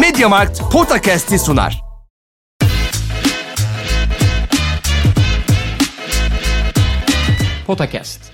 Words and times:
Mediamarkt 0.00 0.60
Podcast'i 0.72 1.38
sunar. 1.38 1.82
Potakast. 7.66 8.32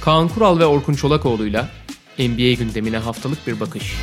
Kaan 0.00 0.28
Kural 0.28 0.58
ve 0.58 0.66
Orkun 0.66 0.94
Çolakoğlu'yla 0.94 1.68
NBA 2.18 2.52
gündemine 2.52 2.98
haftalık 2.98 3.46
bir 3.46 3.60
bakış. 3.60 3.94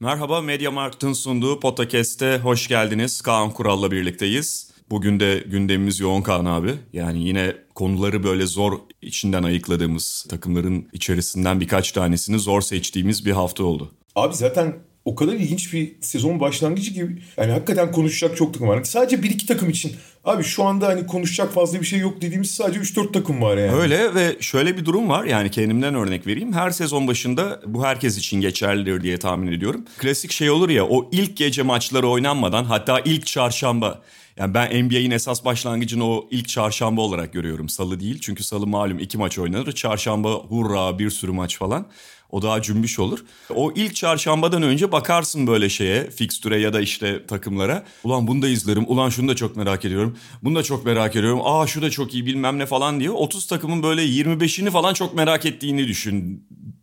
Merhaba 0.00 0.40
Mediamarkt'ın 0.40 1.12
sunduğu 1.12 1.60
podcast'te 1.60 2.38
hoş 2.38 2.68
geldiniz. 2.68 3.20
Kaan 3.20 3.50
Kural'la 3.50 3.90
birlikteyiz. 3.90 4.73
Bugün 4.90 5.20
de 5.20 5.44
gündemimiz 5.46 6.00
yoğun 6.00 6.22
Kaan 6.22 6.44
abi. 6.44 6.70
Yani 6.92 7.22
yine 7.22 7.56
konuları 7.74 8.24
böyle 8.24 8.46
zor 8.46 8.72
içinden 9.02 9.42
ayıkladığımız 9.42 10.26
takımların 10.30 10.88
içerisinden 10.92 11.60
birkaç 11.60 11.92
tanesini 11.92 12.38
zor 12.38 12.60
seçtiğimiz 12.60 13.26
bir 13.26 13.32
hafta 13.32 13.64
oldu. 13.64 13.92
Abi 14.14 14.34
zaten 14.34 14.74
o 15.04 15.14
kadar 15.14 15.32
ilginç 15.32 15.72
bir 15.72 15.96
sezon 16.00 16.40
başlangıcı 16.40 16.90
gibi 16.90 17.22
yani 17.36 17.52
hakikaten 17.52 17.92
konuşacak 17.92 18.36
çok 18.36 18.54
takım 18.54 18.68
var. 18.68 18.84
Sadece 18.84 19.22
bir 19.22 19.30
iki 19.30 19.46
takım 19.46 19.70
için 19.70 19.92
abi 20.24 20.44
şu 20.44 20.64
anda 20.64 20.88
hani 20.88 21.06
konuşacak 21.06 21.52
fazla 21.52 21.80
bir 21.80 21.86
şey 21.86 21.98
yok 21.98 22.22
dediğimiz 22.22 22.50
sadece 22.50 22.80
3-4 22.80 23.12
takım 23.12 23.42
var 23.42 23.56
yani. 23.56 23.72
Öyle 23.72 24.14
ve 24.14 24.36
şöyle 24.40 24.76
bir 24.76 24.84
durum 24.84 25.08
var 25.08 25.24
yani 25.24 25.50
kendimden 25.50 25.94
örnek 25.94 26.26
vereyim. 26.26 26.52
Her 26.52 26.70
sezon 26.70 27.08
başında 27.08 27.60
bu 27.66 27.84
herkes 27.84 28.18
için 28.18 28.40
geçerlidir 28.40 29.02
diye 29.02 29.16
tahmin 29.16 29.52
ediyorum. 29.52 29.84
Klasik 29.98 30.32
şey 30.32 30.50
olur 30.50 30.68
ya 30.68 30.86
o 30.86 31.08
ilk 31.12 31.36
gece 31.36 31.62
maçları 31.62 32.08
oynanmadan 32.08 32.64
hatta 32.64 33.00
ilk 33.00 33.26
çarşamba 33.26 34.02
yani 34.36 34.54
ben 34.54 34.84
NBA'in 34.84 35.10
esas 35.10 35.44
başlangıcını 35.44 36.04
o 36.04 36.28
ilk 36.30 36.48
çarşamba 36.48 37.00
olarak 37.00 37.32
görüyorum. 37.32 37.68
Salı 37.68 38.00
değil 38.00 38.18
çünkü 38.20 38.44
salı 38.44 38.66
malum 38.66 38.98
iki 38.98 39.18
maç 39.18 39.38
oynanır. 39.38 39.72
Çarşamba 39.72 40.34
hurra 40.34 40.98
bir 40.98 41.10
sürü 41.10 41.32
maç 41.32 41.58
falan. 41.58 41.86
O 42.30 42.42
daha 42.42 42.62
cümbüş 42.62 42.98
olur. 42.98 43.24
O 43.54 43.72
ilk 43.72 43.94
çarşambadan 43.94 44.62
önce 44.62 44.92
bakarsın 44.92 45.46
böyle 45.46 45.68
şeye, 45.68 46.10
fikstüre 46.10 46.60
ya 46.60 46.72
da 46.72 46.80
işte 46.80 47.26
takımlara. 47.26 47.84
Ulan 48.04 48.26
bunu 48.26 48.42
da 48.42 48.48
izlerim, 48.48 48.84
ulan 48.88 49.08
şunu 49.08 49.28
da 49.28 49.36
çok 49.36 49.56
merak 49.56 49.84
ediyorum. 49.84 50.18
Bunu 50.42 50.54
da 50.54 50.62
çok 50.62 50.86
merak 50.86 51.16
ediyorum. 51.16 51.40
Aa 51.44 51.66
şu 51.66 51.82
da 51.82 51.90
çok 51.90 52.14
iyi 52.14 52.26
bilmem 52.26 52.58
ne 52.58 52.66
falan 52.66 53.00
diye. 53.00 53.10
30 53.10 53.46
takımın 53.46 53.82
böyle 53.82 54.02
25'ini 54.06 54.70
falan 54.70 54.94
çok 54.94 55.14
merak 55.14 55.46
ettiğini 55.46 55.86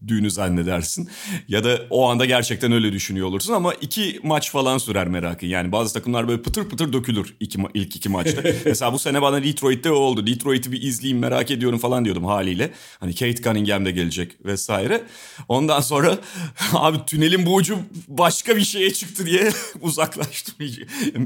düşündüğünü 0.08 0.32
zannedersin. 0.32 1.10
Ya 1.48 1.64
da 1.64 1.82
o 1.90 2.10
anda 2.10 2.26
gerçekten 2.26 2.72
öyle 2.72 2.92
düşünüyor 2.92 3.28
olursun 3.28 3.54
ama 3.54 3.74
iki 3.74 4.20
maç 4.24 4.52
falan 4.52 4.78
sürer 4.78 5.08
merakın. 5.08 5.48
Yani 5.48 5.72
bazı 5.72 5.94
takımlar 5.94 6.28
böyle 6.28 6.42
pıtır 6.42 6.70
pıtır 6.70 6.94
dökülür 6.94 7.36
iki, 7.40 7.60
ilk 7.74 7.96
iki 7.96 8.10
maçta. 8.10 8.42
Mesela 8.66 8.94
bu 8.94 9.00
sene 9.00 9.22
bana 9.22 9.44
Detroit'te 9.44 9.92
o 9.92 9.96
oldu. 9.96 10.28
Detroit'i 10.28 10.72
bir 10.72 10.82
izleyeyim 10.82 11.20
merak 11.20 11.52
ediyorum 11.52 11.80
falan 11.80 12.06
diyordum 12.06 12.26
haliyle. 12.26 12.72
Hani 13.00 13.16
Kate 13.16 13.44
Cunningham 13.44 13.86
da 13.86 13.90
gelecek 13.90 14.46
vesaire. 14.46 15.04
Ondan 15.48 15.82
sonra 15.82 16.18
abi 16.74 16.98
tünelin 17.08 17.46
bu 17.46 17.56
ucu 17.56 17.78
başka 18.08 18.56
bir 18.56 18.64
şeye 18.64 18.94
çıktı 18.94 19.26
diye 19.26 19.50
uzaklaştım. 19.82 20.56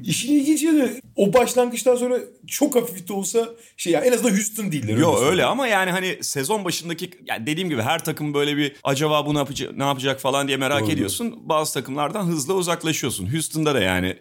İşin 0.04 0.34
ilginç 0.34 0.64
yanı 0.64 1.02
o 1.16 1.34
başlangıçtan 1.34 1.96
sonra 1.96 2.20
çok 2.48 2.76
hafif 2.76 3.08
de 3.08 3.14
olsa 3.14 3.50
şey 3.78 3.94
ya 3.94 4.02
en 4.02 4.12
azından 4.12 4.32
Houston 4.32 4.72
değiller. 4.72 4.98
Yok 4.98 5.18
öyle, 5.20 5.30
öyle 5.30 5.46
ama 5.46 5.68
yani 5.68 5.92
hani 5.92 6.18
sezon 6.22 6.66
başındaki 6.66 7.10
yani 7.26 7.48
dediğim 7.48 7.70
gibi 7.70 7.82
her 7.82 8.04
takım 8.04 8.34
böyle 8.34 8.58
bir 8.58 8.65
acaba 8.84 9.26
bu 9.26 9.34
ne 9.34 9.38
yapacak, 9.38 9.78
ne 9.78 9.84
yapacak 9.84 10.20
falan 10.20 10.48
diye 10.48 10.58
merak 10.58 10.82
Doğru. 10.82 10.92
ediyorsun. 10.92 11.50
Bazı 11.50 11.74
takımlardan 11.74 12.26
hızlı 12.26 12.54
uzaklaşıyorsun. 12.54 13.34
Houston'da 13.34 13.76
da 13.76 13.80
yani 13.80 14.18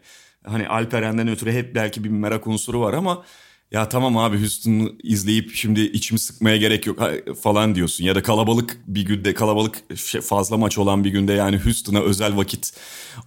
hani 0.47 0.69
Alperen'den 0.69 1.29
ötürü 1.29 1.53
hep 1.53 1.75
belki 1.75 2.05
bir 2.05 2.09
merak 2.09 2.47
unsuru 2.47 2.81
var 2.81 2.93
ama 2.93 3.25
ya 3.71 3.89
tamam 3.89 4.17
abi 4.17 4.39
Houston'u 4.39 4.95
izleyip 5.03 5.51
şimdi 5.55 5.81
içimi 5.81 6.19
sıkmaya 6.19 6.57
gerek 6.57 6.87
yok 6.87 7.03
falan 7.43 7.75
diyorsun. 7.75 8.05
Ya 8.05 8.15
da 8.15 8.23
kalabalık 8.23 8.81
bir 8.87 9.03
günde 9.03 9.35
kalabalık 9.35 9.99
şey, 9.99 10.21
fazla 10.21 10.57
maç 10.57 10.79
olan 10.79 11.05
bir 11.05 11.11
günde 11.11 11.33
yani 11.33 11.59
Houston'a 11.59 12.01
özel 12.01 12.37
vakit 12.37 12.73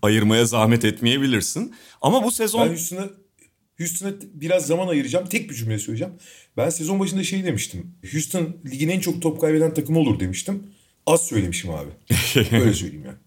ayırmaya 0.01 0.45
zahmet 0.45 0.85
etmeyebilirsin. 0.85 1.75
Ama 2.01 2.23
bu 2.23 2.31
sezon... 2.31 2.65
Ben 2.65 2.69
Houston'a 2.69 3.09
Houston'a 3.77 4.11
biraz 4.33 4.67
zaman 4.67 4.87
ayıracağım. 4.87 5.27
Tek 5.27 5.49
bir 5.49 5.55
cümle 5.55 5.79
söyleyeceğim. 5.79 6.13
Ben 6.57 6.69
sezon 6.69 6.99
başında 6.99 7.23
şey 7.23 7.43
demiştim. 7.43 7.95
Houston 8.11 8.57
ligin 8.71 8.89
en 8.89 8.99
çok 8.99 9.21
top 9.21 9.41
kaybeden 9.41 9.73
takımı 9.73 9.99
olur 9.99 10.19
demiştim. 10.19 10.63
Az 11.07 11.27
söylemişim 11.27 11.69
abi. 11.69 11.89
Öyle 12.51 12.73
söyleyeyim 12.73 13.05
yani. 13.05 13.17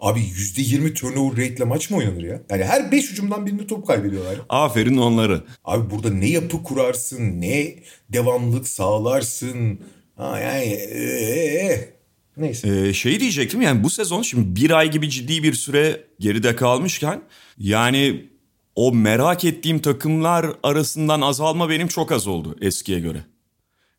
Abi 0.00 0.20
%20 0.20 0.94
turnover 0.94 1.50
rate 1.50 1.64
maç 1.64 1.90
mı 1.90 1.96
oynanır 1.96 2.22
ya? 2.22 2.42
Yani 2.50 2.64
her 2.64 2.92
5 2.92 3.10
hücumdan 3.10 3.46
birinde 3.46 3.66
top 3.66 3.86
kaybediyorlar. 3.86 4.36
Aferin 4.48 4.96
onları. 4.96 5.42
Abi 5.64 5.90
burada 5.90 6.10
ne 6.10 6.28
yapı 6.28 6.62
kurarsın, 6.62 7.40
ne 7.40 7.76
devamlık 8.08 8.68
sağlarsın. 8.68 9.80
Ha 10.16 10.40
yani 10.40 10.64
ee, 10.64 11.94
neyse. 12.36 12.68
Ee, 12.68 12.92
şey 12.92 13.20
diyecektim 13.20 13.62
yani 13.62 13.84
bu 13.84 13.90
sezon 13.90 14.22
şimdi 14.22 14.60
bir 14.60 14.70
ay 14.70 14.90
gibi 14.90 15.10
ciddi 15.10 15.42
bir 15.42 15.54
süre 15.54 16.04
geride 16.20 16.56
kalmışken 16.56 17.22
yani 17.58 18.30
o 18.74 18.92
merak 18.94 19.44
ettiğim 19.44 19.78
takımlar 19.78 20.46
arasından 20.62 21.20
azalma 21.20 21.70
benim 21.70 21.88
çok 21.88 22.12
az 22.12 22.26
oldu 22.26 22.56
eskiye 22.60 23.00
göre. 23.00 23.24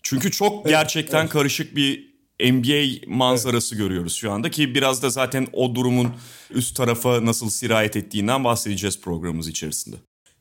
Çünkü 0.03 0.31
çok 0.31 0.53
evet, 0.53 0.69
gerçekten 0.69 1.21
evet. 1.21 1.29
karışık 1.29 1.75
bir 1.75 2.14
NBA 2.43 3.05
manzarası 3.07 3.75
evet. 3.75 3.83
görüyoruz 3.83 4.13
şu 4.13 4.31
anda 4.31 4.51
ki 4.51 4.75
biraz 4.75 5.03
da 5.03 5.09
zaten 5.09 5.47
o 5.53 5.75
durumun 5.75 6.07
üst 6.49 6.77
tarafa 6.77 7.25
nasıl 7.25 7.49
sirayet 7.49 7.95
ettiğinden 7.95 8.43
bahsedeceğiz 8.43 9.01
programımız 9.01 9.47
içerisinde. 9.47 9.95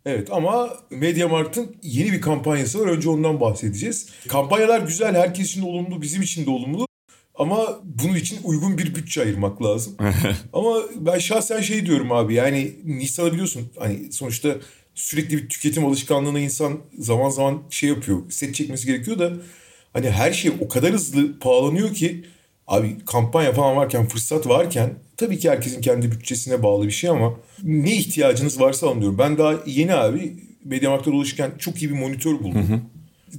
Evet 0.07 0.29
ama 0.33 0.77
Mediamarkt'ın 0.91 1.77
yeni 1.83 2.13
bir 2.13 2.21
kampanyası 2.21 2.81
var. 2.81 2.87
Önce 2.87 3.09
ondan 3.09 3.41
bahsedeceğiz. 3.41 4.09
Kampanyalar 4.29 4.81
güzel, 4.81 5.15
herkes 5.15 5.51
için 5.51 5.63
olumlu, 5.63 6.03
bizim 6.03 6.23
için 6.23 6.47
de 6.47 6.51
olumlu. 6.51 6.87
Ama 7.35 7.81
bunun 7.85 8.15
için 8.15 8.39
uygun 8.45 8.79
bir 8.79 8.95
bütçe 8.95 9.23
ayırmak 9.23 9.63
lazım. 9.63 9.97
ama 10.53 10.77
ben 10.97 11.19
şahsen 11.19 11.61
şey 11.61 11.87
diyorum 11.87 12.13
abi 12.13 12.35
yani 12.35 12.73
Nisan'ı 12.85 13.33
biliyorsun 13.33 13.73
hani 13.79 14.13
sonuçta 14.13 14.57
sürekli 14.95 15.37
bir 15.37 15.49
tüketim 15.49 15.87
alışkanlığına 15.87 16.41
insan 16.41 16.81
zaman 16.99 17.29
zaman 17.29 17.63
şey 17.71 17.89
yapıyor. 17.89 18.31
Set 18.31 18.55
çekmesi 18.55 18.87
gerekiyor 18.87 19.19
da 19.19 19.33
Hani 19.95 20.11
her 20.11 20.33
şey 20.33 20.53
o 20.61 20.69
kadar 20.69 20.93
hızlı 20.93 21.39
pahalanıyor 21.39 21.95
ki 21.95 22.25
abi 22.67 22.97
kampanya 23.07 23.53
falan 23.53 23.77
varken 23.77 24.07
fırsat 24.07 24.49
varken 24.49 24.91
tabii 25.17 25.39
ki 25.39 25.51
herkesin 25.51 25.81
kendi 25.81 26.13
bütçesine 26.13 26.63
bağlı 26.63 26.87
bir 26.87 26.93
şey 26.93 27.11
ama 27.11 27.35
ne 27.63 27.97
ihtiyacınız 27.97 28.61
varsa 28.61 28.89
alın 28.89 29.19
Ben 29.19 29.39
daha 29.39 29.55
yeni 29.67 29.95
abi 29.95 30.37
Mediamarkt'ta 30.65 31.13
dolaşırken 31.13 31.53
çok 31.59 31.83
iyi 31.83 31.91
bir 31.91 31.97
monitör 31.97 32.33
buldum. 32.33 32.69
Hı 32.69 32.75
hı. 32.75 32.81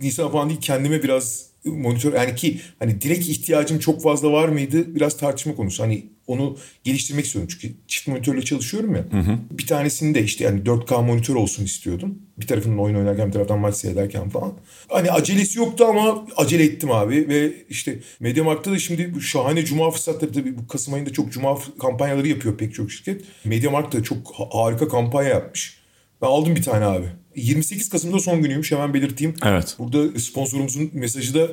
Nisan 0.01 0.31
falan 0.31 0.49
değil 0.49 0.61
kendime 0.61 1.03
biraz 1.03 1.45
monitör 1.65 2.13
yani 2.13 2.35
ki 2.35 2.59
hani 2.79 3.01
direkt 3.01 3.27
ihtiyacım 3.29 3.79
çok 3.79 4.01
fazla 4.01 4.31
var 4.31 4.47
mıydı 4.47 4.95
biraz 4.95 5.17
tartışma 5.17 5.55
konusu. 5.55 5.83
Hani 5.83 6.05
onu 6.27 6.57
geliştirmek 6.83 7.25
istiyorum 7.25 7.49
çünkü 7.51 7.75
çift 7.87 8.07
monitörle 8.07 8.41
çalışıyorum 8.41 8.95
ya. 8.95 9.05
Hı 9.11 9.17
hı. 9.17 9.37
Bir 9.51 9.67
tanesini 9.67 10.15
de 10.15 10.23
işte 10.23 10.43
yani 10.43 10.61
4K 10.61 11.05
monitör 11.05 11.35
olsun 11.35 11.65
istiyordum. 11.65 12.19
Bir 12.37 12.47
tarafından 12.47 12.79
oyun 12.79 12.95
oynarken 12.95 13.27
bir 13.27 13.33
taraftan 13.33 13.59
maç 13.59 13.75
seyrederken 13.75 14.29
falan. 14.29 14.53
Hani 14.87 15.11
acelesi 15.11 15.59
yoktu 15.59 15.85
ama 15.85 16.27
acele 16.37 16.63
ettim 16.63 16.91
abi 16.91 17.29
ve 17.29 17.53
işte 17.69 17.99
Mediamarkt'ta 18.19 18.71
da 18.71 18.79
şimdi 18.79 19.21
şahane 19.21 19.65
cuma 19.65 19.91
fırsatları 19.91 20.31
tabii 20.31 20.57
bu 20.57 20.67
Kasım 20.67 20.93
ayında 20.93 21.13
çok 21.13 21.31
cuma 21.31 21.57
kampanyaları 21.81 22.27
yapıyor 22.27 22.57
pek 22.57 22.73
çok 22.73 22.91
şirket. 22.91 23.21
Mediamarkt 23.45 23.95
da 23.95 24.03
çok 24.03 24.33
harika 24.51 24.87
kampanya 24.87 25.29
yapmış. 25.29 25.79
Ben 26.21 26.27
aldım 26.27 26.55
bir 26.55 26.63
tane 26.63 26.85
abi. 26.85 27.07
28 27.35 27.89
Kasım'da 27.89 28.19
son 28.19 28.41
günüymüş 28.41 28.71
hemen 28.71 28.93
belirteyim. 28.93 29.33
Evet. 29.45 29.75
Burada 29.79 30.19
sponsorumuzun 30.19 30.89
mesajı 30.93 31.33
da 31.33 31.47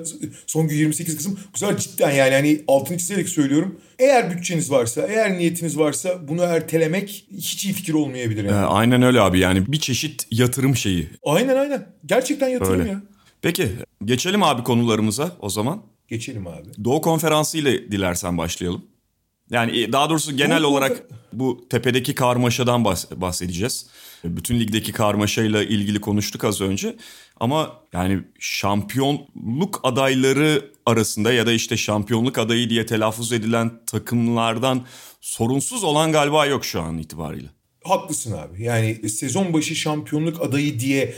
son 0.46 0.68
gün 0.68 0.76
28 0.76 1.16
Kasım. 1.16 1.38
Bu 1.54 1.58
sefer 1.58 1.76
cidden 1.76 2.10
yani 2.10 2.34
hani 2.34 2.62
altını 2.68 2.98
çizerek 2.98 3.28
söylüyorum. 3.28 3.80
Eğer 3.98 4.30
bütçeniz 4.30 4.70
varsa, 4.70 5.06
eğer 5.08 5.38
niyetiniz 5.38 5.78
varsa 5.78 6.28
bunu 6.28 6.42
ertelemek 6.42 7.26
hiç 7.32 7.64
iyi 7.64 7.74
fikir 7.74 7.94
olmayabilir 7.94 8.44
yani. 8.44 8.56
Ee, 8.56 8.66
aynen 8.66 9.02
öyle 9.02 9.20
abi 9.20 9.38
yani 9.38 9.72
bir 9.72 9.80
çeşit 9.80 10.26
yatırım 10.30 10.76
şeyi. 10.76 11.08
Aynen 11.24 11.56
aynen. 11.56 11.86
Gerçekten 12.06 12.48
yatırım 12.48 12.80
öyle. 12.80 12.90
ya. 12.90 13.02
Peki 13.42 13.68
geçelim 14.04 14.42
abi 14.42 14.62
konularımıza 14.64 15.36
o 15.40 15.48
zaman. 15.48 15.82
Geçelim 16.08 16.46
abi. 16.46 16.84
Doğu 16.84 17.00
Konferansı 17.00 17.58
ile 17.58 17.92
dilersen 17.92 18.38
başlayalım. 18.38 18.84
Yani 19.52 19.80
e, 19.80 19.92
daha 19.92 20.10
doğrusu 20.10 20.36
genel 20.36 20.62
Doğu 20.62 20.70
olarak 20.70 21.02
bu 21.32 21.66
tepedeki 21.70 22.14
karmaşadan 22.14 22.84
bahsedeceğiz. 23.16 23.86
Bütün 24.24 24.60
ligdeki 24.60 24.92
karmaşayla 24.92 25.62
ilgili 25.62 26.00
konuştuk 26.00 26.44
az 26.44 26.60
önce. 26.60 26.96
Ama 27.40 27.80
yani 27.92 28.20
şampiyonluk 28.38 29.80
adayları 29.82 30.72
arasında 30.86 31.32
ya 31.32 31.46
da 31.46 31.52
işte 31.52 31.76
şampiyonluk 31.76 32.38
adayı 32.38 32.70
diye 32.70 32.86
telaffuz 32.86 33.32
edilen 33.32 33.70
takımlardan 33.86 34.86
sorunsuz 35.20 35.84
olan 35.84 36.12
galiba 36.12 36.46
yok 36.46 36.64
şu 36.64 36.80
an 36.82 36.98
itibariyle. 36.98 37.48
Haklısın 37.84 38.32
abi. 38.32 38.62
Yani 38.62 39.08
sezon 39.08 39.52
başı 39.52 39.76
şampiyonluk 39.76 40.42
adayı 40.42 40.80
diye 40.80 41.14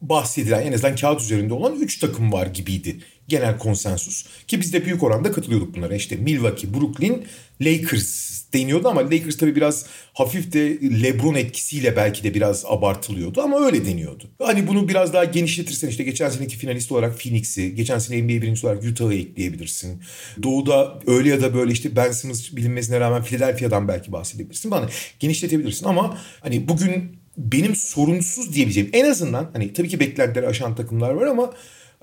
bahsedilen 0.00 0.66
en 0.66 0.72
azından 0.72 0.96
kağıt 0.96 1.20
üzerinde 1.20 1.54
olan 1.54 1.74
3 1.74 1.98
takım 1.98 2.32
var 2.32 2.46
gibiydi. 2.46 3.00
Genel 3.28 3.58
konsensus. 3.58 4.26
Ki 4.48 4.60
biz 4.60 4.72
de 4.72 4.84
büyük 4.84 5.02
oranda 5.02 5.32
katılıyorduk 5.32 5.76
bunlara. 5.76 5.94
İşte 5.94 6.16
Milwaukee, 6.16 6.74
Brooklyn, 6.74 7.24
Lakers 7.62 8.42
deniyordu 8.54 8.88
ama 8.88 9.00
Lakers 9.00 9.36
tabii 9.36 9.56
biraz 9.56 9.86
hafif 10.14 10.52
de 10.52 10.78
LeBron 11.02 11.34
etkisiyle 11.34 11.96
belki 11.96 12.24
de 12.24 12.34
biraz 12.34 12.64
abartılıyordu 12.66 13.42
ama 13.42 13.66
öyle 13.66 13.86
deniyordu. 13.86 14.30
Hani 14.42 14.66
bunu 14.66 14.88
biraz 14.88 15.12
daha 15.12 15.24
genişletirsen 15.24 15.88
işte 15.88 16.04
geçen 16.04 16.30
seneki 16.30 16.56
finalist 16.56 16.92
olarak 16.92 17.20
Phoenix'i, 17.20 17.74
geçen 17.74 17.98
sene 17.98 18.22
NBA 18.22 18.28
birincisi 18.28 18.66
olarak 18.66 18.84
Utah'ı 18.84 19.14
ekleyebilirsin. 19.14 20.02
Doğu'da 20.42 20.98
öyle 21.06 21.28
ya 21.28 21.42
da 21.42 21.54
böyle 21.54 21.72
işte 21.72 21.96
Ben 21.96 22.10
Simmons 22.10 22.52
bilinmesine 22.52 23.00
rağmen 23.00 23.22
Philadelphia'dan 23.22 23.88
belki 23.88 24.12
bahsedebilirsin. 24.12 24.70
Bana 24.70 24.88
genişletebilirsin 25.20 25.86
ama 25.86 26.18
hani 26.40 26.68
bugün 26.68 27.16
benim 27.36 27.76
sorunsuz 27.76 28.54
diyebileceğim 28.54 28.90
en 28.92 29.10
azından 29.10 29.50
hani 29.52 29.72
tabii 29.72 29.88
ki 29.88 30.00
beklentileri 30.00 30.48
aşan 30.48 30.74
takımlar 30.74 31.10
var 31.10 31.26
ama 31.26 31.52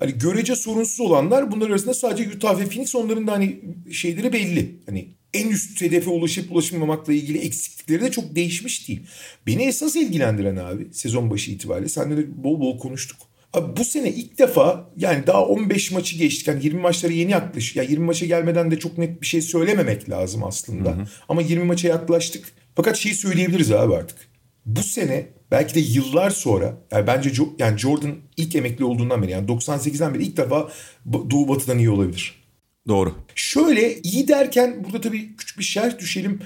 hani 0.02 0.18
görece 0.18 0.56
sorunsuz 0.56 1.00
olanlar 1.00 1.52
bunlar 1.52 1.70
arasında 1.70 1.94
sadece 1.94 2.30
Utah 2.36 2.60
ve 2.60 2.66
Phoenix 2.66 2.94
onların 2.94 3.26
da 3.26 3.32
hani 3.32 3.60
şeyleri 3.92 4.32
belli. 4.32 4.76
Hani 4.86 5.08
en 5.34 5.48
üst 5.48 5.80
hedefe 5.82 6.10
ulaşıp 6.10 6.52
ulaşamamakla 6.52 7.12
ilgili 7.12 7.38
eksiklikleri 7.38 8.00
de 8.02 8.10
çok 8.10 8.36
değişmiş 8.36 8.88
değil. 8.88 9.00
Beni 9.46 9.62
esas 9.62 9.96
ilgilendiren 9.96 10.56
abi 10.56 10.88
sezon 10.92 11.30
başı 11.30 11.50
itibariyle 11.50 11.88
seninle 11.88 12.16
de 12.16 12.44
bol 12.44 12.60
bol 12.60 12.78
konuştuk. 12.78 13.18
Abi 13.52 13.76
bu 13.76 13.84
sene 13.84 14.10
ilk 14.10 14.38
defa 14.38 14.90
yani 14.96 15.26
daha 15.26 15.46
15 15.46 15.90
maçı 15.90 16.18
geçtik. 16.18 16.48
Yani 16.48 16.64
20 16.64 16.80
maçlara 16.80 17.12
yeni 17.12 17.30
yaklaş. 17.30 17.76
Ya 17.76 17.82
yani 17.82 17.92
20 17.92 18.04
maça 18.04 18.26
gelmeden 18.26 18.70
de 18.70 18.78
çok 18.78 18.98
net 18.98 19.22
bir 19.22 19.26
şey 19.26 19.42
söylememek 19.42 20.10
lazım 20.10 20.44
aslında. 20.44 20.90
Hı 20.90 20.94
hı. 20.94 21.06
Ama 21.28 21.42
20 21.42 21.64
maça 21.64 21.88
yaklaştık. 21.88 22.52
Fakat 22.76 22.96
şeyi 22.96 23.14
söyleyebiliriz 23.14 23.72
abi 23.72 23.94
artık. 23.94 24.31
Bu 24.66 24.82
sene 24.82 25.28
belki 25.50 25.74
de 25.74 25.80
yıllar 25.80 26.30
sonra 26.30 26.76
yani 26.92 27.06
bence 27.06 27.32
yani 27.58 27.78
Jordan 27.78 28.14
ilk 28.36 28.56
emekli 28.56 28.84
olduğundan 28.84 29.22
beri 29.22 29.30
yani 29.30 29.46
98'den 29.46 30.14
beri 30.14 30.22
ilk 30.22 30.36
defa 30.36 30.72
Doğu 31.12 31.48
Batı'dan 31.48 31.78
iyi 31.78 31.90
olabilir. 31.90 32.42
Doğru. 32.88 33.14
Şöyle 33.34 34.00
iyi 34.00 34.28
derken 34.28 34.84
burada 34.84 35.00
tabii 35.00 35.36
küçük 35.36 35.58
bir 35.58 35.64
şerh 35.64 35.98
düşelim. 35.98 36.40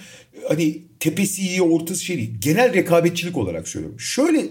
Hani 0.48 0.82
tepesi 1.00 1.42
iyi, 1.42 1.62
ortası 1.62 2.04
şey 2.04 2.16
değil. 2.16 2.34
Genel 2.38 2.74
rekabetçilik 2.74 3.36
olarak 3.36 3.68
söylüyorum. 3.68 4.00
Şöyle 4.00 4.42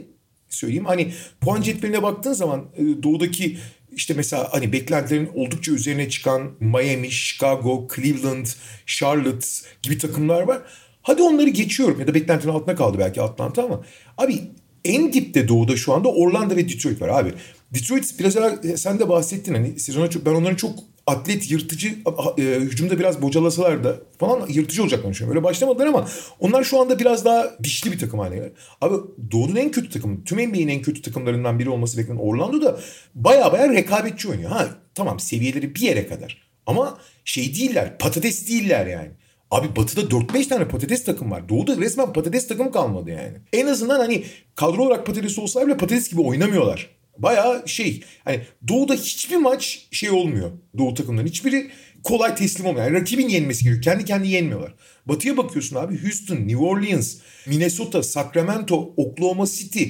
söyleyeyim 0.50 0.85
hani 0.85 1.13
puan 1.41 1.61
cetveline 1.61 2.03
baktığın 2.03 2.33
zaman 2.33 2.65
e, 2.77 3.03
doğudaki 3.03 3.57
işte 3.95 4.13
mesela 4.13 4.47
hani 4.51 4.71
beklentilerin 4.73 5.29
oldukça 5.33 5.71
üzerine 5.71 6.09
çıkan 6.09 6.51
Miami, 6.59 7.11
Chicago, 7.11 7.88
Cleveland, 7.95 8.45
Charlotte 8.85 9.47
gibi 9.83 9.97
takımlar 9.97 10.41
var. 10.41 10.61
Hadi 11.06 11.22
onları 11.22 11.50
geçiyorum 11.50 12.00
ya 12.00 12.07
da 12.07 12.13
beklentinin 12.13 12.54
altına 12.54 12.75
kaldı 12.75 12.98
belki 13.00 13.22
Atlanta 13.22 13.63
ama 13.63 13.81
abi 14.18 14.42
en 14.86 15.13
dipte 15.13 15.48
doğuda 15.48 15.75
şu 15.75 15.94
anda 15.94 16.07
Orlando 16.07 16.56
ve 16.56 16.69
Detroit 16.69 17.02
var 17.02 17.07
abi. 17.07 17.34
Detroit 17.74 18.19
biraz 18.19 18.38
evvel 18.38 18.78
sen 18.78 19.00
de 19.00 19.10
bahsettin 19.10 19.54
hani 19.54 19.80
sezona 19.80 20.10
çok 20.10 20.25
ben 20.25 20.31
onların 20.31 20.56
çok 20.56 20.80
atlet 21.07 21.52
yırtıcı 21.52 21.96
e, 22.38 22.42
hücumda 22.42 23.00
biraz 23.00 23.22
bocalasalar 23.22 23.84
da 23.84 23.96
falan 24.19 24.48
yırtıcı 24.50 24.84
olacaklarını 24.84 25.13
düşünüyorum. 25.13 25.38
Öyle 25.38 25.44
başlamadılar 25.44 25.88
ama 25.88 26.07
onlar 26.40 26.63
şu 26.63 26.81
anda 26.81 27.00
biraz 27.00 27.25
daha 27.25 27.52
dişli 27.63 27.92
bir 27.92 28.00
takım 28.00 28.19
haline 28.19 28.36
geldi. 28.36 28.54
Abi 28.81 28.96
Doğu'nun 29.31 29.56
en 29.56 29.72
kötü 29.72 29.90
takımı, 29.90 30.24
tüm 30.24 30.50
NBA'nin 30.50 30.68
en 30.68 30.81
kötü 30.81 31.02
takımlarından 31.02 31.60
biri 31.60 31.69
olması 31.69 31.98
beklenen 31.98 32.19
Orlando 32.19 32.62
da 32.62 32.80
baya 33.16 33.52
baya 33.52 33.69
rekabetçi 33.69 34.30
oynuyor. 34.30 34.52
Ha 34.52 34.68
tamam 34.96 35.19
seviyeleri 35.19 35.75
bir 35.75 35.81
yere 35.81 36.07
kadar. 36.07 36.42
Ama 36.66 36.98
şey 37.25 37.56
değiller, 37.56 37.98
patates 37.98 38.50
değiller 38.50 38.88
yani. 38.88 39.12
Abi 39.51 39.75
batıda 39.75 40.01
4-5 40.01 40.47
tane 40.47 40.68
patates 40.68 41.03
takım 41.03 41.31
var. 41.31 41.50
Doğuda 41.50 41.77
resmen 41.77 42.13
patates 42.13 42.47
takım 42.47 42.71
kalmadı 42.71 43.09
yani. 43.09 43.38
En 43.53 43.68
azından 43.68 44.00
hani 44.00 44.24
kadro 44.56 44.86
olarak 44.86 45.06
patates 45.06 45.39
olsalar 45.39 45.68
bile 45.68 45.77
patates 45.77 46.09
gibi 46.09 46.21
oynamıyorlar. 46.21 46.89
Baya 47.18 47.63
şey 47.65 48.03
hani 48.24 48.42
doğuda 48.68 48.94
hiçbir 48.94 49.38
maç 49.38 49.88
şey 49.92 50.12
olmuyor. 50.12 50.51
Doğu 50.77 50.94
takımların 50.94 51.27
hiçbiri 51.27 51.71
kolay 52.03 52.36
teslim 52.36 52.65
olmuyor. 52.65 52.86
Yani 52.86 53.00
rakibin 53.00 53.30
yenmesi 53.30 53.63
gerekiyor. 53.63 53.83
Kendi 53.83 54.06
kendi 54.06 54.27
yenmiyorlar. 54.27 54.74
Batıya 55.06 55.38
bakıyorsun 55.38 55.75
abi 55.75 56.03
Houston, 56.03 56.36
New 56.36 56.57
Orleans, 56.57 57.18
Minnesota, 57.47 58.03
Sacramento, 58.03 58.94
Oklahoma 58.97 59.45
City. 59.45 59.83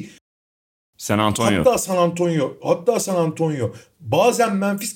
San 0.97 1.19
Antonio. 1.19 1.59
Hatta 1.59 1.77
San 1.77 1.97
Antonio. 1.97 2.57
Hatta 2.63 2.99
San 2.99 3.15
Antonio. 3.15 3.73
Bazen 3.99 4.55
Memphis, 4.55 4.95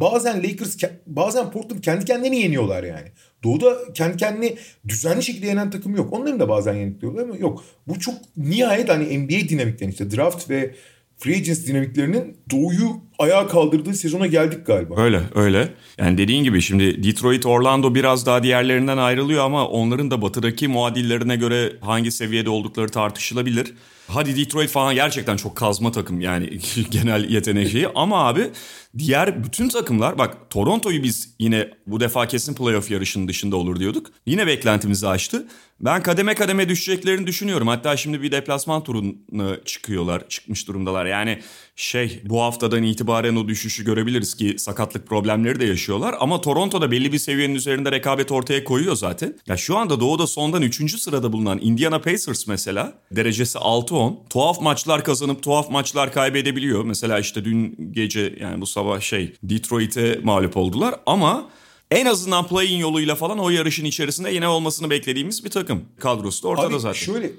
bazen 0.00 0.42
Lakers, 0.42 0.76
bazen 1.06 1.50
Portland 1.50 1.80
kendi 1.80 2.04
kendini 2.04 2.40
yeniyorlar 2.40 2.82
yani. 2.82 3.08
Doğuda 3.44 3.92
kendi 3.94 4.16
kendini 4.16 4.56
düzenli 4.88 5.22
şekilde 5.22 5.46
yenen 5.46 5.70
takım 5.70 5.96
yok. 5.96 6.12
Onların 6.12 6.40
da 6.40 6.48
bazen 6.48 6.74
yenikliyorlar 6.74 7.22
ama 7.22 7.36
yok. 7.36 7.64
Bu 7.86 8.00
çok 8.00 8.14
nihayet 8.36 8.88
hani 8.88 9.18
NBA 9.18 9.48
dinamikten 9.48 9.88
işte 9.88 10.10
draft 10.10 10.50
ve 10.50 10.74
free 11.18 11.36
agents 11.36 11.66
dinamiklerinin 11.66 12.36
doğuyu 12.50 12.88
ayağa 13.18 13.46
kaldırdığı 13.46 13.94
sezona 13.94 14.26
geldik 14.26 14.66
galiba. 14.66 14.94
Öyle 15.02 15.20
öyle. 15.34 15.68
Yani 15.98 16.18
dediğin 16.18 16.44
gibi 16.44 16.62
şimdi 16.62 17.04
Detroit, 17.04 17.46
Orlando 17.46 17.94
biraz 17.94 18.26
daha 18.26 18.42
diğerlerinden 18.42 18.98
ayrılıyor 18.98 19.44
ama 19.44 19.68
onların 19.68 20.10
da 20.10 20.22
batıdaki 20.22 20.68
muadillerine 20.68 21.36
göre 21.36 21.72
hangi 21.80 22.10
seviyede 22.10 22.50
oldukları 22.50 22.88
tartışılabilir. 22.88 23.74
Hadi 24.08 24.36
Detroit 24.36 24.70
falan 24.70 24.94
gerçekten 24.94 25.36
çok 25.36 25.56
kazma 25.56 25.92
takım 25.92 26.20
yani 26.20 26.58
genel 26.90 27.30
yetenek 27.30 27.70
şeyi 27.70 27.88
ama 27.94 28.28
abi 28.28 28.50
diğer 28.98 29.44
bütün 29.44 29.68
takımlar 29.68 30.18
bak 30.18 30.50
Toronto'yu 30.50 31.02
biz 31.02 31.34
yine 31.38 31.70
bu 31.86 32.00
defa 32.00 32.28
kesin 32.28 32.54
playoff 32.54 32.90
yarışının 32.90 33.28
dışında 33.28 33.56
olur 33.56 33.80
diyorduk. 33.80 34.10
Yine 34.26 34.46
beklentimizi 34.46 35.08
aştı. 35.08 35.46
Ben 35.80 36.02
kademe 36.02 36.34
kademe 36.34 36.68
düşeceklerini 36.68 37.26
düşünüyorum. 37.26 37.68
Hatta 37.68 37.96
şimdi 37.96 38.22
bir 38.22 38.32
deplasman 38.32 38.84
turuna 38.84 39.64
çıkıyorlar, 39.64 40.28
çıkmış 40.28 40.68
durumdalar. 40.68 41.06
Yani 41.06 41.42
şey 41.76 42.20
bu 42.24 42.42
haftadan 42.42 42.82
itibaren 42.82 43.36
o 43.36 43.48
düşüşü 43.48 43.84
görebiliriz 43.84 44.34
ki 44.34 44.54
sakatlık 44.58 45.06
problemleri 45.06 45.60
de 45.60 45.64
yaşıyorlar. 45.64 46.14
Ama 46.20 46.40
Toronto 46.40 46.80
da 46.80 46.90
belli 46.90 47.12
bir 47.12 47.18
seviyenin 47.18 47.54
üzerinde 47.54 47.92
rekabet 47.92 48.32
ortaya 48.32 48.64
koyuyor 48.64 48.96
zaten. 48.96 49.38
Ya 49.46 49.56
şu 49.56 49.76
anda 49.76 50.00
doğuda 50.00 50.26
sondan 50.26 50.62
3. 50.62 51.00
sırada 51.00 51.32
bulunan 51.32 51.58
Indiana 51.62 52.00
Pacers 52.00 52.46
mesela 52.46 52.98
derecesi 53.10 53.58
6-10. 53.58 54.28
Tuhaf 54.30 54.60
maçlar 54.60 55.04
kazanıp 55.04 55.42
tuhaf 55.42 55.70
maçlar 55.70 56.12
kaybedebiliyor. 56.12 56.84
Mesela 56.84 57.18
işte 57.18 57.44
dün 57.44 57.92
gece 57.92 58.34
yani 58.40 58.60
bu 58.60 58.66
sabah 58.66 59.00
şey 59.00 59.32
Detroit'e 59.42 60.20
mağlup 60.22 60.56
oldular 60.56 60.94
ama 61.06 61.48
en 61.90 62.06
azından 62.06 62.46
play-in 62.46 62.78
yoluyla 62.78 63.14
falan 63.14 63.38
o 63.38 63.50
yarışın 63.50 63.84
içerisinde 63.84 64.30
yine 64.30 64.48
olmasını 64.48 64.90
beklediğimiz 64.90 65.44
bir 65.44 65.50
takım. 65.50 65.84
Kadrosu 66.00 66.42
da 66.42 66.48
ortada 66.48 66.66
Abi 66.66 66.80
zaten. 66.80 67.00
Şöyle 67.00 67.30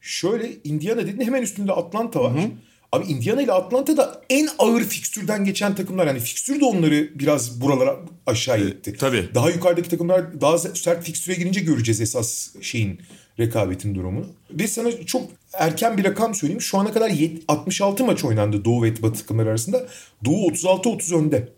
şöyle 0.00 0.52
Indiana 0.64 1.06
dedin 1.06 1.24
hemen 1.24 1.42
üstünde 1.42 1.72
Atlanta 1.72 2.20
var. 2.20 2.32
Hı-hı. 2.32 2.50
Abi 2.94 3.12
Indiana 3.12 3.42
ile 3.42 3.52
Atlanta 3.52 3.96
da 3.96 4.22
en 4.30 4.48
ağır 4.58 4.84
fikstürden 4.84 5.44
geçen 5.44 5.74
takımlar. 5.74 6.06
Yani 6.06 6.20
fikstür 6.20 6.60
de 6.60 6.64
onları 6.64 7.18
biraz 7.18 7.60
buralara 7.60 7.96
aşağı 8.26 8.60
itti. 8.60 8.90
E, 8.90 8.94
tabii. 8.96 9.28
Daha 9.34 9.50
yukarıdaki 9.50 9.88
takımlar 9.88 10.40
daha 10.40 10.58
sert 10.58 11.04
fikstüre 11.04 11.34
girince 11.34 11.60
göreceğiz 11.60 12.00
esas 12.00 12.48
şeyin 12.60 13.00
rekabetin 13.38 13.94
durumunu. 13.94 14.26
Bir 14.50 14.66
sana 14.66 15.04
çok 15.06 15.22
erken 15.52 15.98
bir 15.98 16.04
rakam 16.04 16.34
söyleyeyim. 16.34 16.60
Şu 16.60 16.78
ana 16.78 16.92
kadar 16.92 17.12
66 17.48 18.04
maç 18.04 18.24
oynandı 18.24 18.64
Doğu 18.64 18.82
ve 18.82 19.02
Batı 19.02 19.18
takımları 19.18 19.48
arasında. 19.48 19.86
Doğu 20.24 20.50
36-30 20.50 21.14
önde. 21.16 21.48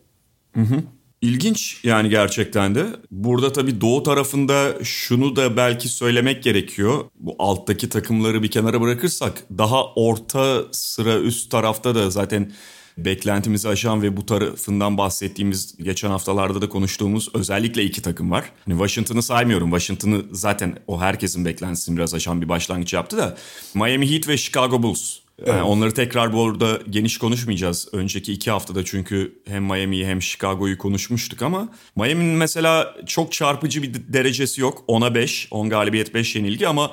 Hı 0.52 0.60
hı. 0.60 0.82
İlginç 1.22 1.80
yani 1.84 2.08
gerçekten 2.08 2.74
de. 2.74 2.86
Burada 3.10 3.52
tabii 3.52 3.80
doğu 3.80 4.02
tarafında 4.02 4.84
şunu 4.84 5.36
da 5.36 5.56
belki 5.56 5.88
söylemek 5.88 6.42
gerekiyor. 6.42 7.04
Bu 7.14 7.36
alttaki 7.38 7.88
takımları 7.88 8.42
bir 8.42 8.50
kenara 8.50 8.80
bırakırsak 8.80 9.44
daha 9.58 9.84
orta 9.84 10.64
sıra 10.72 11.18
üst 11.18 11.50
tarafta 11.50 11.94
da 11.94 12.10
zaten 12.10 12.52
beklentimizi 12.98 13.68
aşan 13.68 14.02
ve 14.02 14.16
bu 14.16 14.26
tarafından 14.26 14.98
bahsettiğimiz 14.98 15.76
geçen 15.76 16.10
haftalarda 16.10 16.62
da 16.62 16.68
konuştuğumuz 16.68 17.28
özellikle 17.34 17.84
iki 17.84 18.02
takım 18.02 18.30
var. 18.30 18.52
Hani 18.64 18.74
Washington'ı 18.74 19.22
saymıyorum. 19.22 19.70
Washington'ı 19.70 20.24
zaten 20.32 20.78
o 20.86 21.00
herkesin 21.00 21.44
beklentisini 21.44 21.96
biraz 21.96 22.14
aşan 22.14 22.42
bir 22.42 22.48
başlangıç 22.48 22.92
yaptı 22.92 23.16
da 23.16 23.36
Miami 23.74 24.10
Heat 24.10 24.28
ve 24.28 24.36
Chicago 24.36 24.82
Bulls 24.82 25.25
Evet. 25.38 25.48
Yani 25.48 25.62
onları 25.62 25.94
tekrar 25.94 26.32
bu 26.32 26.44
arada 26.44 26.80
geniş 26.90 27.18
konuşmayacağız. 27.18 27.88
Önceki 27.92 28.32
iki 28.32 28.50
haftada 28.50 28.84
çünkü 28.84 29.42
hem 29.46 29.64
Miami'yi 29.64 30.06
hem 30.06 30.22
Chicago'yu 30.22 30.78
konuşmuştuk 30.78 31.42
ama 31.42 31.68
Miami'nin 31.96 32.36
mesela 32.36 32.96
çok 33.06 33.32
çarpıcı 33.32 33.82
bir 33.82 33.94
derecesi 33.94 34.60
yok. 34.60 34.84
10'a 34.88 35.14
5, 35.14 35.48
10 35.50 35.68
galibiyet 35.68 36.14
5 36.14 36.36
yenilgi 36.36 36.68
ama 36.68 36.90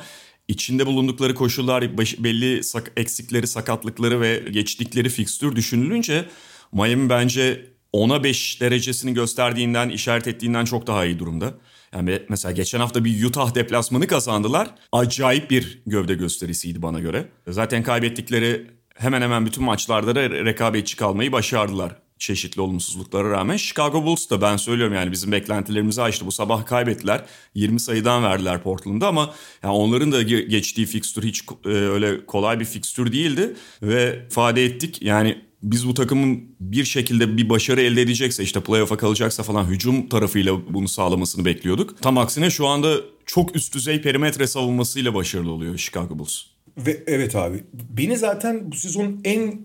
içinde 0.47 0.85
bulundukları 0.85 1.35
koşullar 1.35 1.97
belli 1.97 2.63
sak 2.63 2.91
eksikleri, 2.97 3.47
sakatlıkları 3.47 4.21
ve 4.21 4.43
geçtikleri 4.51 5.09
fikstür 5.09 5.55
düşünülünce 5.55 6.25
Miami 6.71 7.09
bence 7.09 7.65
10'a 7.93 8.23
5 8.23 8.61
derecesini 8.61 9.13
gösterdiğinden, 9.13 9.89
işaret 9.89 10.27
ettiğinden 10.27 10.65
çok 10.65 10.87
daha 10.87 11.05
iyi 11.05 11.19
durumda. 11.19 11.53
Yani 11.93 12.19
mesela 12.29 12.51
geçen 12.51 12.79
hafta 12.79 13.05
bir 13.05 13.25
Utah 13.25 13.55
deplasmanı 13.55 14.07
kazandılar. 14.07 14.75
Acayip 14.91 15.51
bir 15.51 15.81
gövde 15.85 16.13
gösterisiydi 16.13 16.81
bana 16.81 16.99
göre. 16.99 17.25
Zaten 17.47 17.83
kaybettikleri 17.83 18.67
hemen 18.95 19.21
hemen 19.21 19.45
bütün 19.45 19.63
maçlarda 19.63 20.15
da 20.15 20.29
rekabetçi 20.29 20.95
kalmayı 20.97 21.31
başardılar 21.31 22.03
çeşitli 22.23 22.61
olumsuzluklara 22.61 23.29
rağmen. 23.29 23.57
Chicago 23.57 24.03
Bulls 24.03 24.29
da 24.29 24.41
ben 24.41 24.57
söylüyorum 24.57 24.95
yani 24.95 25.11
bizim 25.11 25.31
beklentilerimizi 25.31 26.01
aştı. 26.01 26.25
Bu 26.25 26.31
sabah 26.31 26.65
kaybettiler. 26.65 27.25
20 27.55 27.79
sayıdan 27.79 28.23
verdiler 28.23 28.63
Portland'da 28.63 29.07
ama 29.07 29.33
yani 29.63 29.73
onların 29.73 30.11
da 30.11 30.21
geçtiği 30.21 30.85
fikstür 30.85 31.23
hiç 31.23 31.43
e, 31.65 31.69
öyle 31.69 32.25
kolay 32.25 32.59
bir 32.59 32.65
fikstür 32.65 33.11
değildi. 33.11 33.55
Ve 33.81 34.25
ifade 34.31 34.65
ettik 34.65 35.01
yani 35.01 35.41
biz 35.63 35.87
bu 35.87 35.93
takımın 35.93 36.43
bir 36.59 36.85
şekilde 36.85 37.37
bir 37.37 37.49
başarı 37.49 37.81
elde 37.81 38.01
edecekse 38.01 38.43
işte 38.43 38.63
playoff'a 38.63 38.97
kalacaksa 38.97 39.43
falan 39.43 39.65
hücum 39.65 40.09
tarafıyla 40.09 40.73
bunu 40.73 40.87
sağlamasını 40.87 41.45
bekliyorduk. 41.45 42.01
Tam 42.01 42.17
aksine 42.17 42.49
şu 42.49 42.67
anda 42.67 42.95
çok 43.25 43.55
üst 43.55 43.75
düzey 43.75 44.01
perimetre 44.01 44.47
savunmasıyla 44.47 45.13
başarılı 45.13 45.51
oluyor 45.51 45.77
Chicago 45.77 46.19
Bulls. 46.19 46.41
Ve 46.77 47.03
evet 47.07 47.35
abi 47.35 47.63
beni 47.73 48.17
zaten 48.17 48.71
bu 48.71 48.75
sezon 48.75 49.21
en 49.23 49.61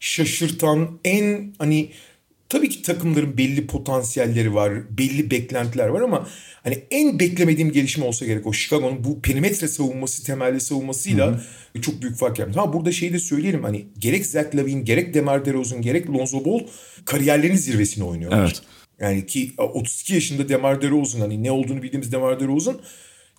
şaşırtan 0.00 0.98
en 1.04 1.54
hani 1.58 1.90
tabii 2.54 2.68
ki 2.68 2.82
takımların 2.82 3.38
belli 3.38 3.66
potansiyelleri 3.66 4.54
var, 4.54 4.98
belli 4.98 5.30
beklentiler 5.30 5.88
var 5.88 6.00
ama 6.00 6.28
hani 6.62 6.82
en 6.90 7.18
beklemediğim 7.18 7.72
gelişme 7.72 8.04
olsa 8.04 8.26
gerek 8.26 8.46
o 8.46 8.52
Chicago'nun 8.52 9.04
bu 9.04 9.20
perimetre 9.20 9.68
savunması, 9.68 10.24
temelli 10.24 10.60
savunmasıyla 10.60 11.26
Hı-hı. 11.26 11.80
çok 11.80 12.02
büyük 12.02 12.16
fark 12.16 12.38
yaptı. 12.38 12.60
Ha 12.60 12.72
burada 12.72 12.92
şeyi 12.92 13.12
de 13.12 13.18
söyleyelim 13.18 13.62
hani 13.62 13.84
gerek 13.98 14.26
Zach 14.26 14.54
Lavine, 14.54 14.80
gerek 14.80 15.14
DeMar 15.14 15.44
DeRozan, 15.44 15.82
gerek 15.82 16.10
Lonzo 16.10 16.44
Ball 16.44 16.60
kariyerlerinin 17.04 17.56
zirvesini 17.56 18.04
oynuyorlar. 18.04 18.40
Evet. 18.40 18.62
Yani 19.00 19.26
ki 19.26 19.52
32 19.58 20.14
yaşında 20.14 20.48
DeMar 20.48 20.82
DeRozan 20.82 21.20
hani 21.20 21.42
ne 21.42 21.50
olduğunu 21.50 21.82
bildiğimiz 21.82 22.12
DeMar 22.12 22.40
DeRozan 22.40 22.80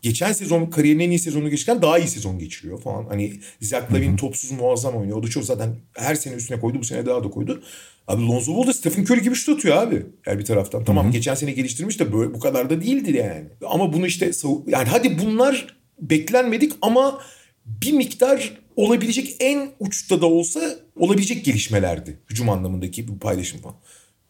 geçen 0.01 0.31
sezon 0.31 0.65
kariyerinin 0.65 1.03
en 1.03 1.09
iyi 1.09 1.19
sezonunu 1.19 1.49
geçirken 1.49 1.81
daha 1.81 1.99
iyi 1.99 2.07
sezon 2.07 2.39
geçiriyor 2.39 2.81
falan. 2.81 3.05
Hani 3.05 3.33
Zach 3.61 3.93
Lavin 3.93 4.15
topsuz 4.15 4.51
muazzam 4.51 4.95
oynuyor. 4.95 5.17
O 5.17 5.23
da 5.23 5.27
çok 5.27 5.43
zaten 5.43 5.75
her 5.93 6.15
sene 6.15 6.35
üstüne 6.35 6.59
koydu. 6.59 6.79
Bu 6.79 6.83
sene 6.83 7.05
daha 7.05 7.23
da 7.23 7.29
koydu. 7.29 7.63
Abi 8.07 8.27
Lonzo 8.27 8.57
Ball 8.57 8.67
da 8.67 8.73
Stephen 8.73 9.03
Curry 9.03 9.21
gibi 9.21 9.35
şut 9.35 9.57
atıyor 9.57 9.77
abi. 9.77 10.05
Yani 10.25 10.39
bir 10.39 10.45
taraftan. 10.45 10.83
Tamam 10.83 11.05
Hı-hı. 11.05 11.13
geçen 11.13 11.35
sene 11.35 11.51
geliştirmiş 11.51 11.99
de 11.99 12.13
böyle 12.13 12.33
bu 12.33 12.39
kadar 12.39 12.69
da 12.69 12.81
değildi 12.81 13.17
yani. 13.17 13.47
Ama 13.65 13.93
bunu 13.93 14.07
işte 14.07 14.31
yani 14.67 14.87
hadi 14.87 15.19
bunlar 15.19 15.77
beklenmedik 15.99 16.73
ama 16.81 17.21
bir 17.65 17.91
miktar 17.91 18.61
olabilecek 18.75 19.35
en 19.39 19.69
uçta 19.79 20.21
da 20.21 20.25
olsa 20.25 20.75
olabilecek 20.95 21.45
gelişmelerdi. 21.45 22.19
Hücum 22.29 22.49
anlamındaki 22.49 23.07
bu 23.07 23.19
paylaşım 23.19 23.61
falan. 23.61 23.75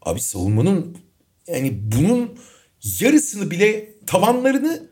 Abi 0.02 0.20
savunmanın 0.20 0.96
yani 1.48 1.78
bunun 1.82 2.38
yarısını 3.00 3.50
bile 3.50 3.94
tavanlarını 4.06 4.88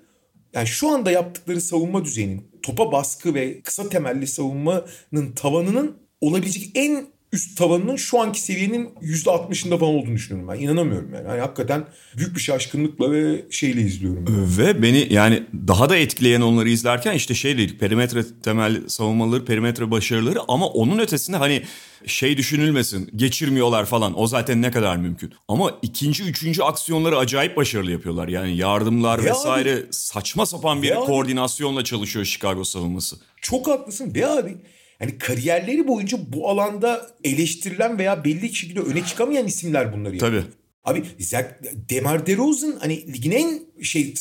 yani 0.55 0.67
şu 0.67 0.89
anda 0.89 1.11
yaptıkları 1.11 1.61
savunma 1.61 2.05
düzeyinin 2.05 2.47
topa 2.63 2.93
baskı 2.93 3.35
ve 3.35 3.61
kısa 3.63 3.89
temelli 3.89 4.27
savunmanın 4.27 5.33
tavanının 5.37 5.97
olabilecek 6.21 6.71
en 6.75 7.07
üst 7.35 7.59
tavanının 7.59 7.97
şu 7.97 8.21
anki 8.21 8.41
seviyenin 8.41 8.89
%60'ında 9.03 9.79
falan 9.79 9.95
olduğunu 9.95 10.15
düşünüyorum 10.15 10.53
ben. 10.53 10.61
İnanamıyorum 10.61 11.15
yani. 11.15 11.29
yani 11.29 11.41
hakikaten 11.41 11.85
büyük 12.17 12.35
bir 12.35 12.41
şaşkınlıkla 12.41 13.13
ve 13.13 13.45
şeyle 13.51 13.81
izliyorum. 13.81 14.27
Ben. 14.27 14.59
Ve 14.59 14.83
beni 14.83 15.13
yani 15.13 15.43
daha 15.69 15.91
da 15.91 15.97
etkileyen 15.97 16.41
onları 16.41 16.69
izlerken 16.69 17.15
işte 17.15 17.35
şey 17.35 17.59
dedik 17.59 17.81
perimetre 17.81 18.23
temel 18.43 18.89
savunmaları, 18.89 19.45
perimetre 19.45 19.91
başarıları 19.91 20.39
ama 20.49 20.67
onun 20.67 20.99
ötesinde 20.99 21.37
hani 21.37 21.63
şey 22.07 22.37
düşünülmesin 22.37 23.11
geçirmiyorlar 23.17 23.85
falan 23.85 24.21
o 24.21 24.27
zaten 24.27 24.63
ne 24.63 24.71
kadar 24.71 24.97
mümkün. 24.97 25.33
Ama 25.49 25.79
ikinci 25.83 26.23
üçüncü 26.23 26.63
aksiyonları 26.63 27.19
acayip 27.19 27.57
başarılı 27.57 27.91
yapıyorlar. 27.91 28.29
Yani 28.29 28.57
yardımlar 28.57 29.25
ve 29.25 29.31
vesaire 29.31 29.75
abi, 29.75 29.87
saçma 29.91 30.47
sapan 30.47 30.83
bir 30.83 30.95
koordinasyonla 30.95 31.79
abi, 31.79 31.85
çalışıyor 31.85 32.25
Chicago 32.25 32.65
savunması. 32.65 33.17
Çok 33.41 33.67
haklısın 33.67 34.15
ve 34.15 34.27
abi 34.27 34.57
yani 35.01 35.19
kariyerleri 35.19 35.89
boyunca 35.89 36.19
bu 36.29 36.49
alanda 36.49 37.11
eleştirilen 37.25 37.99
veya 37.99 38.25
belli 38.25 38.55
şekilde 38.55 38.81
öne 38.81 39.05
çıkamayan 39.05 39.47
isimler 39.47 39.93
bunları 39.93 40.17
yapıyor. 40.17 40.43
Tabii. 40.43 40.53
Abi 40.85 41.05
Zach 41.19 41.47
Demar 41.91 42.27
DeRozan 42.27 42.77
hani 42.81 43.13
ligin 43.13 43.31
en 43.31 43.61
şey 43.83 44.15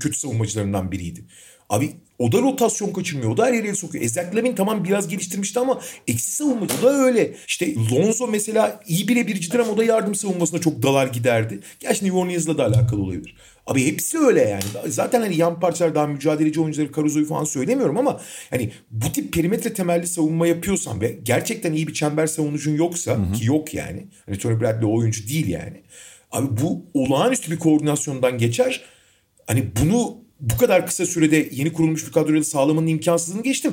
kötü 0.00 0.18
savunmacılarından 0.18 0.92
biriydi. 0.92 1.24
Abi 1.68 1.90
o 2.18 2.32
da 2.32 2.38
rotasyon 2.38 2.92
kaçırmıyor. 2.92 3.30
O 3.30 3.36
da 3.36 3.46
her 3.46 3.52
yere 3.52 3.74
sokuyor. 3.74 4.04
Ezek 4.04 4.36
Lavin 4.36 4.54
tamam 4.54 4.84
biraz 4.84 5.08
geliştirmişti 5.08 5.60
ama 5.60 5.80
eksi 6.06 6.32
savunmacı. 6.32 6.74
O 6.80 6.82
da 6.82 6.92
öyle. 6.92 7.34
İşte 7.46 7.74
Lonzo 7.74 8.26
mesela 8.28 8.80
iyi 8.86 9.08
birebircidir 9.08 9.58
ama 9.58 9.72
o 9.72 9.76
da 9.76 9.84
yardım 9.84 10.14
savunmasına 10.14 10.60
çok 10.60 10.82
dalar 10.82 11.06
giderdi. 11.06 11.60
Gerçi 11.80 12.04
New 12.04 12.18
Orleans'la 12.18 12.58
da 12.58 12.66
alakalı 12.66 13.02
olabilir. 13.02 13.36
Abi 13.70 13.86
hepsi 13.86 14.18
öyle 14.18 14.40
yani. 14.40 14.62
Zaten 14.86 15.20
hani 15.20 15.36
yan 15.36 15.60
parçalar 15.60 15.94
daha 15.94 16.06
mücadeleci 16.06 16.60
oyuncuları 16.60 16.92
Caruso'yu 16.92 17.26
falan 17.26 17.44
söylemiyorum 17.44 17.98
ama 17.98 18.20
hani 18.50 18.72
bu 18.90 19.12
tip 19.12 19.32
perimetre 19.32 19.72
temelli 19.72 20.06
savunma 20.06 20.46
yapıyorsan 20.46 21.00
ve 21.00 21.18
gerçekten 21.22 21.72
iyi 21.72 21.88
bir 21.88 21.94
çember 21.94 22.26
savunucun 22.26 22.74
yoksa 22.76 23.12
hı 23.12 23.22
hı. 23.22 23.32
ki 23.32 23.46
yok 23.46 23.74
yani. 23.74 24.06
Hani 24.26 24.38
Tony 24.38 24.60
Bradley 24.60 24.84
o 24.84 24.96
oyuncu 24.96 25.28
değil 25.28 25.48
yani. 25.48 25.82
Abi 26.32 26.46
bu 26.62 26.86
olağanüstü 26.94 27.50
bir 27.50 27.58
koordinasyondan 27.58 28.38
geçer. 28.38 28.84
Hani 29.46 29.64
bunu 29.82 30.18
bu 30.40 30.56
kadar 30.56 30.86
kısa 30.86 31.06
sürede 31.06 31.48
yeni 31.52 31.72
kurulmuş 31.72 32.06
bir 32.06 32.12
kadroyla 32.12 32.44
sağlamanın 32.44 32.86
imkansızlığını 32.86 33.42
geçtim. 33.42 33.72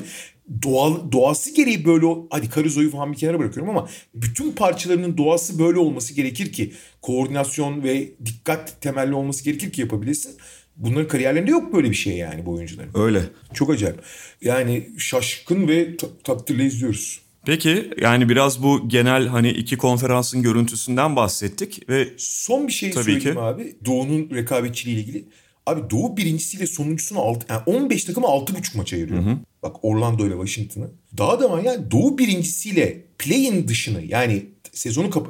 Doğal, 0.63 1.11
doğası 1.11 1.55
gereği 1.55 1.85
böyle 1.85 2.05
hadi 2.29 2.49
Caruso'yu 2.55 2.91
falan 2.91 3.11
bir 3.11 3.17
kenara 3.17 3.39
bırakıyorum 3.39 3.69
ama 3.69 3.89
bütün 4.15 4.51
parçalarının 4.51 5.17
doğası 5.17 5.59
böyle 5.59 5.79
olması 5.79 6.13
gerekir 6.13 6.51
ki 6.51 6.73
koordinasyon 7.01 7.83
ve 7.83 8.11
dikkat 8.25 8.81
temelli 8.81 9.13
olması 9.13 9.43
gerekir 9.43 9.71
ki 9.71 9.81
yapabilesin. 9.81 10.31
Bunların 10.75 11.07
kariyerlerinde 11.07 11.51
yok 11.51 11.73
böyle 11.73 11.89
bir 11.89 11.95
şey 11.95 12.17
yani 12.17 12.45
bu 12.45 12.53
oyuncuların. 12.53 12.91
Öyle. 12.93 13.21
Çok 13.53 13.69
acayip. 13.69 13.99
Yani 14.41 14.89
şaşkın 14.97 15.67
ve 15.67 15.97
ta- 15.97 16.17
takdirle 16.23 16.65
izliyoruz. 16.65 17.21
Peki 17.45 17.91
yani 18.01 18.29
biraz 18.29 18.63
bu 18.63 18.89
genel 18.89 19.27
hani 19.27 19.49
iki 19.49 19.77
konferansın 19.77 20.41
görüntüsünden 20.41 21.15
bahsettik 21.15 21.89
ve 21.89 22.07
son 22.17 22.67
bir 22.67 22.73
şey 22.73 22.91
Tabii 22.91 23.03
söyleyeyim 23.03 23.33
ki. 23.33 23.39
abi. 23.39 23.75
Doğu'nun 23.85 24.29
rekabetçiliği 24.33 24.95
ile 24.97 25.03
ilgili. 25.03 25.25
Abi 25.67 25.89
Doğu 25.89 26.17
birincisiyle 26.17 26.67
sonuncusunu 26.67 27.19
alt, 27.19 27.49
yani 27.49 27.61
15 27.65 28.03
takımı 28.03 28.27
6,5 28.27 28.77
maç 28.77 28.93
ayırıyor. 28.93 29.23
Hı 29.23 29.29
hı. 29.29 29.37
Bak 29.63 29.75
Orlando 29.81 30.27
ile 30.27 30.33
Washington'ı. 30.33 30.89
Daha 31.17 31.39
da 31.39 31.51
var 31.51 31.63
yani 31.63 31.91
Doğu 31.91 32.17
birincisiyle 32.17 33.03
play-in 33.17 33.67
dışını 33.67 34.01
yani 34.05 34.45
sezonu 34.73 35.09
kapa 35.09 35.29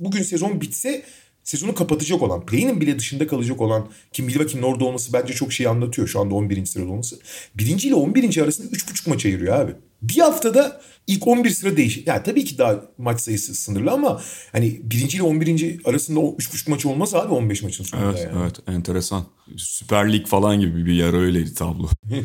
bugün 0.00 0.22
sezon 0.22 0.60
bitse 0.60 1.02
sezonu 1.44 1.74
kapatacak 1.74 2.22
olan, 2.22 2.46
play'inin 2.46 2.80
bile 2.80 2.98
dışında 2.98 3.26
kalacak 3.26 3.60
olan 3.60 3.88
ki 4.12 4.22
Milwaukee'nin 4.22 4.62
orada 4.62 4.84
olması 4.84 5.12
bence 5.12 5.34
çok 5.34 5.52
şey 5.52 5.66
anlatıyor 5.66 6.08
şu 6.08 6.20
anda 6.20 6.34
11. 6.34 6.66
sırada 6.66 6.90
olması. 6.90 7.18
Birinci 7.54 7.88
ile 7.88 7.94
11. 7.94 8.42
arasında 8.42 8.76
3,5 8.76 9.10
maç 9.10 9.26
ayırıyor 9.26 9.56
abi. 9.56 9.72
Bir 10.02 10.18
haftada 10.18 10.80
ilk 11.06 11.26
11 11.26 11.50
sıra 11.50 11.76
değişik. 11.76 12.06
Yani 12.06 12.22
tabii 12.22 12.44
ki 12.44 12.58
daha 12.58 12.80
maç 12.98 13.20
sayısı 13.20 13.54
sınırlı 13.54 13.90
ama 13.90 14.22
hani 14.52 14.80
birinci 14.82 15.16
ile 15.16 15.22
11. 15.22 15.80
arasında 15.84 16.20
o 16.20 16.36
3,5 16.36 16.70
maç 16.70 16.86
olmaz 16.86 17.14
abi 17.14 17.34
15 17.34 17.62
maçın 17.62 17.84
sonunda 17.84 18.10
evet, 18.10 18.28
yani. 18.32 18.42
Evet 18.42 18.56
enteresan. 18.68 19.24
Süper 19.56 20.12
Lig 20.12 20.26
falan 20.26 20.60
gibi 20.60 20.86
bir 20.86 20.92
yer 20.92 21.12
öyleydi 21.12 21.54
tablo. 21.54 21.88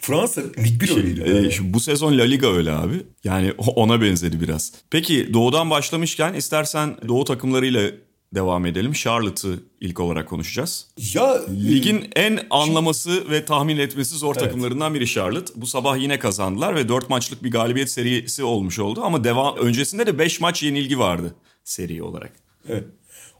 Fransa 0.00 0.40
Lig 0.40 0.80
1 0.80 0.86
şey, 0.86 0.96
öyleydi. 0.96 1.54
E, 1.60 1.74
bu 1.74 1.80
sezon 1.80 2.18
La 2.18 2.22
Liga 2.22 2.52
öyle 2.52 2.72
abi. 2.72 2.94
Yani 3.24 3.52
ona 3.58 4.00
benzedi 4.00 4.40
biraz. 4.40 4.72
Peki 4.90 5.34
Doğu'dan 5.34 5.70
başlamışken 5.70 6.34
istersen 6.34 6.96
Doğu 7.08 7.24
takımlarıyla 7.24 7.90
devam 8.34 8.66
edelim. 8.66 8.92
Charlotte'ı 8.92 9.60
ilk 9.80 10.00
olarak 10.00 10.28
konuşacağız. 10.28 10.86
Ya 11.14 11.46
ligin 11.48 12.10
en 12.16 12.40
anlaması 12.50 13.30
ve 13.30 13.44
tahmin 13.44 13.78
etmesi 13.78 14.16
zor 14.16 14.36
evet. 14.36 14.44
takımlarından 14.44 14.94
biri 14.94 15.06
Charlotte. 15.06 15.52
Bu 15.56 15.66
sabah 15.66 15.98
yine 15.98 16.18
kazandılar 16.18 16.74
ve 16.74 16.88
4 16.88 17.10
maçlık 17.10 17.44
bir 17.44 17.50
galibiyet 17.50 17.90
serisi 17.90 18.44
olmuş 18.44 18.78
oldu 18.78 19.00
ama 19.04 19.24
devam 19.24 19.56
öncesinde 19.56 20.06
de 20.06 20.18
5 20.18 20.40
maç 20.40 20.62
yenilgi 20.62 20.98
vardı 20.98 21.34
seri 21.64 22.02
olarak. 22.02 22.32
Evet. 22.68 22.84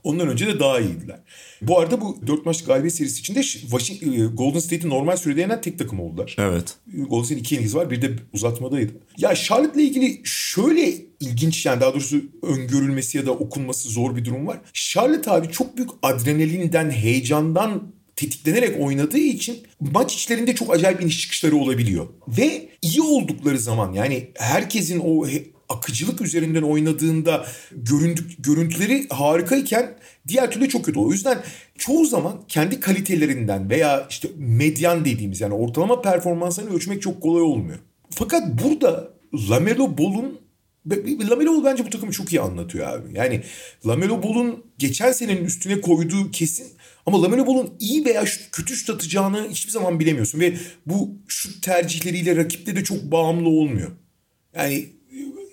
Ondan 0.03 0.27
önce 0.27 0.47
de 0.47 0.59
daha 0.59 0.79
iyiydiler. 0.79 1.19
Bu 1.61 1.79
arada 1.79 2.01
bu 2.01 2.17
4 2.27 2.45
maç 2.45 2.63
galibiyet 2.63 2.95
serisi 2.95 3.19
içinde 3.19 3.39
e, 3.39 4.25
Golden 4.25 4.59
State'i 4.59 4.89
normal 4.89 5.17
sürede 5.17 5.41
yenen 5.41 5.61
tek 5.61 5.79
takım 5.79 5.99
oldular. 5.99 6.35
Evet. 6.39 6.75
Golden 6.87 7.23
State'in 7.23 7.39
iki 7.39 7.55
yenilgisi 7.55 7.77
var. 7.77 7.89
Bir 7.89 8.01
de 8.01 8.11
uzatmadaydı. 8.33 8.91
Ya 9.17 9.35
Charlotte'la 9.35 9.81
ilgili 9.81 10.21
şöyle 10.23 10.93
ilginç 11.19 11.65
yani 11.65 11.81
daha 11.81 11.93
doğrusu 11.93 12.21
öngörülmesi 12.43 13.17
ya 13.17 13.25
da 13.25 13.31
okunması 13.31 13.89
zor 13.89 14.15
bir 14.15 14.25
durum 14.25 14.47
var. 14.47 14.57
Charlotte 14.73 15.31
abi 15.31 15.51
çok 15.51 15.77
büyük 15.77 15.89
adrenalinden, 16.03 16.91
heyecandan 16.91 17.83
tetiklenerek 18.15 18.79
oynadığı 18.79 19.17
için 19.17 19.57
maç 19.79 20.15
içlerinde 20.15 20.55
çok 20.55 20.75
acayip 20.75 21.01
iniş 21.01 21.21
çıkışları 21.21 21.55
olabiliyor. 21.55 22.07
Ve 22.27 22.69
iyi 22.81 23.01
oldukları 23.01 23.59
zaman 23.59 23.93
yani 23.93 24.29
herkesin 24.35 24.99
o 24.99 25.27
akıcılık 25.69 26.21
üzerinden 26.21 26.61
oynadığında 26.61 27.45
göründük, 27.71 28.43
görüntüleri 28.43 29.07
harikayken 29.09 29.97
diğer 30.27 30.51
türlü 30.51 30.69
çok 30.69 30.85
kötü. 30.85 30.99
O 30.99 31.11
yüzden 31.11 31.37
çoğu 31.77 32.05
zaman 32.05 32.41
kendi 32.47 32.79
kalitelerinden 32.79 33.69
veya 33.69 34.07
işte 34.09 34.27
medyan 34.37 35.05
dediğimiz 35.05 35.41
yani 35.41 35.53
ortalama 35.53 36.01
performanslarını 36.01 36.75
ölçmek 36.75 37.01
çok 37.01 37.21
kolay 37.21 37.41
olmuyor. 37.41 37.79
Fakat 38.09 38.63
burada 38.63 39.13
Lamelo 39.49 39.97
Ball'un 39.97 40.39
Lamelo 41.29 41.57
Ball 41.57 41.63
bence 41.63 41.85
bu 41.85 41.89
takımı 41.89 42.11
çok 42.11 42.33
iyi 42.33 42.41
anlatıyor 42.41 42.87
abi. 42.87 43.17
Yani 43.17 43.43
Lamelo 43.87 44.23
Ball'un 44.23 44.65
geçen 44.77 45.11
senenin 45.11 45.45
üstüne 45.45 45.81
koyduğu 45.81 46.31
kesin 46.31 46.67
ama 47.05 47.21
Lamelo 47.21 47.47
Ball'un 47.47 47.73
iyi 47.79 48.05
veya 48.05 48.25
kötü 48.51 48.75
şut 48.75 48.89
atacağını 48.89 49.49
hiçbir 49.49 49.71
zaman 49.71 49.99
bilemiyorsun 49.99 50.39
ve 50.39 50.53
bu 50.85 51.11
şut 51.27 51.63
tercihleriyle 51.63 52.35
rakipte 52.35 52.75
de 52.75 52.83
çok 52.83 53.03
bağımlı 53.03 53.49
olmuyor. 53.49 53.91
Yani 54.55 54.98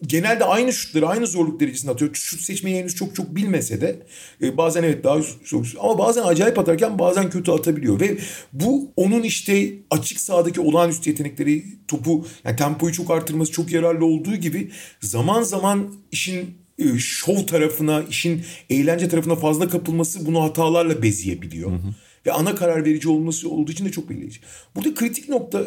genelde 0.06 0.44
aynı 0.44 0.72
şutları 0.72 1.06
aynı 1.06 1.26
zorluk 1.26 1.60
derecesinde 1.60 1.92
atıyor. 1.92 2.14
Şut 2.14 2.40
seçmeyi 2.40 2.76
henüz 2.76 2.94
çok 2.94 3.16
çok 3.16 3.36
bilmese 3.36 3.80
de 3.80 4.06
e, 4.42 4.56
bazen 4.56 4.82
evet 4.82 5.04
daha 5.04 5.20
çok 5.44 5.64
ama 5.80 5.98
bazen 5.98 6.22
acayip 6.22 6.58
atarken 6.58 6.98
bazen 6.98 7.30
kötü 7.30 7.50
atabiliyor 7.50 8.00
ve 8.00 8.18
bu 8.52 8.92
onun 8.96 9.22
işte 9.22 9.72
açık 9.90 10.20
sahadaki 10.20 10.60
olağanüstü 10.60 11.10
yetenekleri 11.10 11.64
topu 11.88 12.26
yani 12.44 12.56
tempoyu 12.56 12.92
çok 12.92 13.10
artırması 13.10 13.52
çok 13.52 13.72
yararlı 13.72 14.04
olduğu 14.04 14.36
gibi 14.36 14.70
zaman 15.00 15.42
zaman 15.42 15.94
işin 16.12 16.58
e, 16.78 16.98
şov 16.98 17.46
tarafına, 17.46 18.02
işin 18.02 18.42
eğlence 18.70 19.08
tarafına 19.08 19.36
fazla 19.36 19.68
kapılması 19.68 20.26
bunu 20.26 20.42
hatalarla 20.42 21.02
bezeyebiliyor. 21.02 21.70
Hı 21.70 21.74
hı. 21.74 21.94
Ve 22.26 22.32
ana 22.32 22.54
karar 22.54 22.84
verici 22.84 23.08
olması 23.08 23.50
olduğu 23.50 23.72
için 23.72 23.84
de 23.84 23.92
çok 23.92 24.10
belirleyici. 24.10 24.40
Burada 24.76 24.94
kritik 24.94 25.28
nokta 25.28 25.64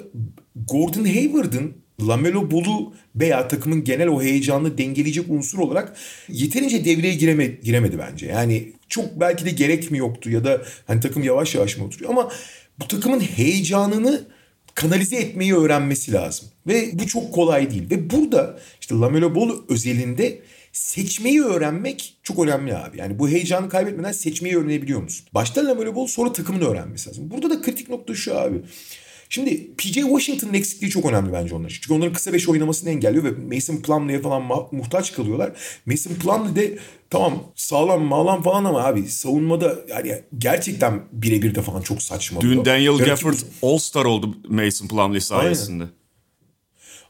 Gordon 0.55 1.05
Hayward'ın 1.05 1.74
Lamelo 2.08 2.51
Ball'u 2.51 2.94
veya 3.15 3.48
takımın 3.48 3.84
genel 3.84 4.08
o 4.08 4.22
heyecanını 4.22 4.77
dengeleyecek 4.77 5.25
unsur 5.29 5.60
olarak 5.60 5.98
yeterince 6.29 6.86
devreye 6.86 7.13
gireme, 7.13 7.46
giremedi 7.46 8.00
bence. 8.00 8.25
Yani 8.25 8.72
çok 8.89 9.20
belki 9.20 9.46
de 9.46 9.50
gerek 9.50 9.91
mi 9.91 9.98
yoktu 9.98 10.29
ya 10.29 10.44
da 10.44 10.62
hani 10.88 11.00
takım 11.00 11.24
yavaş 11.24 11.56
yavaş 11.56 11.77
mı 11.77 11.86
oturuyor 11.86 12.12
ama 12.12 12.32
bu 12.79 12.88
takımın 12.88 13.20
heyecanını 13.20 14.27
kanalize 14.75 15.15
etmeyi 15.15 15.56
öğrenmesi 15.56 16.13
lazım. 16.13 16.48
Ve 16.68 16.89
bu 16.94 17.08
çok 17.08 17.34
kolay 17.34 17.72
değil. 17.72 17.89
Ve 17.89 18.10
burada 18.10 18.60
işte 18.82 18.96
Lamelo 18.96 19.36
Ball 19.36 19.51
özelinde 19.70 20.39
seçmeyi 20.72 21.44
öğrenmek 21.44 22.18
çok 22.24 22.39
önemli 22.39 22.77
abi. 22.77 22.98
Yani 22.98 23.20
bu 23.20 23.29
heyecanı 23.29 23.70
kaybetmeden 23.70 24.12
seçmeyi 24.12 24.58
öğrenebiliyor 24.58 25.01
musun? 25.01 25.27
Başta 25.34 25.65
Lamelo 25.65 25.96
Ball 25.96 26.08
sonra 26.08 26.34
takımını 26.34 26.68
öğrenmesi 26.68 27.10
lazım. 27.10 27.32
Burada 27.32 27.50
da 27.50 27.62
kritik 27.62 27.89
nokta 27.89 28.15
şu 28.15 28.39
abi. 28.39 28.62
Şimdi 29.29 29.75
PJ 29.77 29.93
Washington'ın 29.93 30.53
eksikliği 30.53 30.91
çok 30.91 31.05
önemli 31.05 31.33
bence 31.33 31.55
onlar 31.55 31.69
Çünkü 31.69 31.93
onların 31.93 32.13
kısa 32.13 32.33
beş 32.33 32.50
oynamasını 32.50 32.89
engelliyor 32.89 33.24
ve 33.24 33.55
Mason 33.55 33.77
Plumlee'ye 33.77 34.21
falan 34.21 34.43
muhtaç 34.71 35.13
kalıyorlar. 35.13 35.51
Mason 35.86 36.13
Plumlee 36.13 36.55
de 36.55 36.77
tamam 37.09 37.43
sağlam 37.55 38.03
mağlam 38.03 38.43
falan 38.43 38.65
ama 38.65 38.83
abi 38.83 39.07
savunmada 39.07 39.75
yani 39.89 40.21
gerçekten 40.38 41.01
birebir 41.12 41.55
de 41.55 41.62
falan 41.62 41.81
çok 41.81 42.01
saçma. 42.01 42.41
Dün 42.41 42.65
Daniel 42.65 42.98
Gafford 42.98 43.38
All-Star 43.63 44.05
oldu 44.05 44.38
Mason 44.48 44.88
Plumlee 44.88 45.19
sayesinde. 45.19 45.83
Aynen. 45.83 45.93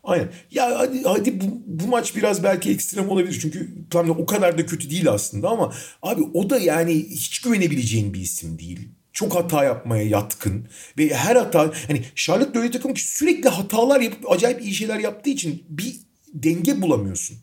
Aynen. 0.03 0.29
Ya 0.51 0.79
hadi, 0.79 1.03
hadi 1.03 1.41
bu, 1.41 1.45
bu 1.65 1.87
maç 1.87 2.15
biraz 2.15 2.43
belki 2.43 2.71
ekstrem 2.71 3.09
olabilir. 3.09 3.39
Çünkü 3.41 3.69
Plumlee 3.91 4.11
o 4.11 4.25
kadar 4.25 4.57
da 4.57 4.65
kötü 4.65 4.89
değil 4.89 5.09
aslında 5.09 5.49
ama 5.49 5.73
abi 6.01 6.21
o 6.33 6.49
da 6.49 6.59
yani 6.59 6.93
hiç 6.93 7.41
güvenebileceğin 7.41 8.13
bir 8.13 8.21
isim 8.21 8.59
değil 8.59 8.89
çok 9.13 9.35
hata 9.35 9.63
yapmaya 9.63 10.03
yatkın 10.03 10.67
ve 10.97 11.13
her 11.13 11.35
hata 11.35 11.73
hani 11.87 12.01
Charlotte 12.15 12.59
öyle 12.59 12.71
takım 12.71 12.93
ki 12.93 13.07
sürekli 13.07 13.49
hatalar 13.49 14.01
yapıp 14.01 14.31
acayip 14.31 14.61
iyi 14.61 14.73
şeyler 14.73 14.99
yaptığı 14.99 15.29
için 15.29 15.63
bir 15.69 15.95
denge 16.33 16.81
bulamıyorsun. 16.81 17.37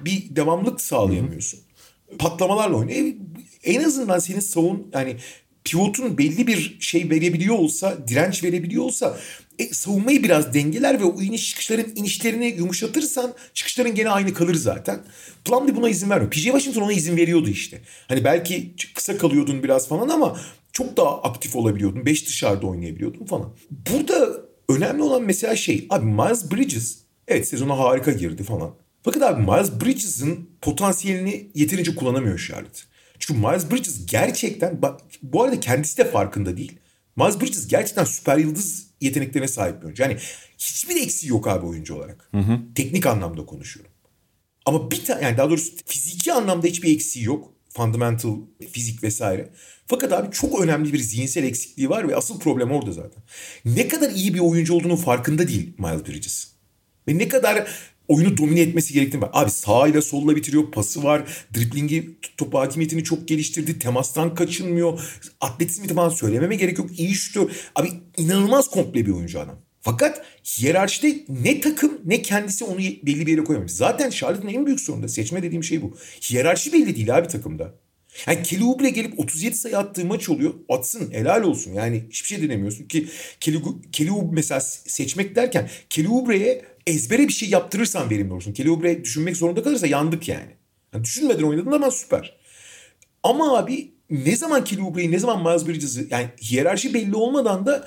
Bir 0.00 0.36
devamlık 0.36 0.80
sağlayamıyorsun. 0.80 1.60
Hı-hı. 2.08 2.18
Patlamalarla 2.18 2.76
oynuyor. 2.76 2.98
E, 2.98 3.16
en 3.64 3.84
azından 3.84 4.18
senin 4.18 4.40
savun 4.40 4.90
yani 4.92 5.16
pivotun 5.64 6.18
belli 6.18 6.46
bir 6.46 6.76
şey 6.80 7.10
verebiliyor 7.10 7.58
olsa, 7.58 8.08
direnç 8.08 8.44
verebiliyor 8.44 8.84
olsa 8.84 9.18
e, 9.58 9.74
savunmayı 9.74 10.22
biraz 10.22 10.54
dengeler 10.54 11.00
ve 11.00 11.04
o 11.04 11.22
iniş 11.22 11.50
çıkışların 11.50 11.92
inişlerini 11.96 12.46
yumuşatırsan 12.46 13.34
çıkışların 13.54 13.94
gene 13.94 14.10
aynı 14.10 14.34
kalır 14.34 14.54
zaten. 14.54 15.00
Plumlee 15.44 15.76
buna 15.76 15.88
izin 15.88 16.10
vermiyor. 16.10 16.30
PJ 16.30 16.42
Washington 16.42 16.82
ona 16.82 16.92
izin 16.92 17.16
veriyordu 17.16 17.48
işte. 17.48 17.80
Hani 18.08 18.24
belki 18.24 18.74
kısa 18.94 19.18
kalıyordun 19.18 19.62
biraz 19.62 19.88
falan 19.88 20.08
ama 20.08 20.40
çok 20.76 20.96
daha 20.96 21.22
aktif 21.22 21.56
olabiliyordun. 21.56 22.06
Beş 22.06 22.26
dışarıda 22.26 22.66
oynayabiliyordun 22.66 23.24
falan. 23.24 23.54
Burada 23.70 24.40
önemli 24.68 25.02
olan 25.02 25.22
mesela 25.22 25.56
şey 25.56 25.86
abi 25.90 26.06
Miles 26.06 26.50
Bridges 26.52 26.98
evet 27.28 27.48
sezona 27.48 27.78
harika 27.78 28.12
girdi 28.12 28.42
falan. 28.42 28.74
Fakat 29.02 29.22
abi 29.22 29.42
Miles 29.42 29.70
Bridges'ın 29.84 30.50
potansiyelini 30.62 31.50
yeterince 31.54 31.94
kullanamıyor 31.94 32.38
Charlotte. 32.38 32.80
Çünkü 33.18 33.40
Miles 33.40 33.70
Bridges 33.70 34.06
gerçekten 34.06 34.80
bu 35.22 35.42
arada 35.42 35.60
kendisi 35.60 35.98
de 35.98 36.10
farkında 36.10 36.56
değil. 36.56 36.78
Miles 37.16 37.40
Bridges 37.40 37.68
gerçekten 37.68 38.04
süper 38.04 38.38
yıldız 38.38 38.86
yeteneklerine 39.00 39.48
sahip 39.48 39.80
bir 39.80 39.84
oyuncu. 39.84 40.02
Yani 40.02 40.16
hiçbir 40.58 40.96
eksiği 40.96 41.30
yok 41.30 41.48
abi 41.48 41.66
oyuncu 41.66 41.94
olarak. 41.94 42.28
Hı 42.30 42.38
hı. 42.38 42.58
Teknik 42.74 43.06
anlamda 43.06 43.46
konuşuyorum. 43.46 43.92
Ama 44.66 44.90
bir 44.90 45.04
tane 45.04 45.24
yani 45.24 45.38
daha 45.38 45.50
doğrusu 45.50 45.72
fiziki 45.86 46.32
anlamda 46.32 46.66
hiçbir 46.66 46.94
eksiği 46.94 47.24
yok. 47.24 47.55
Fundamental, 47.76 48.36
fizik 48.72 49.02
vesaire. 49.02 49.48
Fakat 49.86 50.12
abi 50.12 50.30
çok 50.32 50.60
önemli 50.60 50.92
bir 50.92 50.98
zihinsel 50.98 51.44
eksikliği 51.44 51.90
var 51.90 52.08
ve 52.08 52.16
asıl 52.16 52.40
problem 52.40 52.70
orada 52.70 52.92
zaten. 52.92 53.22
Ne 53.64 53.88
kadar 53.88 54.10
iyi 54.10 54.34
bir 54.34 54.40
oyuncu 54.40 54.74
olduğunun 54.74 54.96
farkında 54.96 55.48
değil 55.48 55.72
Miles 55.78 56.06
Bridges. 56.06 56.48
Ve 57.08 57.18
ne 57.18 57.28
kadar 57.28 57.68
oyunu 58.08 58.36
domine 58.36 58.60
etmesi 58.60 58.94
gerektiğini 58.94 59.22
var. 59.22 59.30
Abi 59.32 59.50
sağıyla 59.50 60.02
solla 60.02 60.36
bitiriyor, 60.36 60.70
pası 60.70 61.04
var, 61.04 61.46
driblingi, 61.54 62.18
top 62.36 62.54
hakimiyetini 62.54 63.04
çok 63.04 63.28
geliştirdi, 63.28 63.78
temastan 63.78 64.34
kaçınmıyor, 64.34 65.00
atletizmi 65.40 65.88
falan 65.88 66.08
söylememe 66.08 66.56
gerek 66.56 66.78
yok, 66.78 66.98
iyi 66.98 67.14
şutör. 67.14 67.50
Abi 67.74 67.88
inanılmaz 68.16 68.70
komple 68.70 69.06
bir 69.06 69.10
oyuncu 69.10 69.40
adam. 69.40 69.65
Fakat 69.86 70.22
hiyerarşide 70.44 71.24
ne 71.28 71.60
takım 71.60 72.00
ne 72.04 72.22
kendisi 72.22 72.64
onu 72.64 72.78
belli 72.78 73.26
bir 73.26 73.32
yere 73.32 73.44
koyamamış. 73.44 73.72
Zaten 73.72 74.10
Charlotte'ın 74.10 74.52
en 74.52 74.66
büyük 74.66 74.80
sorunu 74.80 75.02
da 75.02 75.08
seçme 75.08 75.42
dediğim 75.42 75.64
şey 75.64 75.82
bu. 75.82 75.96
Hiyerarşi 76.30 76.72
belli 76.72 76.96
değil 76.96 77.16
abi 77.16 77.28
takımda. 77.28 77.74
Yani 78.26 78.42
Kelly 78.42 78.64
Oubre 78.64 78.90
gelip 78.90 79.20
37 79.20 79.56
sayı 79.56 79.78
attığı 79.78 80.04
maç 80.04 80.28
oluyor. 80.28 80.54
Atsın 80.68 81.12
helal 81.12 81.42
olsun. 81.42 81.72
Yani 81.72 82.04
hiçbir 82.10 82.26
şey 82.26 82.42
denemiyorsun 82.42 82.84
ki 82.84 83.08
Kelly, 83.40 83.58
Kelly 83.92 84.10
Oubre 84.10 84.34
mesela 84.34 84.60
seçmek 84.60 85.36
derken 85.36 85.70
Kelly 85.90 86.08
Oubre'ye 86.08 86.64
ezbere 86.86 87.28
bir 87.28 87.32
şey 87.32 87.48
yaptırırsan 87.48 88.10
verimli 88.10 88.32
olursun. 88.32 88.52
Kelly 88.52 88.70
Oubre 88.70 89.04
düşünmek 89.04 89.36
zorunda 89.36 89.62
kalırsa 89.62 89.86
yandık 89.86 90.28
yani. 90.28 90.50
yani 90.94 91.04
düşünmeden 91.04 91.42
oynadın 91.42 91.72
ama 91.72 91.90
süper. 91.90 92.36
Ama 93.22 93.58
abi 93.58 93.90
ne 94.10 94.36
zaman 94.36 94.64
Kelly 94.64 94.82
Oubre'yi 94.82 95.10
ne 95.12 95.18
zaman 95.18 95.42
Miles 95.42 95.68
Bridges'ı 95.68 96.06
yani 96.10 96.26
hiyerarşi 96.42 96.94
belli 96.94 97.16
olmadan 97.16 97.66
da 97.66 97.84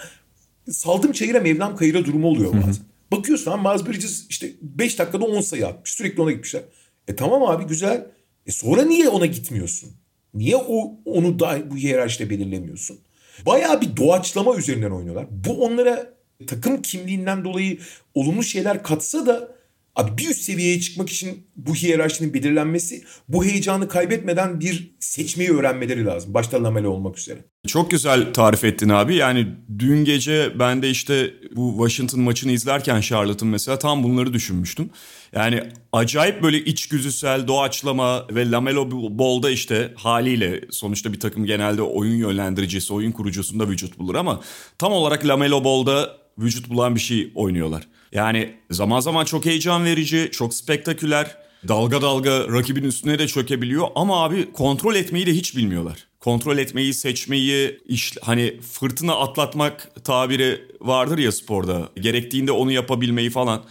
saldım 0.71 1.11
çayıra 1.11 1.39
mevlam 1.39 1.75
kayıra 1.75 2.05
durumu 2.05 2.27
oluyor 2.27 2.53
bazen. 2.53 2.83
Bakıyorsun 3.11 3.51
abi 3.51 3.67
Miles 3.67 3.87
Bridges 3.87 4.25
işte 4.29 4.51
5 4.61 4.99
dakikada 4.99 5.25
10 5.25 5.41
sayı 5.41 5.67
atmış. 5.67 5.91
Sürekli 5.91 6.21
ona 6.21 6.31
gitmişler. 6.31 6.61
E 7.07 7.15
tamam 7.15 7.43
abi 7.43 7.63
güzel. 7.63 8.07
E 8.45 8.51
sonra 8.51 8.81
niye 8.81 9.09
ona 9.09 9.25
gitmiyorsun? 9.25 9.89
Niye 10.33 10.55
o 10.55 10.91
onu 11.05 11.39
da 11.39 11.71
bu 11.71 11.77
hiyerarşide 11.77 12.29
belirlemiyorsun? 12.29 12.99
Bayağı 13.45 13.81
bir 13.81 13.97
doğaçlama 13.97 14.55
üzerinden 14.55 14.91
oynuyorlar. 14.91 15.25
Bu 15.31 15.65
onlara 15.65 16.13
takım 16.47 16.81
kimliğinden 16.81 17.43
dolayı 17.43 17.79
olumlu 18.13 18.43
şeyler 18.43 18.83
katsa 18.83 19.25
da 19.25 19.58
Abi 19.99 20.17
bir 20.17 20.29
üst 20.29 20.41
seviyeye 20.41 20.79
çıkmak 20.79 21.09
için 21.09 21.47
bu 21.55 21.75
hiyerarşinin 21.75 22.33
belirlenmesi, 22.33 23.03
bu 23.27 23.45
heyecanı 23.45 23.87
kaybetmeden 23.87 24.59
bir 24.59 24.91
seçmeyi 24.99 25.49
öğrenmeleri 25.49 26.05
lazım. 26.05 26.33
Başta 26.33 26.63
Lamelo 26.63 26.89
olmak 26.89 27.17
üzere. 27.17 27.39
Çok 27.67 27.91
güzel 27.91 28.33
tarif 28.33 28.63
ettin 28.63 28.89
abi. 28.89 29.15
Yani 29.15 29.47
dün 29.79 30.05
gece 30.05 30.59
ben 30.59 30.81
de 30.81 30.89
işte 30.89 31.33
bu 31.55 31.71
Washington 31.77 32.19
maçını 32.19 32.51
izlerken 32.51 33.01
Charlotte'ın 33.01 33.51
mesela 33.51 33.79
tam 33.79 34.03
bunları 34.03 34.33
düşünmüştüm. 34.33 34.89
Yani 35.35 35.63
acayip 35.91 36.43
böyle 36.43 36.57
içgüdüsel 36.57 37.47
doğaçlama 37.47 38.27
ve 38.31 38.51
Lamelo 38.51 38.91
Ball'da 39.19 39.49
işte 39.49 39.93
haliyle 39.95 40.61
sonuçta 40.71 41.13
bir 41.13 41.19
takım 41.19 41.45
genelde 41.45 41.81
oyun 41.81 42.15
yönlendiricisi, 42.15 42.93
oyun 42.93 43.11
kurucusunda 43.11 43.69
vücut 43.69 43.99
bulur 43.99 44.15
ama 44.15 44.41
tam 44.77 44.91
olarak 44.91 45.27
Lamelo 45.27 45.63
Ball'da 45.63 46.17
vücut 46.37 46.69
bulan 46.69 46.95
bir 46.95 46.99
şey 46.99 47.31
oynuyorlar. 47.35 47.87
Yani 48.11 48.55
zaman 48.71 48.99
zaman 48.99 49.25
çok 49.25 49.45
heyecan 49.45 49.85
verici, 49.85 50.29
çok 50.31 50.53
spektaküler, 50.53 51.37
dalga 51.67 52.01
dalga 52.01 52.47
rakibin 52.47 52.83
üstüne 52.83 53.19
de 53.19 53.27
çökebiliyor 53.27 53.87
ama 53.95 54.23
abi 54.23 54.51
kontrol 54.51 54.95
etmeyi 54.95 55.25
de 55.25 55.33
hiç 55.33 55.57
bilmiyorlar. 55.57 56.07
Kontrol 56.19 56.57
etmeyi, 56.57 56.93
seçmeyi, 56.93 57.81
iş, 57.85 58.13
hani 58.21 58.59
fırtına 58.61 59.15
atlatmak 59.15 60.05
tabiri 60.05 60.61
vardır 60.81 61.17
ya 61.17 61.31
sporda. 61.31 61.89
Gerektiğinde 61.95 62.51
onu 62.51 62.71
yapabilmeyi 62.71 63.29
falan 63.29 63.63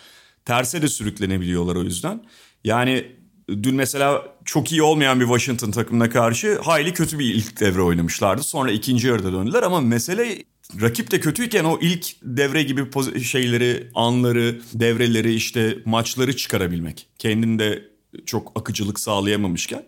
terse 0.44 0.83
de 0.83 0.88
sürüklenebiliyorlar 0.88 1.77
o 1.77 1.83
yüzden. 1.83 2.24
Yani 2.64 3.07
dün 3.48 3.74
mesela 3.74 4.37
çok 4.44 4.72
iyi 4.72 4.83
olmayan 4.83 5.20
bir 5.20 5.24
Washington 5.24 5.70
takımına 5.70 6.11
karşı 6.11 6.61
hayli 6.62 6.92
kötü 6.92 7.18
bir 7.18 7.35
ilk 7.35 7.61
devre 7.61 7.83
oynamışlardı. 7.83 8.42
Sonra 8.42 8.70
ikinci 8.70 9.09
yarıda 9.09 9.33
döndüler 9.33 9.62
ama 9.62 9.81
mesele 9.81 10.44
rakip 10.81 11.11
de 11.11 11.20
kötüyken 11.20 11.64
o 11.64 11.78
ilk 11.83 12.07
devre 12.22 12.62
gibi 12.62 12.87
şeyleri, 13.22 13.90
anları, 13.94 14.61
devreleri 14.74 15.35
işte 15.35 15.78
maçları 15.85 16.37
çıkarabilmek. 16.37 17.07
Kendinde 17.18 17.85
çok 18.26 18.52
akıcılık 18.61 19.00
sağlayamamışken. 19.00 19.85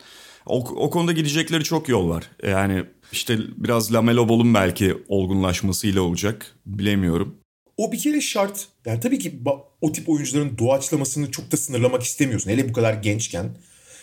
O, 0.46 0.58
o 0.58 0.90
konuda 0.90 1.12
gidecekleri 1.12 1.64
çok 1.64 1.88
yol 1.88 2.08
var. 2.08 2.30
Yani 2.46 2.84
işte 3.12 3.38
biraz 3.56 3.92
Lamelo 3.92 4.28
Ball'un 4.28 4.54
belki 4.54 4.96
olgunlaşmasıyla 5.08 6.02
olacak. 6.02 6.56
Bilemiyorum. 6.66 7.36
O 7.76 7.92
bir 7.92 7.98
kere 7.98 8.20
şart. 8.20 8.68
Yani 8.86 9.00
tabii 9.00 9.18
ki 9.18 9.40
o 9.80 9.92
tip 9.92 10.08
oyuncuların 10.08 10.58
doğaçlamasını 10.58 11.30
çok 11.30 11.52
da 11.52 11.56
sınırlamak 11.56 12.02
istemiyorsun. 12.02 12.50
Hele 12.50 12.68
bu 12.68 12.72
kadar 12.72 12.94
gençken. 12.94 13.56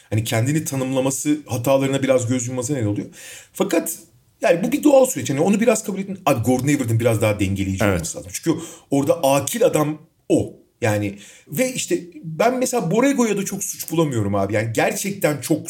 Hani 0.10 0.24
kendini 0.24 0.66
tanımlaması 0.66 1.38
hatalarına 1.46 2.04
biraz 2.04 2.28
göz 2.28 2.48
yumması 2.48 2.74
ne 2.74 2.88
oluyor. 2.88 3.08
Fakat 3.54 3.98
yani 4.42 4.64
bu 4.64 4.72
bir 4.72 4.84
doğal 4.84 5.06
süreç. 5.06 5.30
Yani 5.30 5.42
onu 5.42 5.60
biraz 5.60 5.84
kabul 5.84 6.00
edin. 6.00 6.20
Abi 6.26 6.44
Gordon 6.44 6.66
Hayward'ın 6.66 7.00
biraz 7.00 7.22
daha 7.22 7.40
dengeleyici 7.40 7.84
evet. 7.84 7.96
olması 7.96 8.18
lazım. 8.18 8.32
Çünkü 8.34 8.60
orada 8.92 9.24
akil 9.24 9.66
adam 9.66 10.02
o. 10.30 10.54
Yani 10.82 11.18
ve 11.48 11.74
işte 11.74 12.04
ben 12.24 12.58
mesela 12.58 12.92
Borrego'ya 12.92 13.38
da 13.38 13.46
çok 13.46 13.64
suç 13.64 13.92
bulamıyorum 13.92 14.36
abi. 14.36 14.54
Yani 14.54 14.74
gerçekten 14.74 15.42
çok 15.42 15.68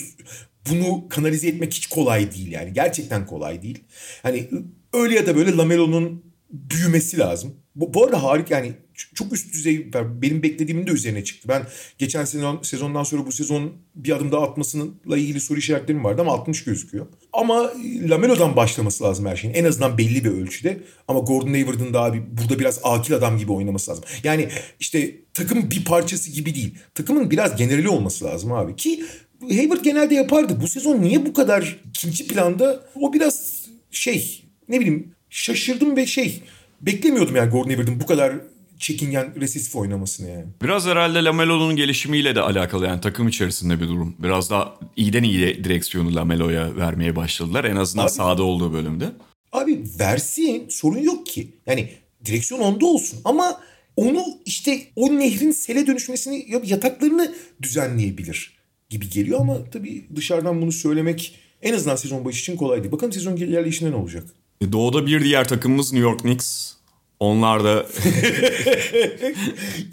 bunu 0.70 1.08
kanalize 1.10 1.48
etmek 1.48 1.74
hiç 1.74 1.88
kolay 1.88 2.34
değil 2.34 2.52
yani. 2.52 2.74
Gerçekten 2.74 3.26
kolay 3.26 3.62
değil. 3.62 3.84
Hani 4.24 4.50
öyle 4.94 5.16
ya 5.16 5.28
da 5.28 5.36
böyle 5.36 5.58
Lamelo'nun 5.58 6.24
büyümesi 6.50 7.18
lazım. 7.18 7.56
Bu, 7.76 7.94
bu 7.94 8.04
arada 8.04 8.24
harika 8.24 8.56
yani 8.56 8.74
çok 9.16 9.34
üst 9.34 9.54
düzey 9.54 9.94
benim 9.94 10.44
beklediğimin 10.44 10.88
de 10.88 10.92
üzerine 10.92 11.24
çıktı. 11.24 11.50
Ben 11.50 11.68
geçen 11.98 12.26
sezon 12.26 12.62
sezondan 12.62 13.04
sonra 13.04 13.26
bu 13.26 13.32
sezon 13.32 13.74
bir 13.96 14.16
adım 14.16 14.32
daha 14.32 14.44
atmasıyla 14.44 15.18
ilgili 15.18 15.40
soru 15.40 15.60
işaretlerim 15.60 16.04
vardı 16.04 16.22
ama 16.22 16.32
60 16.32 16.64
gözüküyor. 16.64 17.08
Ama 17.34 17.74
Lamelo'dan 18.10 18.56
başlaması 18.56 19.04
lazım 19.04 19.26
her 19.26 19.36
şeyin. 19.36 19.54
En 19.54 19.66
azından 19.66 19.98
belli 19.98 20.24
bir 20.24 20.30
ölçüde. 20.30 20.80
Ama 21.08 21.20
Gordon 21.20 21.54
Hayward'ın 21.54 21.94
da 21.94 22.02
abi 22.02 22.24
burada 22.42 22.60
biraz 22.60 22.80
akil 22.84 23.16
adam 23.16 23.38
gibi 23.38 23.52
oynaması 23.52 23.92
lazım. 23.92 24.04
Yani 24.24 24.50
işte 24.80 25.16
takım 25.34 25.72
bir 25.72 25.86
parçası 25.86 26.32
gibi 26.32 26.56
değil. 26.56 26.76
Takımın 26.96 27.32
biraz 27.32 27.56
generali 27.56 27.90
olması 27.90 28.26
lazım 28.26 28.52
abi. 28.52 28.76
Ki 28.76 29.04
Hayward 29.42 29.84
genelde 29.84 30.16
yapardı. 30.16 30.62
Bu 30.62 30.68
sezon 30.68 31.02
niye 31.02 31.26
bu 31.26 31.34
kadar 31.34 31.80
ikinci 31.90 32.28
planda? 32.28 32.86
O 32.96 33.14
biraz 33.14 33.66
şey 33.92 34.44
ne 34.70 34.80
bileyim 34.80 35.12
şaşırdım 35.30 35.98
ve 35.98 36.06
şey 36.06 36.44
beklemiyordum 36.82 37.36
yani 37.36 37.50
Gordon 37.50 37.70
Hayward'ın 37.70 38.00
bu 38.00 38.06
kadar 38.06 38.36
çekingen 38.80 39.42
resesif 39.42 39.76
oynamasını 39.76 40.30
yani. 40.30 40.46
Biraz 40.64 40.86
herhalde 40.86 41.24
Lamelo'nun 41.24 41.76
gelişimiyle 41.76 42.36
de 42.36 42.42
alakalı 42.42 42.86
yani 42.86 43.02
takım 43.02 43.28
içerisinde 43.28 43.82
bir 43.82 43.88
durum. 43.88 44.16
Biraz 44.20 44.50
daha 44.50 44.80
iyiden 44.96 45.24
iyi 45.24 45.64
direksiyonu 45.64 46.16
Lamelo'ya 46.16 46.76
vermeye 46.76 47.16
başladılar 47.16 47.64
en 47.64 47.76
azından 47.76 48.04
abi, 48.04 48.12
sahada 48.12 48.44
olduğu 48.44 48.74
bölümde. 48.74 49.12
Abi 49.52 49.84
versin 50.00 50.66
sorun 50.70 51.00
yok 51.00 51.26
ki. 51.26 51.48
Yani 51.66 51.90
direksiyon 52.26 52.62
onda 52.62 52.86
olsun 52.86 53.20
ama 53.26 53.62
onu 53.96 54.26
işte 54.46 54.82
o 54.96 55.20
nehrin 55.20 55.52
sele 55.52 55.88
dönüşmesini 55.88 56.46
yataklarını 56.64 57.36
düzenleyebilir 57.62 58.58
gibi 58.90 59.10
geliyor 59.10 59.40
ama 59.40 59.58
tabii 59.72 60.08
dışarıdan 60.16 60.62
bunu 60.62 60.72
söylemek 60.72 61.36
en 61.62 61.74
azından 61.74 61.96
sezon 61.96 62.26
başı 62.26 62.40
için 62.40 62.58
kolay 62.58 62.84
değil. 62.84 62.92
Bakalım 62.92 63.14
sezon 63.14 63.36
ilerleyişinde 63.36 63.92
ne 63.92 63.96
olacak? 63.96 64.24
E, 64.62 64.72
doğu'da 64.72 65.06
bir 65.06 65.24
diğer 65.24 65.48
takımımız 65.48 65.94
New 65.94 66.10
York 66.10 66.20
Knicks. 66.20 66.77
Onlar 67.20 67.64
da... 67.64 67.86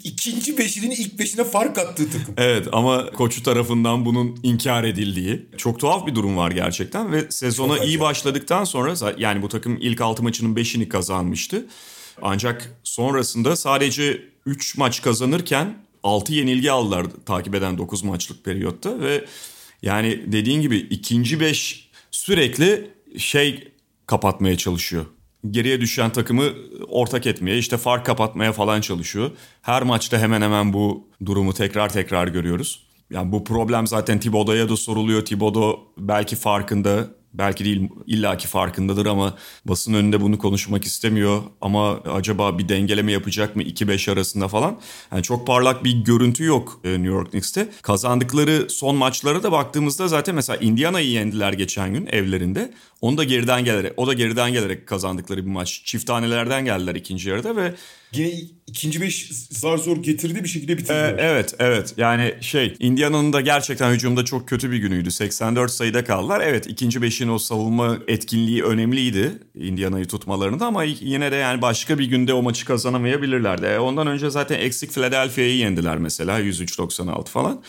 ikinci 0.03 0.57
beşinin 0.57 0.91
ilk 0.91 1.19
beşine 1.19 1.43
fark 1.43 1.77
attığı 1.77 2.11
takım. 2.11 2.33
Evet 2.37 2.67
ama 2.71 3.11
koçu 3.11 3.43
tarafından 3.43 4.05
bunun 4.05 4.39
inkar 4.43 4.83
edildiği. 4.83 5.45
Çok 5.57 5.79
tuhaf 5.79 6.07
bir 6.07 6.15
durum 6.15 6.37
var 6.37 6.51
gerçekten 6.51 7.11
ve 7.11 7.31
sezona 7.31 7.77
iyi 7.77 7.99
başladıktan 7.99 8.63
sonra 8.63 8.93
yani 9.17 9.41
bu 9.41 9.49
takım 9.49 9.77
ilk 9.81 10.01
altı 10.01 10.23
maçının 10.23 10.55
beşini 10.55 10.89
kazanmıştı. 10.89 11.67
Ancak 12.21 12.75
sonrasında 12.83 13.55
sadece 13.55 14.21
3 14.45 14.77
maç 14.77 15.01
kazanırken 15.01 15.77
6 16.03 16.33
yenilgi 16.33 16.71
aldılar 16.71 17.05
takip 17.25 17.55
eden 17.55 17.77
9 17.77 18.03
maçlık 18.03 18.45
periyotta 18.45 18.99
ve 18.99 19.25
yani 19.81 20.23
dediğin 20.31 20.61
gibi 20.61 20.77
ikinci 20.77 21.39
5 21.39 21.89
sürekli 22.11 22.91
şey 23.17 23.71
kapatmaya 24.05 24.57
çalışıyor. 24.57 25.05
Geriye 25.51 25.81
düşen 25.81 26.11
takımı 26.11 26.43
ortak 26.87 27.27
etmeye, 27.27 27.57
işte 27.57 27.77
fark 27.77 28.05
kapatmaya 28.05 28.51
falan 28.51 28.81
çalışıyor. 28.81 29.31
Her 29.61 29.83
maçta 29.83 30.17
hemen 30.19 30.41
hemen 30.41 30.73
bu 30.73 31.07
durumu 31.25 31.53
tekrar 31.53 31.93
tekrar 31.93 32.27
görüyoruz. 32.27 32.85
Yani 33.09 33.31
bu 33.31 33.43
problem 33.43 33.87
zaten 33.87 34.19
Thibodeau'ya 34.19 34.69
da 34.69 34.77
soruluyor. 34.77 35.25
Thibodeau 35.25 35.79
belki 35.97 36.35
farkında 36.35 37.07
belki 37.37 37.65
değil 37.65 37.89
illaki 38.07 38.47
farkındadır 38.47 39.05
ama 39.05 39.35
basın 39.65 39.93
önünde 39.93 40.21
bunu 40.21 40.37
konuşmak 40.37 40.85
istemiyor. 40.85 41.41
Ama 41.61 41.93
acaba 41.93 42.57
bir 42.57 42.69
dengeleme 42.69 43.11
yapacak 43.11 43.55
mı 43.55 43.63
2-5 43.63 44.11
arasında 44.11 44.47
falan. 44.47 44.79
Yani 45.11 45.23
çok 45.23 45.47
parlak 45.47 45.83
bir 45.83 45.91
görüntü 45.91 46.43
yok 46.43 46.79
e, 46.83 46.89
New 46.89 47.07
York 47.07 47.31
Knicks'te. 47.31 47.69
Kazandıkları 47.81 48.69
son 48.69 48.95
maçlara 48.95 49.43
da 49.43 49.51
baktığımızda 49.51 50.07
zaten 50.07 50.35
mesela 50.35 50.57
Indiana'yı 50.57 51.09
yendiler 51.09 51.53
geçen 51.53 51.93
gün 51.93 52.05
evlerinde. 52.05 52.73
Onu 53.01 53.17
da 53.17 53.23
geriden 53.23 53.65
gelerek, 53.65 53.93
o 53.97 54.07
da 54.07 54.13
geriden 54.13 54.53
gelerek 54.53 54.87
kazandıkları 54.87 55.45
bir 55.45 55.51
maç. 55.51 55.81
Çift 55.85 56.07
tanelerden 56.07 56.65
geldiler 56.65 56.95
ikinci 56.95 57.29
yarıda 57.29 57.55
ve 57.55 57.75
Yine 58.15 58.31
ikinci 58.67 59.01
beş 59.01 59.29
zar 59.31 59.77
zor 59.77 59.97
getirdi 59.97 60.43
bir 60.43 60.49
şekilde 60.49 60.77
bitirdiler. 60.77 61.13
Ee, 61.13 61.15
evet 61.19 61.55
evet 61.59 61.93
yani 61.97 62.33
şey 62.41 62.75
Indiana'nın 62.79 63.33
da 63.33 63.41
gerçekten 63.41 63.91
hücumda 63.91 64.25
çok 64.25 64.49
kötü 64.49 64.71
bir 64.71 64.77
günüydü. 64.77 65.11
84 65.11 65.71
sayıda 65.71 66.03
kaldılar. 66.03 66.41
Evet 66.41 66.67
ikinci 66.67 67.01
beşin 67.01 67.29
o 67.29 67.39
savunma 67.39 67.97
etkinliği 68.07 68.63
önemliydi 68.63 69.31
Indiana'yı 69.55 70.05
tutmalarında 70.05 70.65
ama 70.65 70.83
yine 70.83 71.31
de 71.31 71.35
yani 71.35 71.61
başka 71.61 71.99
bir 71.99 72.05
günde 72.05 72.33
o 72.33 72.41
maçı 72.41 72.65
kazanamayabilirlerdi. 72.65 73.65
E, 73.65 73.79
ondan 73.79 74.07
önce 74.07 74.29
zaten 74.29 74.59
eksik 74.59 74.91
Philadelphia'yı 74.91 75.57
yendiler 75.57 75.97
mesela 75.97 76.41
103-96 76.41 77.25
falan. 77.25 77.63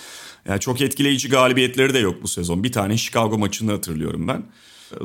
Yani 0.48 0.61
çok 0.61 0.80
etkileyici 0.80 1.28
galibiyetleri 1.28 1.94
de 1.94 1.98
yok 1.98 2.22
bu 2.22 2.28
sezon. 2.28 2.64
Bir 2.64 2.72
tane 2.72 2.96
Chicago 2.96 3.38
maçını 3.38 3.72
hatırlıyorum 3.72 4.28
ben. 4.28 4.42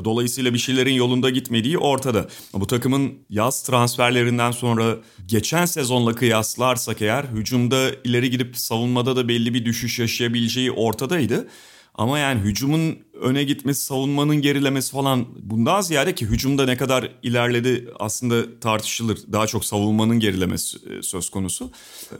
Dolayısıyla 0.04 0.54
bir 0.54 0.58
şeylerin 0.58 0.94
yolunda 0.94 1.30
gitmediği 1.30 1.78
ortada. 1.78 2.28
Bu 2.54 2.66
takımın 2.66 3.12
yaz 3.30 3.62
transferlerinden 3.62 4.50
sonra 4.50 4.96
geçen 5.26 5.64
sezonla 5.64 6.14
kıyaslarsak 6.14 7.02
eğer 7.02 7.24
hücumda 7.24 7.90
ileri 8.04 8.30
gidip 8.30 8.56
savunmada 8.56 9.16
da 9.16 9.28
belli 9.28 9.54
bir 9.54 9.64
düşüş 9.64 9.98
yaşayabileceği 9.98 10.72
ortadaydı. 10.72 11.48
Ama 11.94 12.18
yani 12.18 12.40
hücumun 12.40 12.98
öne 13.22 13.44
gitmesi, 13.44 13.84
savunmanın 13.84 14.36
gerilemesi 14.36 14.92
falan 14.92 15.26
bundan 15.42 15.80
ziyade 15.80 16.14
ki 16.14 16.26
hücumda 16.26 16.64
ne 16.64 16.76
kadar 16.76 17.12
ilerledi 17.22 17.88
aslında 18.00 18.60
tartışılır. 18.60 19.18
Daha 19.32 19.46
çok 19.46 19.64
savunmanın 19.64 20.20
gerilemesi 20.20 20.78
e, 20.90 21.02
söz 21.02 21.30
konusu. 21.30 21.70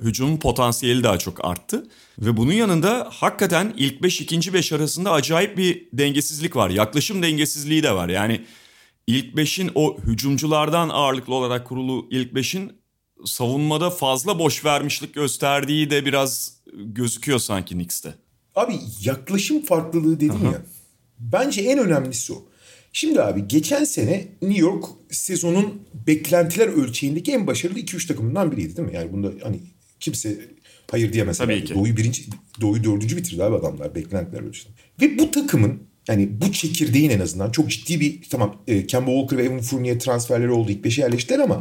Hücumun 0.03 0.37
potansiyeli 0.37 1.05
daha 1.05 1.19
çok 1.19 1.45
arttı. 1.45 1.87
Ve 2.19 2.37
bunun 2.37 2.53
yanında 2.53 3.09
hakikaten 3.13 3.75
ilk 3.77 4.03
5 4.03 4.21
ikinci 4.21 4.55
5 4.55 4.73
arasında 4.73 5.13
acayip 5.13 5.59
bir 5.59 5.89
dengesizlik 5.93 6.57
var. 6.57 6.71
Yaklaşım 6.71 7.23
dengesizliği 7.23 7.83
de 7.83 7.93
var. 7.93 8.09
Yani 8.09 8.45
ilk 9.07 9.35
5'in 9.35 9.71
o 9.75 9.99
hücumculardan 9.99 10.89
ağırlıklı 10.89 11.35
olarak 11.35 11.67
kurulu 11.67 12.07
ilk 12.11 12.33
5'in 12.33 12.73
savunmada 13.25 13.91
fazla 13.91 14.39
boş 14.39 14.65
vermişlik 14.65 15.15
gösterdiği 15.15 15.91
de 15.91 16.05
biraz 16.05 16.57
gözüküyor 16.73 17.39
sanki 17.39 17.75
Knicks'te. 17.75 18.15
Abi 18.55 18.75
yaklaşım 19.01 19.63
farklılığı 19.63 20.21
dedin 20.21 20.45
Aha. 20.45 20.53
ya. 20.53 20.63
Bence 21.33 21.63
en 21.63 21.79
önemlisi 21.79 22.33
o. 22.33 22.45
Şimdi 22.93 23.23
abi 23.23 23.49
geçen 23.49 23.85
sene 23.85 24.25
New 24.43 24.61
York 24.61 24.85
sezonun 25.11 25.83
beklentiler 26.07 26.69
ölçeğindeki 26.69 27.33
en 27.33 27.47
başarılı 27.47 27.79
2-3 27.79 28.09
takımından 28.09 28.53
biriydi 28.53 28.77
değil 28.77 28.89
mi? 28.89 28.95
Yani 28.95 29.13
bunda 29.13 29.33
hani 29.43 29.61
kimse 30.01 30.39
hayır 30.91 31.13
diyemez. 31.13 31.39
Tabii 31.39 31.65
ki. 31.65 31.75
Doğu'yu 31.75 31.97
birinci, 31.97 32.25
Doğu'yu 32.61 32.85
dördüncü 32.85 33.17
bitirdi 33.17 33.45
abi 33.45 33.57
adamlar 33.57 33.95
beklentiler 33.95 34.43
ölçeğinde. 34.43 34.81
Ve 35.01 35.19
bu 35.19 35.31
takımın 35.31 35.83
yani 36.09 36.29
bu 36.41 36.53
çekirdeğin 36.53 37.11
en 37.11 37.21
azından 37.21 37.51
çok 37.51 37.71
ciddi 37.71 38.01
bir 38.01 38.23
tamam 38.31 38.63
e, 38.67 38.87
Kemba 38.87 39.11
Walker 39.11 39.39
ve 39.39 39.45
Evan 39.45 39.61
Fournier 39.61 40.01
transferleri 40.01 40.51
oldu. 40.51 40.71
ilk 40.71 40.85
beşe 40.85 41.03
yerleştiler 41.03 41.39
ama 41.39 41.61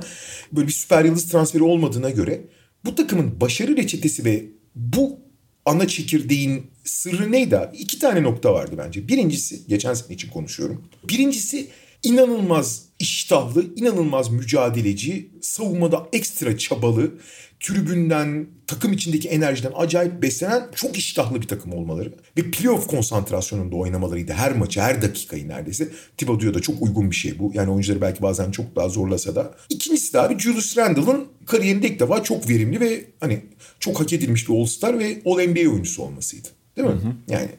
böyle 0.51 0.67
bir 0.67 0.73
süper 0.73 1.05
yıldız 1.05 1.29
transferi 1.29 1.63
olmadığına 1.63 2.09
göre 2.09 2.41
bu 2.85 2.95
takımın 2.95 3.41
başarı 3.41 3.77
reçetesi 3.77 4.25
ve 4.25 4.45
bu 4.75 5.19
ana 5.65 5.87
çekirdeğin 5.87 6.71
sırrı 6.83 7.31
neydi 7.31 7.57
abi? 7.57 7.77
İki 7.77 7.99
tane 7.99 8.23
nokta 8.23 8.53
vardı 8.53 8.75
bence. 8.77 9.07
Birincisi, 9.07 9.67
geçen 9.67 9.93
sene 9.93 10.13
için 10.15 10.29
konuşuyorum. 10.29 10.83
Birincisi 11.09 11.67
inanılmaz 12.03 12.85
iştahlı, 12.99 13.75
inanılmaz 13.75 14.29
mücadeleci, 14.29 15.29
savunmada 15.41 16.07
ekstra 16.13 16.57
çabalı, 16.57 17.11
tribünden, 17.59 18.47
takım 18.67 18.93
içindeki 18.93 19.29
enerjiden 19.29 19.71
acayip 19.75 20.21
beslenen 20.21 20.67
çok 20.75 20.97
iştahlı 20.97 21.41
bir 21.41 21.47
takım 21.47 21.73
olmaları. 21.73 22.13
Ve 22.37 22.51
playoff 22.51 22.87
konsantrasyonunda 22.87 23.75
oynamalarıydı 23.75 24.33
her 24.33 24.55
maçı, 24.55 24.81
her 24.81 25.01
dakikayı 25.01 25.47
neredeyse. 25.47 25.87
Thibodeau'ya 26.17 26.53
da 26.53 26.59
çok 26.59 26.81
uygun 26.81 27.11
bir 27.11 27.15
şey 27.15 27.39
bu. 27.39 27.51
Yani 27.53 27.71
oyuncuları 27.71 28.01
belki 28.01 28.21
bazen 28.21 28.51
çok 28.51 28.75
daha 28.75 28.89
zorlasa 28.89 29.35
da. 29.35 29.55
İkincisi 29.69 30.13
de 30.13 30.19
abi 30.21 30.39
Julius 30.39 30.77
Randle'ın 30.77 31.27
kariyerinde 31.45 31.87
ilk 31.87 31.99
defa 31.99 32.23
çok 32.23 32.49
verimli 32.49 32.79
ve 32.79 33.05
hani 33.19 33.41
çok 33.81 33.99
hak 33.99 34.13
edilmiş 34.13 34.49
bir 34.49 34.53
All-Star 34.53 34.99
ve 34.99 35.21
All-NBA 35.25 35.69
oyuncusu 35.71 36.03
olmasıydı. 36.03 36.47
Değil 36.77 36.87
mi? 36.87 36.93
Hı 36.93 36.97
hı. 36.97 37.13
Yani 37.27 37.49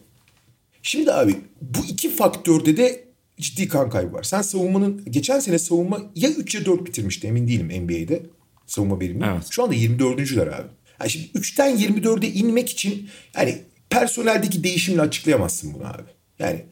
Şimdi 0.82 1.12
abi 1.12 1.36
bu 1.60 1.78
iki 1.88 2.10
faktörde 2.10 2.76
de 2.76 3.04
ciddi 3.40 3.68
kan 3.68 3.90
kaybı 3.90 4.12
var. 4.12 4.22
Sen 4.22 4.42
savunmanın 4.42 5.02
geçen 5.10 5.40
sene 5.40 5.58
savunma 5.58 6.02
ya 6.14 6.30
3 6.30 6.54
ya 6.54 6.64
4 6.64 6.86
bitirmişti 6.86 7.26
emin 7.26 7.48
değilim 7.48 7.84
NBA'de 7.84 8.22
savunma 8.66 9.00
verimi. 9.00 9.24
Evet. 9.32 9.46
Şu 9.50 9.62
anda 9.62 9.74
24.'cüler 9.74 10.46
abi. 10.46 10.68
Yani 11.00 11.10
şimdi 11.10 11.26
3'ten 11.26 11.78
24'e 11.78 12.28
inmek 12.28 12.70
için 12.70 13.08
yani 13.36 13.58
personeldeki 13.90 14.64
değişimle 14.64 15.00
açıklayamazsın 15.00 15.74
bunu 15.74 15.86
abi. 15.86 16.02
Yani 16.38 16.64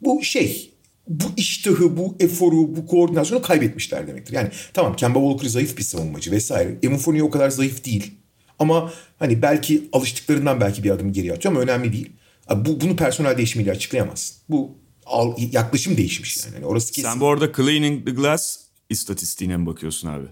bu 0.00 0.22
şey 0.22 0.72
bu 1.08 1.24
iştahı, 1.36 1.96
bu 1.96 2.16
eforu, 2.20 2.76
bu 2.76 2.86
koordinasyonu 2.86 3.42
kaybetmişler 3.42 4.06
demektir. 4.06 4.34
Yani 4.34 4.48
tamam 4.74 4.96
Kemba 4.96 5.18
Walker 5.18 5.48
zayıf 5.48 5.78
bir 5.78 5.82
savunmacı 5.82 6.30
vesaire. 6.30 6.78
Emufoni 6.82 7.22
o 7.22 7.30
kadar 7.30 7.50
zayıf 7.50 7.84
değil. 7.84 8.14
Ama 8.58 8.92
hani 9.18 9.42
belki 9.42 9.88
alıştıklarından 9.92 10.60
belki 10.60 10.84
bir 10.84 10.90
adım 10.90 11.12
geri 11.12 11.32
atıyor 11.32 11.54
ama 11.54 11.62
önemli 11.62 11.92
değil. 11.92 12.12
Bu, 12.54 12.80
bunu 12.80 12.96
personel 12.96 13.36
değişimiyle 13.36 13.70
açıklayamazsın. 13.70 14.36
Bu 14.48 14.78
al, 15.06 15.32
yaklaşım 15.52 15.96
değişmiş 15.96 16.36
yani. 16.44 16.54
yani 16.54 16.66
orası 16.66 16.92
kesin. 16.92 17.08
Sen 17.08 17.20
bu 17.20 17.28
arada 17.28 17.52
Cleaning 17.52 18.06
the 18.06 18.12
Glass 18.12 18.58
istatistiğine 18.90 19.56
mi 19.56 19.66
bakıyorsun 19.66 20.08
abi? 20.08 20.26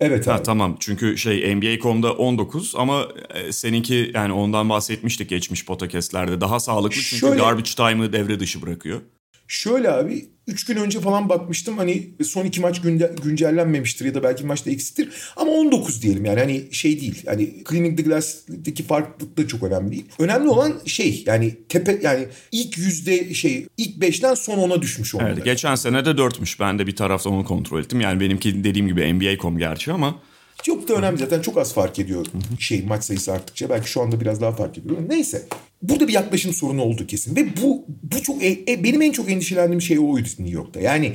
Evet 0.00 0.26
Ha, 0.26 0.32
abi. 0.34 0.42
tamam 0.42 0.76
çünkü 0.80 1.18
şey 1.18 1.56
NBA.com'da 1.56 2.12
19 2.12 2.74
ama 2.76 3.08
e, 3.34 3.52
seninki 3.52 4.10
yani 4.14 4.32
ondan 4.32 4.68
bahsetmiştik 4.68 5.28
geçmiş 5.30 5.64
podcastlerde. 5.64 6.40
Daha 6.40 6.60
sağlıklı 6.60 6.94
çünkü 7.00 7.16
Şöyle- 7.16 7.36
garbage 7.40 7.70
time'ı 7.76 8.12
devre 8.12 8.40
dışı 8.40 8.62
bırakıyor. 8.62 9.00
Şöyle 9.48 9.90
abi 9.90 10.28
3 10.46 10.64
gün 10.64 10.76
önce 10.76 11.00
falan 11.00 11.28
bakmıştım 11.28 11.78
hani 11.78 12.10
son 12.24 12.44
iki 12.44 12.60
maç 12.60 12.80
günde, 12.80 13.14
güncellenmemiştir 13.24 14.04
ya 14.04 14.14
da 14.14 14.22
belki 14.22 14.46
maçta 14.46 14.70
eksiktir. 14.70 15.08
Ama 15.36 15.50
19 15.50 16.02
diyelim 16.02 16.24
yani 16.24 16.40
hani 16.40 16.64
şey 16.72 17.00
değil. 17.00 17.22
Hani 17.26 17.54
Cleaning 17.70 17.96
the 17.96 18.02
Glass'daki 18.02 18.82
farklılık 18.82 19.38
da 19.38 19.48
çok 19.48 19.62
önemli 19.62 19.92
değil. 19.92 20.04
Önemli 20.18 20.48
olan 20.48 20.72
şey 20.86 21.24
yani 21.26 21.54
tepe 21.68 22.00
yani 22.02 22.26
ilk 22.52 22.78
yüzde 22.78 23.34
şey 23.34 23.66
ilk 23.76 24.02
5'ten 24.02 24.34
son 24.34 24.58
10'a 24.58 24.82
düşmüş 24.82 25.14
onlar. 25.14 25.30
Evet, 25.30 25.44
geçen 25.44 25.74
sene 25.74 26.04
de 26.04 26.10
4'müş. 26.10 26.60
Ben 26.60 26.78
de 26.78 26.86
bir 26.86 26.96
taraftan 26.96 27.32
onu 27.32 27.44
kontrol 27.44 27.80
ettim. 27.80 28.00
Yani 28.00 28.20
benimki 28.20 28.64
dediğim 28.64 28.88
gibi 28.88 29.14
NBA.com 29.14 29.58
gerçi 29.58 29.92
ama 29.92 30.20
Çok 30.62 30.88
da 30.88 30.94
önemli 30.94 31.18
zaten 31.18 31.40
çok 31.40 31.58
az 31.58 31.74
fark 31.74 31.98
ediyor 31.98 32.26
şey 32.58 32.82
maç 32.82 33.04
sayısı 33.04 33.32
arttıkça. 33.32 33.70
Belki 33.70 33.90
şu 33.90 34.02
anda 34.02 34.20
biraz 34.20 34.40
daha 34.40 34.52
fark 34.52 34.78
ediyor. 34.78 34.96
Neyse. 35.08 35.48
Burada 35.88 36.08
bir 36.08 36.12
yaklaşım 36.12 36.52
sorunu 36.52 36.82
oldu 36.82 37.06
kesin. 37.06 37.36
Ve 37.36 37.56
bu 37.62 37.84
bu 38.02 38.22
çok 38.22 38.42
e, 38.42 38.64
e, 38.68 38.84
benim 38.84 39.02
en 39.02 39.12
çok 39.12 39.30
endişelendiğim 39.30 39.82
şey 39.82 39.98
oydu 39.98 40.28
New 40.38 40.50
York'ta. 40.50 40.80
Yani 40.80 41.12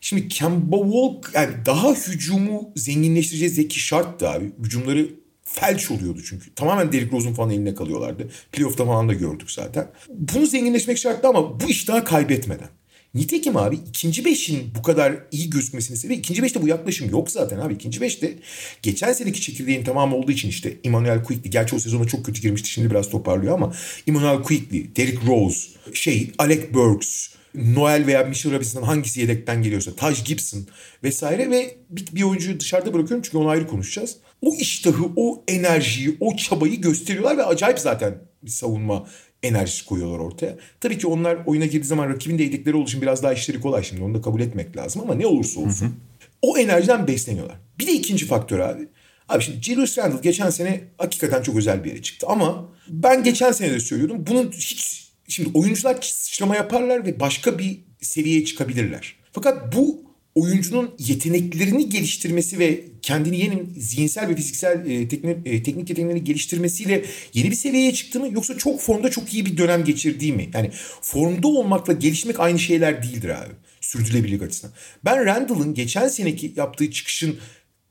şimdi 0.00 0.28
Kemba 0.28 0.76
Walk 0.76 1.34
yani 1.34 1.54
daha 1.66 1.94
hücumu 1.94 2.72
zenginleştireceği 2.76 3.50
zeki 3.50 3.80
şarttı 3.80 4.28
abi. 4.28 4.52
Hücumları 4.64 5.08
felç 5.44 5.90
oluyordu 5.90 6.20
çünkü. 6.28 6.54
Tamamen 6.54 6.92
Derrick 6.92 7.16
Rose'un 7.16 7.34
falan 7.34 7.50
eline 7.50 7.74
kalıyorlardı. 7.74 8.28
Playoff'ta 8.52 8.86
falan 8.86 9.08
da 9.08 9.14
gördük 9.14 9.50
zaten. 9.50 9.90
Bunu 10.08 10.46
zenginleşmek 10.46 10.98
şarttı 10.98 11.28
ama 11.28 11.60
bu 11.60 11.64
iş 11.68 11.88
daha 11.88 12.04
kaybetmeden. 12.04 12.68
Nitekim 13.14 13.56
abi 13.56 13.78
ikinci 13.88 14.24
beşin 14.24 14.70
bu 14.78 14.82
kadar 14.82 15.16
iyi 15.30 15.50
gözükmesini 15.50 15.96
sebebi 15.96 16.18
ikinci 16.18 16.42
beşte 16.42 16.62
bu 16.62 16.68
yaklaşım 16.68 17.10
yok 17.10 17.30
zaten 17.30 17.58
abi. 17.58 17.74
İkinci 17.74 18.00
beşte 18.00 18.34
geçen 18.82 19.12
seneki 19.12 19.40
çekirdeğin 19.40 19.84
tamamı 19.84 20.16
olduğu 20.16 20.32
için 20.32 20.48
işte 20.48 20.76
Emmanuel 20.84 21.24
Quickly 21.24 21.50
gerçi 21.50 21.76
o 21.76 21.78
sezona 21.78 22.06
çok 22.06 22.26
kötü 22.26 22.42
girmişti 22.42 22.68
şimdi 22.68 22.90
biraz 22.90 23.10
toparlıyor 23.10 23.54
ama 23.54 23.74
Emmanuel 24.06 24.42
Quickly, 24.42 24.96
Derrick 24.96 25.26
Rose, 25.26 25.68
şey 25.92 26.32
Alec 26.38 26.74
Burks, 26.74 27.28
Noel 27.54 28.06
veya 28.06 28.24
Mitchell 28.24 28.52
Robinson'dan 28.52 28.86
hangisi 28.86 29.20
yedekten 29.20 29.62
geliyorsa 29.62 29.94
Taj 29.96 30.24
Gibson 30.24 30.66
vesaire 31.02 31.50
ve 31.50 31.76
bir, 31.90 32.06
bir 32.12 32.22
oyuncuyu 32.22 32.60
dışarıda 32.60 32.94
bırakıyorum 32.94 33.22
çünkü 33.22 33.38
onu 33.38 33.48
ayrı 33.48 33.66
konuşacağız. 33.66 34.16
O 34.42 34.54
iştahı, 34.54 35.04
o 35.16 35.44
enerjiyi, 35.48 36.16
o 36.20 36.36
çabayı 36.36 36.80
gösteriyorlar 36.80 37.36
ve 37.36 37.44
acayip 37.44 37.78
zaten 37.78 38.18
bir 38.42 38.50
savunma 38.50 39.08
enerjisi 39.42 39.86
koyuyorlar 39.86 40.18
ortaya. 40.18 40.56
Tabii 40.80 40.98
ki 40.98 41.06
onlar 41.06 41.38
oyuna 41.46 41.66
girdiği 41.66 41.86
zaman 41.86 42.08
rakibin 42.08 42.38
de 42.38 42.42
yedekleri 42.42 42.76
olduğu 42.76 42.88
için 42.88 43.02
biraz 43.02 43.22
daha 43.22 43.32
işleri 43.32 43.60
kolay 43.60 43.82
şimdi. 43.82 44.02
Onu 44.02 44.14
da 44.14 44.20
kabul 44.22 44.40
etmek 44.40 44.76
lazım 44.76 45.02
ama 45.02 45.14
ne 45.14 45.26
olursa 45.26 45.60
olsun. 45.60 45.94
O 46.42 46.58
enerjiden 46.58 47.06
besleniyorlar. 47.06 47.56
Bir 47.78 47.86
de 47.86 47.92
ikinci 47.92 48.26
faktör 48.26 48.58
abi. 48.58 48.88
Abi 49.28 49.42
şimdi 49.42 49.62
Julius 49.62 49.98
Randle 49.98 50.20
geçen 50.22 50.50
sene 50.50 50.84
hakikaten 50.98 51.42
çok 51.42 51.56
özel 51.56 51.84
bir 51.84 51.90
yere 51.90 52.02
çıktı. 52.02 52.26
Ama 52.30 52.68
ben 52.88 53.22
geçen 53.22 53.52
sene 53.52 53.72
de 53.72 53.80
söylüyordum. 53.80 54.26
Bunun 54.26 54.50
hiç... 54.50 55.08
Şimdi 55.28 55.58
oyuncular 55.58 55.98
sıçrama 56.02 56.56
yaparlar 56.56 57.06
ve 57.06 57.20
başka 57.20 57.58
bir 57.58 57.80
seviyeye 58.00 58.44
çıkabilirler. 58.44 59.14
Fakat 59.32 59.76
bu 59.76 60.07
oyuncunun 60.34 60.94
yeteneklerini 60.98 61.88
geliştirmesi 61.88 62.58
ve 62.58 62.84
kendini 63.02 63.38
yeni 63.38 63.66
zihinsel 63.76 64.28
ve 64.28 64.36
fiziksel 64.36 64.90
e, 64.90 65.08
teknik, 65.08 65.36
e, 65.46 65.62
teknik 65.62 65.90
yeteneklerini 65.90 66.24
geliştirmesiyle 66.24 67.04
yeni 67.34 67.50
bir 67.50 67.56
seviyeye 67.56 67.94
çıktı 67.94 68.20
mı 68.20 68.28
yoksa 68.32 68.58
çok 68.58 68.80
formda 68.80 69.10
çok 69.10 69.34
iyi 69.34 69.46
bir 69.46 69.56
dönem 69.56 69.84
geçirdiği 69.84 70.32
mi? 70.32 70.50
Yani 70.54 70.70
formda 71.02 71.48
olmakla 71.48 71.92
gelişmek 71.92 72.40
aynı 72.40 72.58
şeyler 72.58 73.02
değildir 73.02 73.28
abi. 73.28 73.52
Sürdürülebilirlik 73.80 74.42
açısından. 74.42 74.76
Ben 75.04 75.24
Randall'ın 75.24 75.74
geçen 75.74 76.08
seneki 76.08 76.52
yaptığı 76.56 76.90
çıkışın 76.90 77.38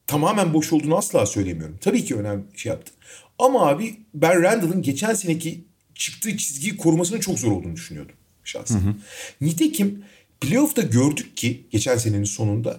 tamamen 0.08 0.54
boş 0.54 0.74
olduğunu 0.74 0.98
asla 0.98 1.26
söylemiyorum. 1.26 1.78
Tabii 1.82 2.06
ki 2.06 2.16
önemli 2.16 2.44
şey 2.56 2.70
yaptı. 2.70 2.92
Ama 3.40 3.68
abi 3.68 3.96
ben 4.14 4.44
Randall'ın 4.44 4.82
geçen 4.82 5.14
seneki 5.14 5.64
çıktığı 5.96 6.38
çizgiyi 6.38 6.78
korumasının 6.78 7.20
çok 7.20 7.40
zor 7.40 7.52
olduğunu 7.52 7.76
düşünüyordum 7.76 8.16
şahsen. 8.48 8.96
Nitekim 9.42 10.04
playoff'ta 10.42 10.82
gördük 10.82 11.38
ki 11.38 11.68
geçen 11.72 11.98
senenin 11.98 12.24
sonunda 12.24 12.78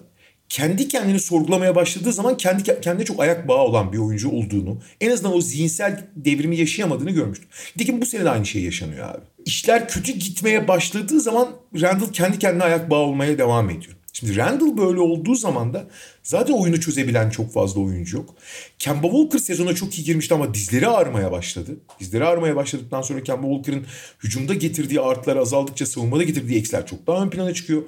kendi 0.49 0.87
kendini 0.87 1.19
sorgulamaya 1.19 1.75
başladığı 1.75 2.13
zaman 2.13 2.37
kendi 2.37 2.81
kendine 2.81 3.05
çok 3.05 3.19
ayak 3.19 3.47
bağı 3.47 3.57
olan 3.57 3.93
bir 3.93 3.97
oyuncu 3.97 4.29
olduğunu, 4.29 4.81
en 5.01 5.11
azından 5.11 5.35
o 5.35 5.41
zihinsel 5.41 6.07
devrimi 6.15 6.57
yaşayamadığını 6.57 7.11
görmüştüm. 7.11 7.49
Nitekim 7.75 8.01
bu 8.01 8.05
sene 8.05 8.25
de 8.25 8.29
aynı 8.29 8.45
şey 8.45 8.63
yaşanıyor 8.63 9.09
abi. 9.09 9.21
İşler 9.45 9.87
kötü 9.87 10.11
gitmeye 10.11 10.67
başladığı 10.67 11.19
zaman 11.19 11.49
Randall 11.81 12.11
kendi 12.13 12.39
kendine 12.39 12.63
ayak 12.63 12.89
bağı 12.89 12.99
olmaya 12.99 13.37
devam 13.37 13.69
ediyor. 13.69 13.98
Şimdi 14.19 14.35
Randall 14.35 14.77
böyle 14.77 14.99
olduğu 14.99 15.35
zaman 15.35 15.73
da 15.73 15.87
zaten 16.23 16.53
oyunu 16.53 16.81
çözebilen 16.81 17.29
çok 17.29 17.53
fazla 17.53 17.81
oyuncu 17.81 18.17
yok. 18.17 18.35
Kemba 18.79 19.07
Walker 19.07 19.39
sezona 19.39 19.75
çok 19.75 19.99
iyi 19.99 20.03
girmişti 20.03 20.33
ama 20.33 20.53
dizleri 20.53 20.87
ağrımaya 20.87 21.31
başladı. 21.31 21.77
Dizleri 21.99 22.25
ağrımaya 22.25 22.55
başladıktan 22.55 23.01
sonra 23.01 23.23
Kemba 23.23 23.47
Walker'ın 23.47 23.85
hücumda 24.23 24.53
getirdiği 24.53 25.01
artılar 25.01 25.35
azaldıkça 25.37 25.85
savunmada 25.85 26.23
getirdiği 26.23 26.57
eksiler 26.57 26.87
çok 26.87 27.07
daha 27.07 27.23
ön 27.23 27.29
plana 27.29 27.53
çıkıyor. 27.53 27.83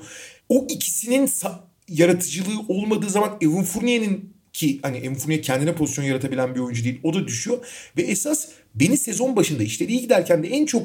O 0.50 0.68
ikisinin 0.70 1.30
yaratıcılığı 1.90 2.60
olmadığı 2.68 3.10
zaman 3.10 3.38
Evan 3.42 3.64
Fournier'in 3.64 4.34
ki 4.54 4.80
hani 4.82 4.98
Evan 4.98 5.16
Fournier 5.16 5.42
kendine 5.42 5.76
pozisyon 5.76 6.06
yaratabilen 6.06 6.56
bir 6.56 6.60
oyuncu 6.60 6.84
değil. 6.84 7.00
O 7.04 7.14
da 7.14 7.28
düşüyor. 7.28 7.58
Ve 7.98 8.02
esas 8.02 8.48
beni 8.76 8.98
sezon 8.98 9.36
başında 9.36 9.64
işleri 9.64 9.92
iyi 9.92 10.02
giderken 10.02 10.44
de 10.44 10.48
en 10.48 10.66
çok 10.66 10.84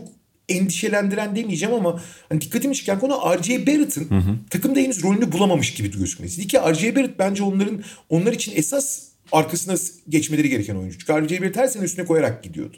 endişelendiren 0.48 1.36
demeyeceğim 1.36 1.74
ama 1.74 2.02
hani 2.28 2.40
dikkatimi 2.40 2.74
çeken 2.74 2.98
konu 3.00 3.14
R.J. 3.38 3.66
Barrett'ın 3.66 4.08
takımda 4.50 4.80
henüz 4.80 5.02
rolünü 5.02 5.32
bulamamış 5.32 5.74
gibi 5.74 5.90
gözükmesi. 5.90 6.46
Ki 6.46 6.58
R.J. 6.58 6.96
Barrett 6.96 7.18
bence 7.18 7.42
onların 7.42 7.82
onlar 8.08 8.32
için 8.32 8.52
esas 8.56 9.02
arkasına 9.32 9.76
geçmeleri 10.08 10.48
gereken 10.48 10.74
oyuncu. 10.74 10.98
Çünkü 10.98 11.12
R.J. 11.12 11.40
Barrett 11.40 11.56
her 11.56 11.66
sene 11.66 11.84
üstüne 11.84 12.06
koyarak 12.06 12.42
gidiyordu. 12.42 12.76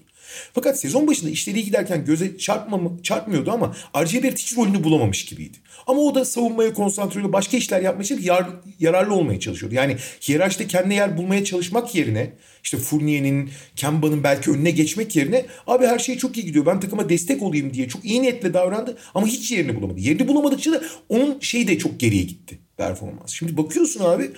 Fakat 0.55 0.81
sezon 0.81 1.07
başında 1.07 1.31
işleri 1.31 1.65
giderken 1.65 2.05
göze 2.05 2.39
çarpma, 2.39 2.81
çarpmıyordu 3.03 3.51
ama 3.51 3.77
R.J. 3.97 4.23
Barrett 4.23 4.39
hiç 4.39 4.57
rolünü 4.57 4.85
bulamamış 4.85 5.25
gibiydi. 5.25 5.57
Ama 5.87 6.01
o 6.01 6.15
da 6.15 6.25
savunmaya 6.25 6.73
konsantre 6.73 7.21
oluyor. 7.21 7.33
Başka 7.33 7.57
işler 7.57 7.81
yapmaya 7.81 8.03
için 8.03 8.23
yar, 8.23 8.47
yararlı 8.81 9.15
olmaya 9.15 9.41
çalışıyordu. 9.41 9.75
Yani 9.75 9.97
hiyerarşide 10.29 10.67
kendine 10.67 10.95
yer 10.95 11.17
bulmaya 11.17 11.45
çalışmak 11.45 11.95
yerine 11.95 12.33
işte 12.65 12.77
Fournier'in, 12.77 13.51
Kemba'nın 13.77 14.25
belki 14.25 14.51
önüne 14.51 14.71
geçmek 14.71 15.17
yerine 15.17 15.47
abi 15.67 15.87
her 15.87 15.99
şey 15.99 16.19
çok 16.19 16.37
iyi 16.37 16.47
gidiyor. 16.47 16.67
Ben 16.67 16.81
takıma 16.81 17.09
destek 17.09 17.43
olayım 17.43 17.75
diye 17.75 17.89
çok 17.89 18.05
iyi 18.05 18.23
niyetle 18.23 18.55
davrandı 18.55 18.99
ama 19.15 19.27
hiç 19.27 19.53
yerini 19.53 19.77
bulamadı. 19.77 20.01
Yerini 20.01 20.29
bulamadıkça 20.29 20.73
da 20.73 20.83
onun 21.09 21.41
şeyi 21.41 21.69
de 21.69 21.79
çok 21.79 22.01
geriye 22.01 22.23
gitti 22.23 22.59
performans. 22.77 23.33
Şimdi 23.33 23.57
bakıyorsun 23.57 24.05
abi 24.05 24.31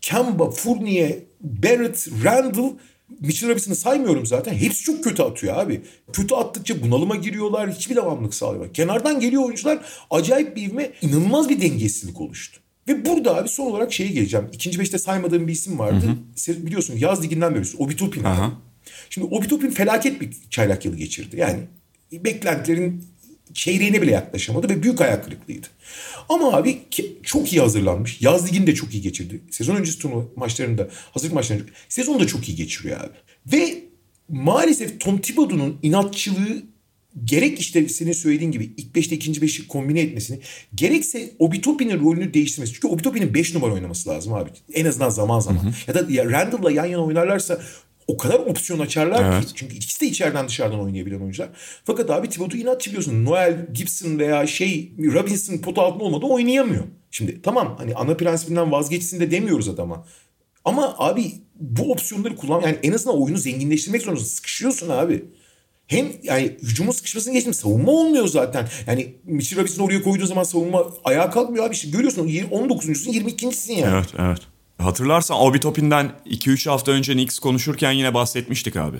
Kemba, 0.00 0.50
Fournier, 0.50 1.12
Barrett, 1.40 2.08
Randall 2.24 2.70
Mitchell 3.20 3.50
Robinson'ı 3.50 3.76
saymıyorum 3.76 4.26
zaten. 4.26 4.54
Hepsi 4.54 4.82
çok 4.82 5.04
kötü 5.04 5.22
atıyor 5.22 5.56
abi. 5.56 5.80
Kötü 6.12 6.34
attıkça 6.34 6.82
bunalıma 6.82 7.16
giriyorlar. 7.16 7.72
Hiçbir 7.72 7.96
devamlık 7.96 8.34
sağlıyorlar. 8.34 8.72
Kenardan 8.72 9.20
geliyor 9.20 9.42
oyuncular. 9.44 9.78
Acayip 10.10 10.56
bir 10.56 10.62
ivme. 10.62 10.90
inanılmaz 11.02 11.48
bir 11.48 11.60
dengesizlik 11.60 12.20
oluştu. 12.20 12.60
Ve 12.88 13.04
burada 13.04 13.36
abi 13.36 13.48
son 13.48 13.66
olarak 13.66 13.92
şeye 13.92 14.08
geleceğim. 14.08 14.46
İkinci 14.52 14.80
beşte 14.80 14.98
saymadığım 14.98 15.48
bir 15.48 15.52
isim 15.52 15.78
vardı. 15.78 16.06
Hı 16.46 16.52
hı. 16.52 16.66
Biliyorsun 16.66 16.94
yaz 16.96 17.22
liginden 17.22 17.54
beri 17.54 17.64
Obi 17.78 17.96
Toppin. 17.96 18.24
Şimdi 19.10 19.26
Obi 19.34 19.48
Toppin 19.48 19.70
felaket 19.70 20.20
bir 20.20 20.30
çaylak 20.50 20.84
yılı 20.84 20.96
geçirdi. 20.96 21.36
Yani 21.36 21.58
beklentilerin 22.12 23.04
çeyreğine 23.54 24.02
bile 24.02 24.10
yaklaşamadı 24.10 24.68
ve 24.68 24.82
büyük 24.82 25.00
ayak 25.00 25.24
kırıklığıydı. 25.24 25.66
Ama 26.28 26.52
abi 26.52 26.78
çok 27.22 27.52
iyi 27.52 27.60
hazırlanmış. 27.60 28.20
Yaz 28.20 28.48
ligini 28.48 28.66
de 28.66 28.74
çok 28.74 28.94
iyi 28.94 29.02
geçirdi. 29.02 29.40
Sezon 29.50 29.76
öncesi 29.76 29.98
turnuva 29.98 30.24
maçlarında, 30.36 30.88
hazırlık 31.12 31.34
maçlarında 31.34 31.64
sezonu 31.88 32.20
da 32.20 32.26
çok 32.26 32.48
iyi 32.48 32.56
geçiriyor 32.56 33.00
abi. 33.00 33.12
Ve 33.52 33.84
maalesef 34.28 35.00
Tom 35.00 35.20
Thibodeau'nun 35.20 35.78
inatçılığı 35.82 36.62
gerek 37.24 37.60
işte 37.60 37.88
senin 37.88 38.12
söylediğin 38.12 38.52
gibi 38.52 38.72
ilk 38.76 38.96
5'te 38.96 39.16
ikinci 39.16 39.40
5'i 39.40 39.66
kombine 39.68 40.00
etmesini 40.00 40.40
gerekse 40.74 41.30
Obitopi'nin 41.38 42.00
rolünü 42.00 42.34
değiştirmesi. 42.34 42.72
Çünkü 42.72 42.88
Obitopi'nin 42.88 43.34
5 43.34 43.54
numara 43.54 43.72
oynaması 43.72 44.08
lazım 44.08 44.32
abi. 44.32 44.50
En 44.72 44.84
azından 44.84 45.08
zaman 45.08 45.40
zaman. 45.40 45.64
Hı 45.64 45.68
hı. 45.68 45.72
Ya 45.88 45.94
da 45.94 46.12
ya 46.12 46.30
Randall'la 46.30 46.70
yan 46.70 46.86
yana 46.86 47.04
oynarlarsa 47.04 47.60
o 48.10 48.16
kadar 48.16 48.38
opsiyon 48.38 48.78
açarlar 48.78 49.32
evet. 49.32 49.46
ki. 49.46 49.54
Çünkü 49.54 49.76
ikisi 49.76 50.00
de 50.00 50.06
içeriden 50.06 50.48
dışarıdan 50.48 50.80
oynayabilen 50.80 51.20
oyuncular. 51.20 51.48
Fakat 51.84 52.10
abi 52.10 52.28
Thibodeau 52.28 52.60
inatçı 52.62 52.90
biliyorsun. 52.90 53.24
Noel 53.24 53.66
Gibson 53.74 54.18
veya 54.18 54.46
şey 54.46 54.92
Robinson 54.98 55.58
pot 55.58 55.78
altında 55.78 56.04
olmadı 56.04 56.26
oynayamıyor. 56.26 56.84
Şimdi 57.10 57.42
tamam 57.42 57.76
hani 57.78 57.94
ana 57.94 58.14
prensibinden 58.16 58.72
vazgeçsin 58.72 59.20
de 59.20 59.30
demiyoruz 59.30 59.68
adama. 59.68 60.06
Ama 60.64 60.94
abi 60.98 61.32
bu 61.54 61.92
opsiyonları 61.92 62.36
kullan 62.36 62.60
yani 62.60 62.78
en 62.82 62.92
azından 62.92 63.22
oyunu 63.22 63.38
zenginleştirmek 63.38 64.02
zorundasın. 64.02 64.28
Sıkışıyorsun 64.28 64.88
abi. 64.88 65.24
Hem 65.86 66.06
yani 66.22 66.56
hücumun 66.62 66.92
sıkışmasını 66.92 67.34
geçtim 67.34 67.54
savunma 67.54 67.92
olmuyor 67.92 68.26
zaten. 68.28 68.68
Yani 68.86 69.14
Mitchell 69.24 69.58
Robinson'ı 69.58 69.86
oraya 69.86 70.02
koyduğu 70.02 70.26
zaman 70.26 70.42
savunma 70.42 70.86
ayağa 71.04 71.30
kalkmıyor 71.30 71.64
abi. 71.64 71.74
İşte 71.74 71.90
görüyorsun 71.90 72.28
19.sün 72.28 73.12
22.sin 73.12 73.74
yani. 73.74 73.94
Evet 73.94 74.14
evet. 74.18 74.40
Hatırlarsan 74.80 75.40
Obi 75.40 75.60
Toppin'den 75.60 76.12
2-3 76.26 76.70
hafta 76.70 76.92
önce 76.92 77.12
Knicks 77.12 77.38
konuşurken 77.38 77.92
yine 77.92 78.14
bahsetmiştik 78.14 78.76
abi. 78.76 78.96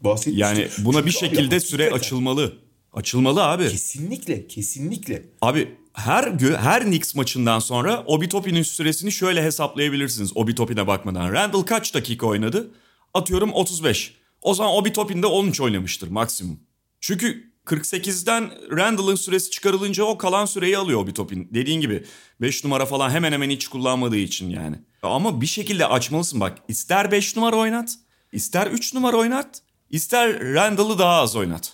Bahsetmiştik. 0.00 0.40
Yani 0.42 0.68
buna 0.78 0.94
Çünkü 0.96 1.06
bir 1.06 1.12
şekilde 1.12 1.54
abi, 1.54 1.60
süre 1.60 1.90
açılmalı. 1.90 2.52
Açılmalı 2.92 3.44
abi. 3.44 3.68
Kesinlikle, 3.68 4.46
kesinlikle. 4.46 5.22
Abi 5.42 5.68
her 5.92 6.24
gö- 6.24 6.56
her 6.56 6.82
Knicks 6.82 7.14
maçından 7.14 7.58
sonra 7.58 8.02
Obi 8.06 8.28
Toppin'in 8.28 8.62
süresini 8.62 9.12
şöyle 9.12 9.42
hesaplayabilirsiniz 9.42 10.36
Obi 10.36 10.54
Toppin'e 10.54 10.86
bakmadan. 10.86 11.32
Randall 11.32 11.62
kaç 11.62 11.94
dakika 11.94 12.26
oynadı? 12.26 12.70
Atıyorum 13.14 13.52
35. 13.52 14.14
O 14.42 14.54
zaman 14.54 14.72
Obi 14.72 14.92
Toppin 14.92 15.22
de 15.22 15.26
13 15.26 15.60
oynamıştır 15.60 16.08
maksimum. 16.08 16.60
Çünkü 17.00 17.53
48'den 17.66 18.50
Randall'ın 18.76 19.14
süresi 19.14 19.50
çıkarılınca 19.50 20.04
o 20.04 20.18
kalan 20.18 20.44
süreyi 20.44 20.78
alıyor 20.78 21.00
Obi 21.00 21.14
Toppin. 21.14 21.48
Dediğin 21.54 21.80
gibi 21.80 22.04
5 22.40 22.64
numara 22.64 22.86
falan 22.86 23.10
hemen 23.10 23.32
hemen 23.32 23.50
hiç 23.50 23.68
kullanmadığı 23.68 24.16
için 24.16 24.50
yani. 24.50 24.76
Ama 25.02 25.40
bir 25.40 25.46
şekilde 25.46 25.86
açmalısın 25.86 26.40
bak. 26.40 26.58
İster 26.68 27.10
5 27.10 27.36
numara 27.36 27.56
oynat, 27.56 27.94
ister 28.32 28.66
3 28.66 28.94
numara 28.94 29.16
oynat, 29.16 29.62
ister 29.90 30.40
Randall'ı 30.54 30.98
daha 30.98 31.20
az 31.20 31.36
oynat. 31.36 31.72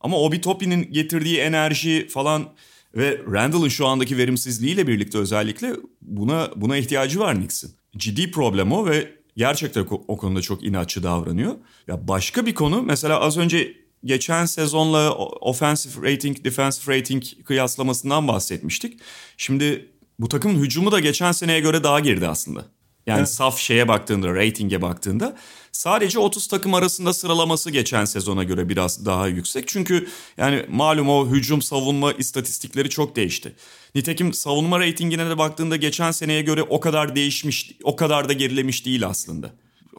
Ama 0.00 0.18
Obi 0.18 0.40
Toppin'in 0.40 0.92
getirdiği 0.92 1.38
enerji 1.38 2.08
falan 2.08 2.48
ve 2.96 3.20
Randall'ın 3.32 3.68
şu 3.68 3.86
andaki 3.86 4.18
verimsizliğiyle 4.18 4.86
birlikte 4.86 5.18
özellikle 5.18 5.72
buna 6.02 6.50
buna 6.56 6.76
ihtiyacı 6.76 7.20
var 7.20 7.36
Knicks'in. 7.36 7.70
Ciddi 7.96 8.30
problem 8.30 8.72
o 8.72 8.86
ve 8.86 9.12
gerçekten 9.36 9.86
o 9.90 10.16
konuda 10.16 10.40
çok 10.40 10.64
inatçı 10.64 11.02
davranıyor. 11.02 11.54
Ya 11.86 12.08
başka 12.08 12.46
bir 12.46 12.54
konu 12.54 12.82
mesela 12.82 13.20
az 13.20 13.38
önce 13.38 13.85
geçen 14.06 14.46
sezonla 14.46 15.14
offensive 15.40 16.12
rating, 16.12 16.44
defensive 16.44 16.96
rating 16.96 17.24
kıyaslamasından 17.44 18.28
bahsetmiştik. 18.28 19.00
Şimdi 19.36 19.88
bu 20.18 20.28
takımın 20.28 20.62
hücumu 20.62 20.92
da 20.92 21.00
geçen 21.00 21.32
seneye 21.32 21.60
göre 21.60 21.84
daha 21.84 22.00
geride 22.00 22.28
aslında. 22.28 22.64
Yani 23.06 23.18
evet. 23.18 23.28
saf 23.28 23.58
şeye 23.58 23.88
baktığında, 23.88 24.34
ratinge 24.34 24.82
baktığında 24.82 25.36
sadece 25.72 26.18
30 26.18 26.46
takım 26.46 26.74
arasında 26.74 27.12
sıralaması 27.12 27.70
geçen 27.70 28.04
sezona 28.04 28.44
göre 28.44 28.68
biraz 28.68 29.06
daha 29.06 29.28
yüksek. 29.28 29.68
Çünkü 29.68 30.08
yani 30.36 30.64
malum 30.68 31.08
o 31.08 31.28
hücum 31.28 31.62
savunma 31.62 32.12
istatistikleri 32.12 32.90
çok 32.90 33.16
değişti. 33.16 33.56
Nitekim 33.94 34.32
savunma 34.32 34.80
ratingine 34.80 35.30
de 35.30 35.38
baktığında 35.38 35.76
geçen 35.76 36.10
seneye 36.10 36.42
göre 36.42 36.62
o 36.62 36.80
kadar 36.80 37.16
değişmiş, 37.16 37.72
o 37.84 37.96
kadar 37.96 38.28
da 38.28 38.32
gerilemiş 38.32 38.86
değil 38.86 39.06
aslında. 39.06 39.50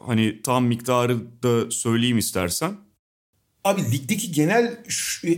Hani 0.06 0.42
tam 0.42 0.66
miktarı 0.66 1.44
da 1.44 1.72
söyleyeyim 1.72 2.18
istersen. 2.18 2.87
Abi 3.68 3.92
ligdeki 3.92 4.32
genel 4.32 4.78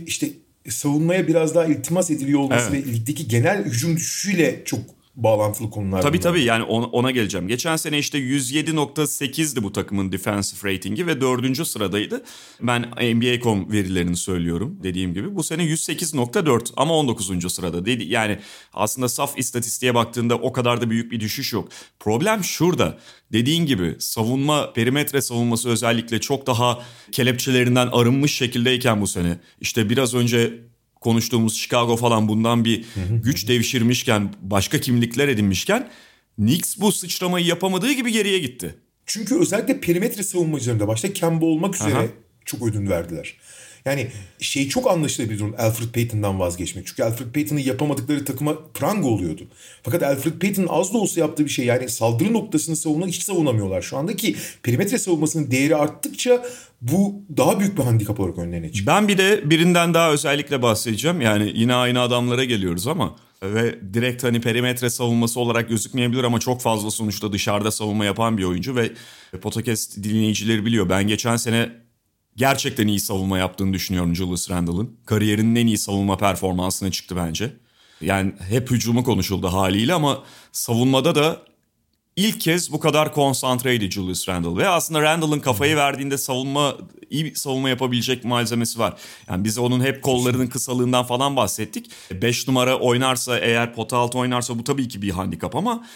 işte 0.06 0.28
savunmaya 0.68 1.28
biraz 1.28 1.54
daha 1.54 1.64
iltimas 1.64 2.10
ediliyor 2.10 2.40
olması 2.40 2.70
evet. 2.70 2.86
ve 2.86 2.92
ligdeki 2.92 3.28
genel 3.28 3.64
hücum 3.64 3.96
düşüşüyle 3.96 4.62
çok 4.64 4.80
bağlantılı 5.16 5.70
konular. 5.70 6.02
Tabii 6.02 6.18
bunlar. 6.18 6.22
tabii 6.22 6.42
yani 6.42 6.62
ona, 6.64 7.10
geleceğim. 7.10 7.48
Geçen 7.48 7.76
sene 7.76 7.98
işte 7.98 8.18
107.8'di 8.18 9.62
bu 9.62 9.72
takımın 9.72 10.12
defensive 10.12 10.72
ratingi 10.72 11.06
ve 11.06 11.20
dördüncü 11.20 11.64
sıradaydı. 11.64 12.22
Ben 12.60 12.82
NBA.com 13.14 13.72
verilerini 13.72 14.16
söylüyorum 14.16 14.78
dediğim 14.82 15.14
gibi. 15.14 15.36
Bu 15.36 15.42
sene 15.42 15.62
108.4 15.62 16.72
ama 16.76 16.94
19. 16.94 17.52
sırada. 17.52 17.86
Dedi. 17.86 18.04
Yani 18.04 18.38
aslında 18.72 19.08
saf 19.08 19.38
istatistiğe 19.38 19.94
baktığında 19.94 20.34
o 20.34 20.52
kadar 20.52 20.80
da 20.80 20.90
büyük 20.90 21.12
bir 21.12 21.20
düşüş 21.20 21.52
yok. 21.52 21.68
Problem 22.00 22.44
şurada. 22.44 22.98
Dediğin 23.32 23.66
gibi 23.66 23.96
savunma, 23.98 24.72
perimetre 24.72 25.22
savunması 25.22 25.68
özellikle 25.68 26.20
çok 26.20 26.46
daha 26.46 26.82
kelepçelerinden 27.12 27.88
arınmış 27.92 28.34
şekildeyken 28.34 29.00
bu 29.00 29.06
sene. 29.06 29.38
İşte 29.60 29.90
biraz 29.90 30.14
önce 30.14 30.69
konuştuğumuz 31.00 31.56
Chicago 31.58 31.96
falan 31.96 32.28
bundan 32.28 32.64
bir 32.64 32.84
güç 33.22 33.48
devşirmişken, 33.48 34.34
başka 34.42 34.80
kimlikler 34.80 35.28
edinmişken 35.28 35.88
Knicks 36.36 36.78
bu 36.78 36.92
sıçramayı 36.92 37.46
yapamadığı 37.46 37.92
gibi 37.92 38.12
geriye 38.12 38.38
gitti. 38.38 38.74
Çünkü 39.06 39.38
özellikle 39.40 39.80
perimetre 39.80 40.22
savunmacılarında 40.22 40.88
başta 40.88 41.12
Kemba 41.12 41.44
olmak 41.44 41.74
üzere 41.74 41.94
Aha. 41.94 42.06
çok 42.44 42.68
ödün 42.68 42.88
verdiler. 42.90 43.36
Yani 43.84 44.06
şey 44.40 44.68
çok 44.68 44.90
anlaşılabilir 44.90 45.38
durum 45.38 45.54
Alfred 45.58 45.88
Payton'dan 45.88 46.40
vazgeçmek. 46.40 46.86
Çünkü 46.86 47.02
Alfred 47.02 47.26
Payton'ın 47.34 47.60
yapamadıkları 47.60 48.24
takıma 48.24 48.58
pranga 48.74 49.08
oluyordu. 49.08 49.42
Fakat 49.82 50.02
Alfred 50.02 50.40
Payton'ın 50.40 50.68
az 50.70 50.94
da 50.94 50.98
olsa 50.98 51.20
yaptığı 51.20 51.44
bir 51.44 51.50
şey 51.50 51.66
yani 51.66 51.88
saldırı 51.88 52.32
noktasını 52.32 52.76
savunmak 52.76 53.08
hiç 53.08 53.22
savunamıyorlar. 53.22 53.82
Şu 53.82 53.96
andaki 53.96 54.36
perimetre 54.62 54.98
savunmasının 54.98 55.50
değeri 55.50 55.76
arttıkça 55.76 56.46
bu 56.80 57.22
daha 57.36 57.60
büyük 57.60 57.78
bir 57.78 57.82
handikap 57.82 58.20
olarak 58.20 58.38
önlerine 58.38 58.72
çıkıyor. 58.72 58.96
Ben 58.96 59.08
bir 59.08 59.18
de 59.18 59.50
birinden 59.50 59.94
daha 59.94 60.12
özellikle 60.12 60.62
bahsedeceğim. 60.62 61.20
Yani 61.20 61.52
yine 61.54 61.74
aynı 61.74 62.00
adamlara 62.00 62.44
geliyoruz 62.44 62.86
ama 62.86 63.16
ve 63.42 63.94
direkt 63.94 64.24
hani 64.24 64.40
perimetre 64.40 64.90
savunması 64.90 65.40
olarak 65.40 65.68
gözükmeyebilir 65.68 66.24
ama 66.24 66.40
çok 66.40 66.60
fazla 66.60 66.90
sonuçta 66.90 67.32
dışarıda 67.32 67.70
savunma 67.70 68.04
yapan 68.04 68.38
bir 68.38 68.44
oyuncu 68.44 68.76
ve 68.76 68.92
podcast 69.40 70.02
dinleyicileri 70.02 70.64
biliyor. 70.64 70.88
Ben 70.88 71.06
geçen 71.06 71.36
sene 71.36 71.70
gerçekten 72.36 72.86
iyi 72.86 73.00
savunma 73.00 73.38
yaptığını 73.38 73.72
düşünüyorum 73.72 74.16
Julius 74.16 74.50
Randle'ın. 74.50 74.96
Kariyerinin 75.06 75.56
en 75.56 75.66
iyi 75.66 75.78
savunma 75.78 76.16
performansına 76.16 76.90
çıktı 76.90 77.16
bence. 77.16 77.52
Yani 78.00 78.32
hep 78.48 78.70
hücumu 78.70 79.04
konuşuldu 79.04 79.48
haliyle 79.48 79.94
ama 79.94 80.22
savunmada 80.52 81.14
da 81.14 81.42
ilk 82.16 82.40
kez 82.40 82.72
bu 82.72 82.80
kadar 82.80 83.12
konsantreydi 83.12 83.90
Julius 83.90 84.28
Randle. 84.28 84.56
Ve 84.56 84.68
aslında 84.68 85.02
Randle'ın 85.02 85.40
kafayı 85.40 85.76
verdiğinde 85.76 86.18
savunma 86.18 86.76
iyi 87.10 87.24
bir 87.24 87.34
savunma 87.34 87.68
yapabilecek 87.68 88.24
malzemesi 88.24 88.78
var. 88.78 88.94
Yani 89.28 89.44
biz 89.44 89.58
onun 89.58 89.80
hep 89.80 90.02
kollarının 90.02 90.46
kısalığından 90.46 91.04
falan 91.04 91.36
bahsettik. 91.36 91.90
5 92.10 92.48
numara 92.48 92.78
oynarsa 92.78 93.38
eğer 93.38 93.74
pota 93.74 93.96
altı 93.96 94.18
oynarsa 94.18 94.58
bu 94.58 94.64
tabii 94.64 94.88
ki 94.88 95.02
bir 95.02 95.10
handikap 95.10 95.56
ama 95.56 95.86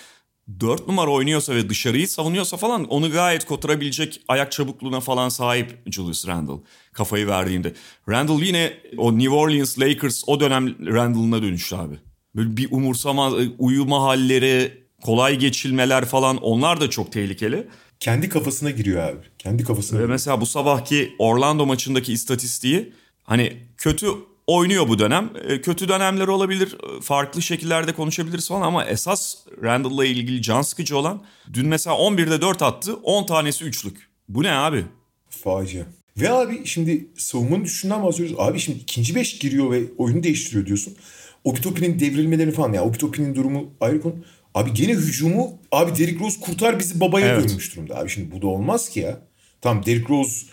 4 0.60 0.88
numara 0.88 1.10
oynuyorsa 1.10 1.54
ve 1.54 1.68
dışarıyı 1.68 2.08
savunuyorsa 2.08 2.56
falan 2.56 2.84
onu 2.84 3.10
gayet 3.10 3.44
kotarabilecek 3.44 4.20
ayak 4.28 4.52
çabukluğuna 4.52 5.00
falan 5.00 5.28
sahip 5.28 5.78
Julius 5.86 6.26
Randle 6.26 6.62
kafayı 6.92 7.26
verdiğinde. 7.26 7.74
Randle 8.08 8.46
yine 8.46 8.72
o 8.96 9.18
New 9.18 9.34
Orleans 9.34 9.78
Lakers 9.78 10.22
o 10.26 10.40
dönem 10.40 10.86
Randle'ına 10.86 11.42
dönüştü 11.42 11.76
abi. 11.76 11.94
Böyle 12.36 12.56
bir 12.56 12.68
umursamaz 12.70 13.34
uyuma 13.58 14.02
halleri, 14.02 14.84
kolay 15.02 15.38
geçilmeler 15.38 16.04
falan 16.04 16.36
onlar 16.36 16.80
da 16.80 16.90
çok 16.90 17.12
tehlikeli. 17.12 17.66
Kendi 18.00 18.28
kafasına 18.28 18.70
giriyor 18.70 19.02
abi. 19.02 19.26
Kendi 19.38 19.64
kafasına. 19.64 20.00
Ve 20.00 20.06
mesela 20.06 20.40
bu 20.40 20.46
sabahki 20.46 21.14
Orlando 21.18 21.66
maçındaki 21.66 22.12
istatistiği 22.12 22.92
hani 23.22 23.52
kötü 23.76 24.06
oynuyor 24.46 24.88
bu 24.88 24.98
dönem. 24.98 25.30
E, 25.48 25.60
kötü 25.60 25.88
dönemler 25.88 26.28
olabilir. 26.28 26.76
Farklı 27.02 27.42
şekillerde 27.42 27.92
konuşabiliriz 27.92 28.48
falan 28.48 28.62
ama 28.62 28.84
esas 28.84 29.36
Randall'la 29.62 30.04
ilgili 30.04 30.42
can 30.42 30.62
sıkıcı 30.62 30.98
olan 30.98 31.22
dün 31.52 31.68
mesela 31.68 31.96
11'de 31.96 32.40
4 32.40 32.62
attı. 32.62 32.94
10 33.02 33.26
tanesi 33.26 33.64
üçlük. 33.64 34.08
Bu 34.28 34.42
ne 34.42 34.52
abi? 34.52 34.84
Facia. 35.30 35.84
Ve 36.16 36.30
abi 36.30 36.66
şimdi 36.66 37.06
savunmanın 37.16 37.64
düşünden 37.64 38.02
bahsediyoruz. 38.02 38.36
Abi 38.38 38.58
şimdi 38.58 38.78
ikinci 38.78 39.14
beş 39.14 39.38
giriyor 39.38 39.70
ve 39.70 39.82
oyunu 39.98 40.22
değiştiriyor 40.22 40.66
diyorsun. 40.66 40.96
Obitopi'nin 41.44 42.00
devrilmelerini 42.00 42.52
falan 42.52 42.72
ya. 42.72 42.84
Obitopi'nin 42.84 43.34
durumu 43.34 43.70
ayrı 43.80 44.00
konu. 44.00 44.14
Abi 44.54 44.74
gene 44.74 44.92
hücumu 44.92 45.58
abi 45.72 45.98
Derrick 45.98 46.24
Rose 46.24 46.40
kurtar 46.40 46.78
bizi 46.78 47.00
babaya 47.00 47.26
evet. 47.26 47.48
dönmüş 47.48 47.76
durumda. 47.76 47.96
Abi 47.98 48.08
şimdi 48.10 48.32
bu 48.32 48.42
da 48.42 48.46
olmaz 48.46 48.88
ki 48.88 49.00
ya. 49.00 49.20
Tamam 49.60 49.86
Derrick 49.86 50.08
Rose 50.08 50.46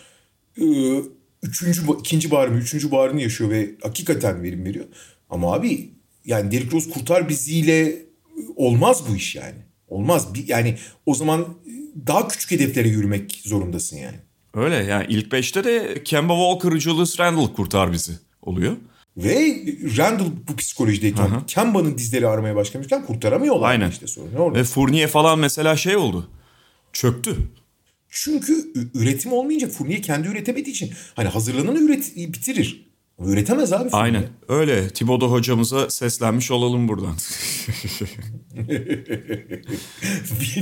ıı, 0.60 1.04
üçüncü, 1.42 1.82
ikinci 2.00 2.30
bağrını, 2.30 2.58
üçüncü 2.58 2.90
bağrını 2.90 3.22
yaşıyor 3.22 3.50
ve 3.50 3.70
hakikaten 3.82 4.42
verim 4.42 4.64
veriyor. 4.64 4.84
Ama 5.30 5.54
abi 5.54 5.90
yani 6.24 6.52
Derrick 6.52 6.76
Rose 6.76 6.90
kurtar 6.90 7.28
biziyle 7.28 7.96
olmaz 8.56 9.02
bu 9.10 9.16
iş 9.16 9.34
yani. 9.34 9.58
Olmaz. 9.88 10.28
Yani 10.46 10.78
o 11.06 11.14
zaman 11.14 11.46
daha 12.06 12.28
küçük 12.28 12.50
hedeflere 12.50 12.88
yürümek 12.88 13.40
zorundasın 13.44 13.96
yani. 13.96 14.16
Öyle 14.54 14.74
yani 14.76 15.06
ilk 15.08 15.32
beşte 15.32 15.64
de 15.64 16.04
Kemba 16.04 16.34
Walker, 16.34 16.80
Julius 16.80 17.20
Randle 17.20 17.52
kurtar 17.52 17.92
bizi 17.92 18.12
oluyor. 18.42 18.76
Ve 19.16 19.64
Randall 19.96 20.30
bu 20.48 20.56
psikolojideyken 20.56 21.22
Aha. 21.22 21.46
Kemba'nın 21.46 21.98
dizleri 21.98 22.26
ağrımaya 22.28 22.56
başlamışken 22.56 23.06
kurtaramıyorlar. 23.06 23.68
Aynen. 23.68 23.90
işte 23.90 24.06
sorun 24.06 24.34
orada. 24.34 24.58
Ve 24.58 24.64
Fournier 24.64 25.08
falan 25.08 25.38
mesela 25.38 25.76
şey 25.76 25.96
oldu. 25.96 26.28
Çöktü. 26.92 27.36
Çünkü 28.14 28.72
üretim 28.94 29.32
olmayınca 29.32 29.68
Fournier 29.68 30.02
kendi 30.02 30.28
üretemediği 30.28 30.72
için 30.72 30.90
hani 31.14 31.28
hazırlananı 31.28 31.78
üret 31.78 32.16
bitirir. 32.16 32.92
Üretemez 33.18 33.72
abi 33.72 33.88
Fournier. 33.90 34.14
Aynen 34.14 34.28
öyle. 34.48 34.88
Thibodeau 34.88 35.30
hocamıza 35.30 35.90
seslenmiş 35.90 36.50
olalım 36.50 36.88
buradan. 36.88 37.14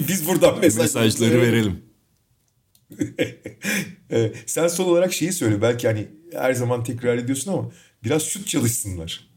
Biz 0.08 0.26
buradan 0.28 0.60
mesaj 0.60 0.82
mesajları 0.82 1.42
verelim. 1.42 1.82
Sen 4.46 4.68
son 4.68 4.84
olarak 4.84 5.12
şeyi 5.12 5.32
söyle. 5.32 5.62
Belki 5.62 5.88
hani 5.88 6.08
her 6.32 6.54
zaman 6.54 6.84
tekrar 6.84 7.18
ediyorsun 7.18 7.52
ama 7.52 7.70
biraz 8.04 8.22
şut 8.22 8.46
çalışsınlar 8.46 9.30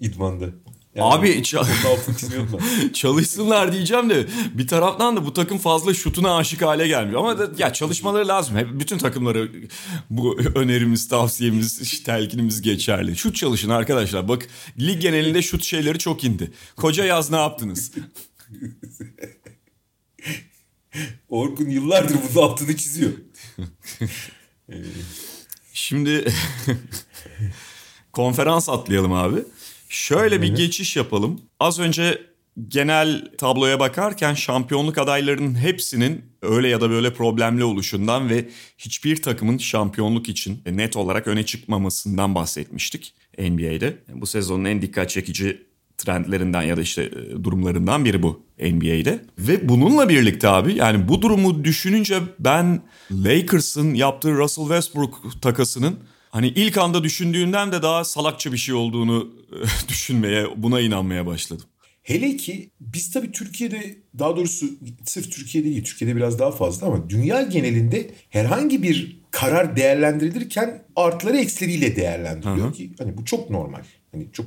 idmanda. 0.00 0.46
Yani 0.94 1.14
Abi 1.14 1.42
çalışsınlar 2.92 3.72
diyeceğim 3.72 4.10
de 4.10 4.26
bir 4.54 4.66
taraftan 4.66 5.16
da 5.16 5.24
bu 5.24 5.32
takım 5.32 5.58
fazla 5.58 5.94
şutuna 5.94 6.36
aşık 6.36 6.62
hale 6.62 6.88
gelmiyor. 6.88 7.20
Ama 7.20 7.38
da, 7.38 7.50
ya 7.58 7.72
çalışmaları 7.72 8.28
lazım. 8.28 8.56
Hep 8.56 8.68
bütün 8.72 8.98
takımları 8.98 9.50
bu 10.10 10.38
önerimiz, 10.54 11.08
tavsiyemiz, 11.08 12.02
telkinimiz 12.02 12.62
geçerli. 12.62 13.16
Şut 13.16 13.36
çalışın 13.36 13.70
arkadaşlar. 13.70 14.28
Bak 14.28 14.48
lig 14.80 15.00
genelinde 15.00 15.42
şut 15.42 15.64
şeyleri 15.64 15.98
çok 15.98 16.24
indi. 16.24 16.52
Koca 16.76 17.04
yaz 17.04 17.30
ne 17.30 17.36
yaptınız? 17.36 17.92
Orkun 21.28 21.70
yıllardır 21.70 22.16
bunun 22.34 22.46
altını 22.46 22.76
çiziyor. 22.76 23.12
Şimdi 25.72 26.24
konferans 28.12 28.68
atlayalım 28.68 29.12
abi. 29.12 29.44
Şöyle 29.92 30.42
bir 30.42 30.54
geçiş 30.54 30.96
yapalım. 30.96 31.40
Az 31.60 31.78
önce 31.78 32.20
genel 32.68 33.28
tabloya 33.38 33.80
bakarken 33.80 34.34
şampiyonluk 34.34 34.98
adaylarının 34.98 35.54
hepsinin 35.54 36.24
öyle 36.42 36.68
ya 36.68 36.80
da 36.80 36.90
böyle 36.90 37.12
problemli 37.12 37.64
oluşundan 37.64 38.30
ve 38.30 38.48
hiçbir 38.78 39.22
takımın 39.22 39.58
şampiyonluk 39.58 40.28
için 40.28 40.62
net 40.66 40.96
olarak 40.96 41.26
öne 41.26 41.46
çıkmamasından 41.46 42.34
bahsetmiştik 42.34 43.14
NBA'de. 43.38 43.98
Bu 44.14 44.26
sezonun 44.26 44.64
en 44.64 44.82
dikkat 44.82 45.10
çekici 45.10 45.66
trendlerinden 45.98 46.62
ya 46.62 46.76
da 46.76 46.80
işte 46.80 47.02
e, 47.02 47.44
durumlarından 47.44 48.04
biri 48.04 48.22
bu 48.22 48.42
NBA'de. 48.60 49.24
Ve 49.38 49.68
bununla 49.68 50.08
birlikte 50.08 50.48
abi 50.48 50.74
yani 50.74 51.08
bu 51.08 51.22
durumu 51.22 51.64
düşününce 51.64 52.20
ben 52.38 52.82
Lakers'ın 53.10 53.94
yaptığı 53.94 54.32
Russell 54.32 54.64
Westbrook 54.64 55.42
takasının 55.42 55.98
hani 56.32 56.48
ilk 56.48 56.78
anda 56.78 57.04
düşündüğünden 57.04 57.72
de 57.72 57.82
daha 57.82 58.04
salakça 58.04 58.52
bir 58.52 58.58
şey 58.58 58.74
olduğunu 58.74 59.30
e, 59.52 59.88
düşünmeye, 59.88 60.46
buna 60.56 60.80
inanmaya 60.80 61.26
başladım. 61.26 61.66
Hele 62.02 62.36
ki 62.36 62.70
biz 62.80 63.10
tabii 63.10 63.32
Türkiye'de 63.32 63.96
daha 64.18 64.36
doğrusu 64.36 64.66
sırf 65.04 65.32
Türkiye'de 65.32 65.68
değil 65.68 65.84
Türkiye'de 65.84 66.16
biraz 66.16 66.38
daha 66.38 66.50
fazla 66.50 66.86
ama 66.86 67.10
dünya 67.10 67.42
genelinde 67.42 68.10
herhangi 68.30 68.82
bir 68.82 69.20
karar 69.30 69.76
değerlendirilirken 69.76 70.82
artları 70.96 71.36
eksileriyle 71.36 71.96
değerlendiriliyor 71.96 72.66
Hı-hı. 72.66 72.72
ki 72.72 72.92
hani 72.98 73.16
bu 73.18 73.24
çok 73.24 73.50
normal. 73.50 73.82
Hani 74.12 74.26
çok 74.32 74.46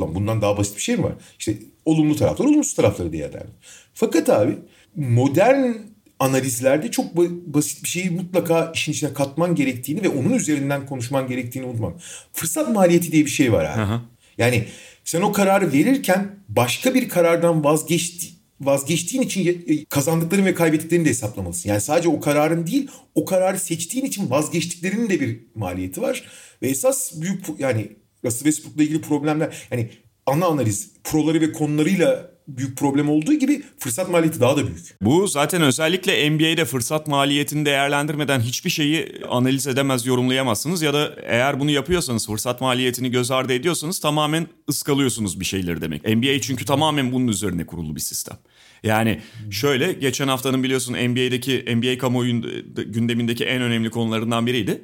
lan 0.00 0.14
bundan 0.14 0.42
daha 0.42 0.56
basit 0.58 0.76
bir 0.76 0.82
şey 0.82 0.96
mi 0.96 1.02
var? 1.02 1.12
İşte 1.38 1.58
olumlu 1.84 2.16
taraflar 2.16 2.46
olumsuz 2.46 2.74
tarafları 2.74 3.12
değerlendiriyor. 3.12 3.54
Fakat 3.94 4.28
abi 4.28 4.58
modern 4.96 5.72
analizlerde 6.18 6.90
çok 6.90 7.16
basit 7.54 7.84
bir 7.84 7.88
şeyi 7.88 8.10
mutlaka 8.10 8.72
işin 8.74 8.92
içine 8.92 9.12
katman 9.12 9.54
gerektiğini 9.54 10.02
ve 10.02 10.08
onun 10.08 10.32
üzerinden 10.32 10.86
konuşman 10.86 11.28
gerektiğini 11.28 11.66
unutmam. 11.66 11.98
Fırsat 12.32 12.68
maliyeti 12.68 13.12
diye 13.12 13.24
bir 13.24 13.30
şey 13.30 13.52
var 13.52 13.64
abi. 13.64 13.80
Hı-hı. 13.80 14.00
Yani 14.38 14.64
sen 15.04 15.22
o 15.22 15.32
kararı 15.32 15.72
verirken 15.72 16.36
başka 16.48 16.94
bir 16.94 17.08
karardan 17.08 17.64
vazgeçti, 17.64 18.26
vazgeçtiğin 18.60 19.22
için 19.22 19.86
kazandıkların 19.88 20.46
ve 20.46 20.54
kaybettiklerini 20.54 21.04
de 21.04 21.08
hesaplamalısın. 21.08 21.68
Yani 21.68 21.80
sadece 21.80 22.08
o 22.08 22.20
kararın 22.20 22.66
değil, 22.66 22.88
o 23.14 23.24
kararı 23.24 23.58
seçtiğin 23.58 24.04
için 24.04 24.30
vazgeçtiklerinin 24.30 25.08
de 25.08 25.20
bir 25.20 25.40
maliyeti 25.54 26.02
var. 26.02 26.24
Ve 26.62 26.68
esas 26.68 27.20
büyük 27.20 27.44
yani 27.58 27.88
Russell 28.24 28.44
Westbrook'la 28.44 28.82
ilgili 28.82 29.00
problemler 29.00 29.66
yani 29.70 29.90
ana 30.26 30.46
analiz 30.46 30.90
proları 31.04 31.40
ve 31.40 31.52
konularıyla 31.52 32.30
büyük 32.48 32.76
problem 32.76 33.08
olduğu 33.10 33.34
gibi 33.34 33.62
fırsat 33.78 34.10
maliyeti 34.10 34.40
daha 34.40 34.56
da 34.56 34.66
büyük. 34.66 34.96
Bu 35.00 35.26
zaten 35.26 35.62
özellikle 35.62 36.30
NBA'de 36.30 36.64
fırsat 36.64 37.06
maliyetini 37.06 37.66
değerlendirmeden 37.66 38.40
hiçbir 38.40 38.70
şeyi 38.70 39.22
analiz 39.28 39.66
edemez, 39.66 40.06
yorumlayamazsınız 40.06 40.82
ya 40.82 40.94
da 40.94 41.16
eğer 41.26 41.60
bunu 41.60 41.70
yapıyorsanız 41.70 42.26
fırsat 42.26 42.60
maliyetini 42.60 43.10
göz 43.10 43.30
ardı 43.30 43.52
ediyorsanız 43.52 43.98
tamamen 44.00 44.46
ıskalıyorsunuz 44.68 45.40
bir 45.40 45.44
şeyleri 45.44 45.80
demek. 45.80 46.04
NBA 46.04 46.40
çünkü 46.40 46.64
tamamen 46.64 47.12
bunun 47.12 47.28
üzerine 47.28 47.66
kurulu 47.66 47.96
bir 47.96 48.00
sistem. 48.00 48.36
Yani 48.82 49.20
şöyle 49.50 49.92
geçen 49.92 50.28
haftanın 50.28 50.62
biliyorsun 50.62 50.94
NBA'deki 50.94 51.76
NBA 51.76 51.98
kamuoyu 51.98 52.42
gündemindeki 52.86 53.44
en 53.44 53.62
önemli 53.62 53.90
konularından 53.90 54.46
biriydi. 54.46 54.82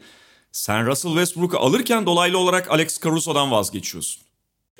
Sen 0.52 0.86
Russell 0.86 1.10
Westbrook'u 1.10 1.58
alırken 1.58 2.06
dolaylı 2.06 2.38
olarak 2.38 2.70
Alex 2.70 3.00
Caruso'dan 3.04 3.50
vazgeçiyorsun. 3.50 4.23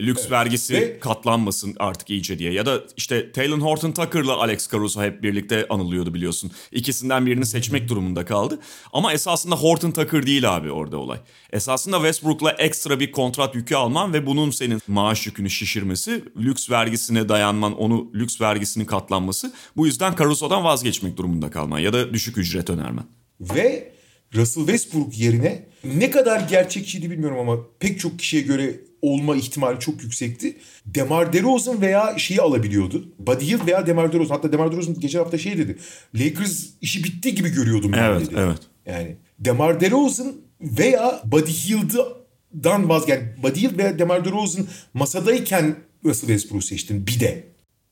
Lüks 0.01 0.21
evet. 0.21 0.31
vergisi 0.31 0.75
Ve... 0.75 0.99
katlanmasın 0.99 1.77
artık 1.79 2.11
iyice 2.11 2.39
diye. 2.39 2.53
Ya 2.53 2.67
da 2.67 2.83
işte 2.97 3.33
Taylor 3.33 3.59
Horton 3.59 3.93
Tucker'la 3.93 4.37
Alex 4.37 4.71
Caruso 4.71 5.03
hep 5.03 5.23
birlikte 5.23 5.67
anılıyordu 5.69 6.15
biliyorsun. 6.15 6.53
İkisinden 6.73 7.27
birini 7.27 7.47
seçmek 7.47 7.89
durumunda 7.89 8.25
kaldı. 8.25 8.59
Ama 8.93 9.13
esasında 9.13 9.57
Horton 9.57 9.91
Tucker 9.91 10.27
değil 10.27 10.57
abi 10.57 10.73
orada 10.73 10.99
olay. 10.99 11.19
Esasında 11.53 11.97
Westbrook'la 11.97 12.51
ekstra 12.51 13.01
bir 13.01 13.13
kontrat 13.13 13.55
yükü 13.55 13.75
alman 13.75 14.13
ve 14.13 14.27
bunun 14.27 14.51
senin 14.51 14.81
maaş 14.89 15.27
yükünü 15.27 15.51
şişirmesi, 15.51 16.25
lüks 16.37 16.71
vergisine 16.71 17.29
dayanman, 17.29 17.79
onu 17.79 18.11
lüks 18.15 18.41
vergisinin 18.41 18.85
katlanması. 18.85 19.53
Bu 19.77 19.87
yüzden 19.87 20.17
Caruso'dan 20.17 20.65
vazgeçmek 20.65 21.17
durumunda 21.17 21.51
kalman 21.51 21.79
ya 21.79 21.93
da 21.93 22.15
düşük 22.15 22.39
ücret 22.39 22.71
önermen. 22.71 23.05
Ve 23.41 23.95
Russell 24.35 24.67
Westbrook 24.67 25.19
yerine 25.19 25.63
ne 25.85 26.11
kadar 26.11 26.41
gerçekçiydi 26.41 27.11
bilmiyorum 27.11 27.39
ama 27.39 27.59
pek 27.81 28.01
çok 28.01 28.19
kişiye 28.19 28.43
göre 28.43 28.81
olma 29.03 29.37
ihtimali 29.37 29.81
çok 29.81 30.03
yüksekti. 30.03 30.57
Demar 30.87 31.33
DeRozan 31.33 31.81
veya 31.81 32.19
şeyi 32.19 32.41
alabiliyordu. 32.41 33.09
Buddy 33.19 33.45
Hield 33.45 33.67
veya 33.67 33.87
Demar 33.87 34.13
DeRozan. 34.13 34.35
Hatta 34.35 34.53
Demar 34.53 34.73
DeRozan 34.73 35.01
geçen 35.01 35.19
hafta 35.19 35.39
şey 35.39 35.59
dedi. 35.59 35.79
Lakers 36.15 36.65
işi 36.81 37.05
bitti 37.05 37.35
gibi 37.35 37.49
görüyordum 37.49 37.95
evet, 37.95 38.21
dedi. 38.21 38.35
Evet, 38.39 38.59
Yani 38.87 39.17
Demar 39.39 39.81
DeRozan 39.81 40.33
veya 40.61 41.23
Buddy 41.25 41.51
Hield'dan 41.51 42.89
vazgeç. 42.89 43.09
Yani 43.09 43.29
Buddy 43.43 43.61
Hield 43.61 43.79
veya 43.79 43.99
Demar 43.99 44.25
DeRozan 44.25 44.67
masadayken 44.95 45.77
Russell 46.05 46.29
Westbrook'u 46.29 46.67
seçtin 46.67 47.07
bir 47.07 47.21
de. 47.21 47.45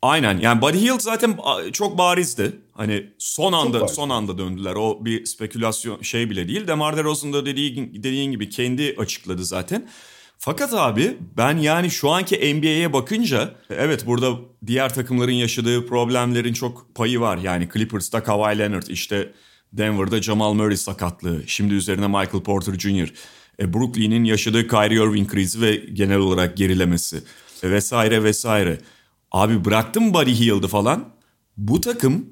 Aynen 0.02 0.38
yani 0.38 0.62
Buddy 0.62 0.78
Hield 0.78 1.00
zaten 1.00 1.36
çok 1.72 1.98
barizdi. 1.98 2.52
Hani 2.72 3.06
son 3.18 3.52
anda 3.52 3.88
son 3.88 4.10
anda 4.10 4.38
döndüler. 4.38 4.74
O 4.74 5.04
bir 5.04 5.26
spekülasyon 5.26 6.02
şey 6.02 6.30
bile 6.30 6.48
değil. 6.48 6.66
Demar 6.66 6.96
DeRozan 6.96 7.32
da 7.32 7.46
dediğin, 7.46 7.94
dediğin 7.94 8.30
gibi 8.30 8.50
kendi 8.50 8.94
açıkladı 8.98 9.44
zaten. 9.44 9.88
Fakat 10.38 10.74
abi 10.74 11.16
ben 11.36 11.56
yani 11.56 11.90
şu 11.90 12.10
anki 12.10 12.54
NBA'ye 12.54 12.92
bakınca 12.92 13.54
evet 13.70 14.06
burada 14.06 14.38
diğer 14.66 14.94
takımların 14.94 15.32
yaşadığı 15.32 15.86
problemlerin 15.86 16.52
çok 16.52 16.94
payı 16.94 17.20
var. 17.20 17.38
Yani 17.38 17.68
Clippers'ta 17.72 18.22
Kawhi 18.22 18.58
Leonard 18.58 18.86
işte 18.86 19.32
Denver'da 19.72 20.22
Jamal 20.22 20.52
Murray 20.52 20.76
sakatlığı. 20.76 21.42
Şimdi 21.46 21.74
üzerine 21.74 22.06
Michael 22.06 22.42
Porter 22.44 22.78
Jr. 22.78 23.12
E, 23.60 23.74
Brooklyn'in 23.74 24.24
yaşadığı 24.24 24.68
Kyrie 24.68 25.04
Irving 25.04 25.30
krizi 25.30 25.60
ve 25.60 25.76
genel 25.76 26.18
olarak 26.18 26.56
gerilemesi 26.56 27.22
e, 27.62 27.70
vesaire 27.70 28.24
vesaire. 28.24 28.78
Abi 29.32 29.64
bıraktım 29.64 30.14
Buddy 30.14 30.32
Hield'ı 30.32 30.68
falan. 30.68 31.08
Bu 31.56 31.80
takım 31.80 32.26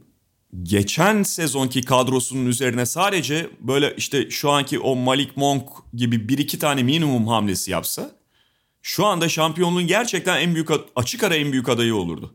geçen 0.62 1.22
sezonki 1.22 1.82
kadrosunun 1.82 2.46
üzerine 2.46 2.86
sadece 2.86 3.51
böyle 3.61 3.94
işte 3.96 4.30
şu 4.30 4.51
anki 4.51 4.78
o 4.78 4.96
Malik 4.96 5.36
Monk 5.36 5.68
gibi 5.94 6.28
bir 6.28 6.38
iki 6.38 6.59
tane 6.59 6.82
minimum 6.82 7.26
hamlesi 7.26 7.70
yapsa 7.70 8.11
şu 8.82 9.07
anda 9.07 9.28
şampiyonluğun 9.28 9.86
gerçekten 9.86 10.40
en 10.40 10.55
büyük 10.55 10.68
açık 10.96 11.22
ara 11.22 11.36
en 11.36 11.53
büyük 11.53 11.68
adayı 11.68 11.94
olurdu. 11.94 12.34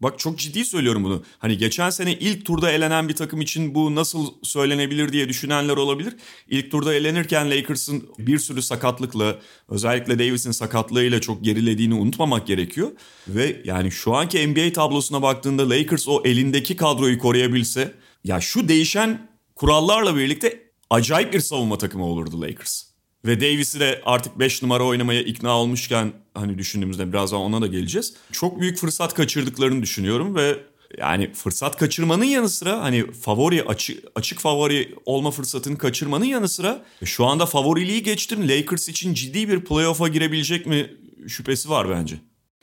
Bak 0.00 0.18
çok 0.18 0.38
ciddi 0.38 0.64
söylüyorum 0.64 1.04
bunu. 1.04 1.22
Hani 1.38 1.58
geçen 1.58 1.90
sene 1.90 2.12
ilk 2.14 2.46
turda 2.46 2.70
elenen 2.70 3.08
bir 3.08 3.14
takım 3.14 3.40
için 3.40 3.74
bu 3.74 3.94
nasıl 3.94 4.26
söylenebilir 4.42 5.12
diye 5.12 5.28
düşünenler 5.28 5.76
olabilir. 5.76 6.16
İlk 6.48 6.70
turda 6.70 6.94
elenirken 6.94 7.50
Lakers'ın 7.50 8.08
bir 8.18 8.38
sürü 8.38 8.62
sakatlıkla 8.62 9.38
özellikle 9.68 10.18
Davis'in 10.18 10.50
sakatlığıyla 10.50 11.20
çok 11.20 11.44
gerilediğini 11.44 11.94
unutmamak 11.94 12.46
gerekiyor. 12.46 12.92
Ve 13.28 13.62
yani 13.64 13.90
şu 13.90 14.14
anki 14.14 14.46
NBA 14.46 14.72
tablosuna 14.72 15.22
baktığında 15.22 15.70
Lakers 15.70 16.08
o 16.08 16.22
elindeki 16.24 16.76
kadroyu 16.76 17.18
koruyabilse 17.18 17.94
ya 18.24 18.40
şu 18.40 18.68
değişen 18.68 19.28
kurallarla 19.54 20.16
birlikte 20.16 20.70
acayip 20.90 21.32
bir 21.32 21.40
savunma 21.40 21.78
takımı 21.78 22.06
olurdu 22.06 22.42
Lakers. 22.42 22.93
Ve 23.24 23.40
Davis'i 23.40 23.80
de 23.80 24.02
artık 24.04 24.38
5 24.38 24.62
numara 24.62 24.84
oynamaya 24.84 25.22
ikna 25.22 25.58
olmuşken 25.58 26.12
hani 26.34 26.58
düşündüğümüzde 26.58 27.12
birazdan 27.12 27.40
ona 27.40 27.62
da 27.62 27.66
geleceğiz. 27.66 28.14
Çok 28.32 28.60
büyük 28.60 28.78
fırsat 28.78 29.14
kaçırdıklarını 29.14 29.82
düşünüyorum 29.82 30.34
ve 30.34 30.56
yani 30.98 31.32
fırsat 31.32 31.76
kaçırmanın 31.76 32.24
yanı 32.24 32.48
sıra 32.48 32.82
hani 32.82 33.12
favori 33.12 33.64
açık, 33.64 34.04
açık 34.14 34.38
favori 34.38 34.94
olma 35.06 35.30
fırsatını 35.30 35.78
kaçırmanın 35.78 36.24
yanı 36.24 36.48
sıra 36.48 36.82
şu 37.04 37.24
anda 37.24 37.46
favoriliği 37.46 38.02
geçtin 38.02 38.48
Lakers 38.48 38.88
için 38.88 39.14
ciddi 39.14 39.48
bir 39.48 39.60
playoff'a 39.60 40.08
girebilecek 40.08 40.66
mi 40.66 40.90
şüphesi 41.28 41.70
var 41.70 41.90
bence. 41.90 42.16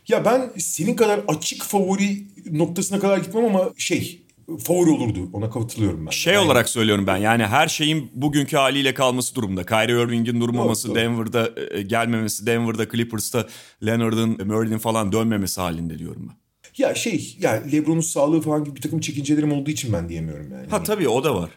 Ya 0.07 0.25
ben 0.25 0.51
senin 0.57 0.95
kadar 0.95 1.21
açık 1.27 1.63
favori 1.63 2.23
noktasına 2.51 2.99
kadar 2.99 3.17
gitmem 3.17 3.45
ama 3.45 3.69
şey 3.77 4.21
favori 4.57 4.89
olurdu. 4.89 5.29
Ona 5.33 5.49
katılıyorum 5.49 6.05
ben. 6.05 6.11
Şey 6.11 6.33
yani. 6.33 6.45
olarak 6.45 6.69
söylüyorum 6.69 7.07
ben 7.07 7.17
yani 7.17 7.45
her 7.45 7.67
şeyin 7.67 8.11
bugünkü 8.13 8.57
haliyle 8.57 8.93
kalması 8.93 9.35
durumda. 9.35 9.65
Kyrie 9.65 10.03
Irving'in 10.03 10.41
durmaması, 10.41 10.87
doğru, 10.87 10.95
doğru. 10.95 11.03
Denver'da 11.03 11.51
e, 11.71 11.81
gelmemesi, 11.81 12.45
Denver'da 12.45 12.89
Clippers'ta 12.89 13.47
Leonard'ın, 13.85 14.47
Murray'nin 14.47 14.77
falan 14.77 15.11
dönmemesi 15.11 15.61
halinde 15.61 15.99
diyorum 15.99 16.29
ben. 16.29 16.35
Ya 16.77 16.95
şey 16.95 17.37
yani 17.39 17.71
LeBron'un 17.71 18.01
sağlığı 18.01 18.41
falan 18.41 18.63
gibi 18.63 18.75
bir 18.75 18.81
takım 18.81 18.99
çekincelerim 18.99 19.51
olduğu 19.51 19.71
için 19.71 19.93
ben 19.93 20.09
diyemiyorum 20.09 20.51
yani. 20.51 20.67
Ha 20.69 20.83
tabii 20.83 21.09
o 21.09 21.23
da 21.23 21.35
var. 21.35 21.49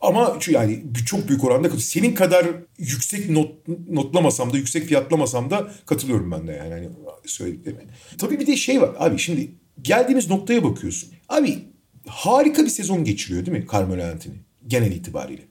Ama 0.00 0.38
yani 0.48 0.82
çok 1.06 1.28
büyük 1.28 1.44
oranda 1.44 1.70
senin 1.70 2.14
kadar 2.14 2.46
yüksek 2.78 3.30
not, 3.30 3.68
notlamasam 3.90 4.52
da 4.52 4.56
yüksek 4.56 4.84
fiyatlamasam 4.84 5.50
da 5.50 5.72
katılıyorum 5.86 6.30
ben 6.30 6.48
de 6.48 6.52
yani 6.52 6.70
hani 6.70 6.88
söylediklerime. 7.26 7.84
Tabii 8.18 8.40
bir 8.40 8.46
de 8.46 8.56
şey 8.56 8.80
var 8.80 8.90
abi 8.98 9.18
şimdi 9.18 9.50
geldiğimiz 9.82 10.30
noktaya 10.30 10.64
bakıyorsun. 10.64 11.10
Abi 11.28 11.58
harika 12.06 12.64
bir 12.64 12.70
sezon 12.70 13.04
geçiriyor 13.04 13.46
değil 13.46 13.58
mi 13.58 13.66
Carmelo 13.72 14.04
Anthony 14.04 14.34
genel 14.66 14.92
itibariyle? 14.92 15.42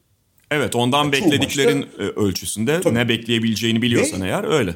Evet 0.51 0.75
ondan 0.75 1.03
yani 1.03 1.11
beklediklerin 1.11 1.77
maçta, 1.77 2.03
e, 2.03 2.05
ölçüsünde 2.05 2.81
tabii. 2.81 2.95
ne 2.95 3.09
bekleyebileceğini 3.09 3.81
biliyorsan 3.81 4.21
ve, 4.21 4.25
eğer 4.25 4.43
öyle. 4.43 4.75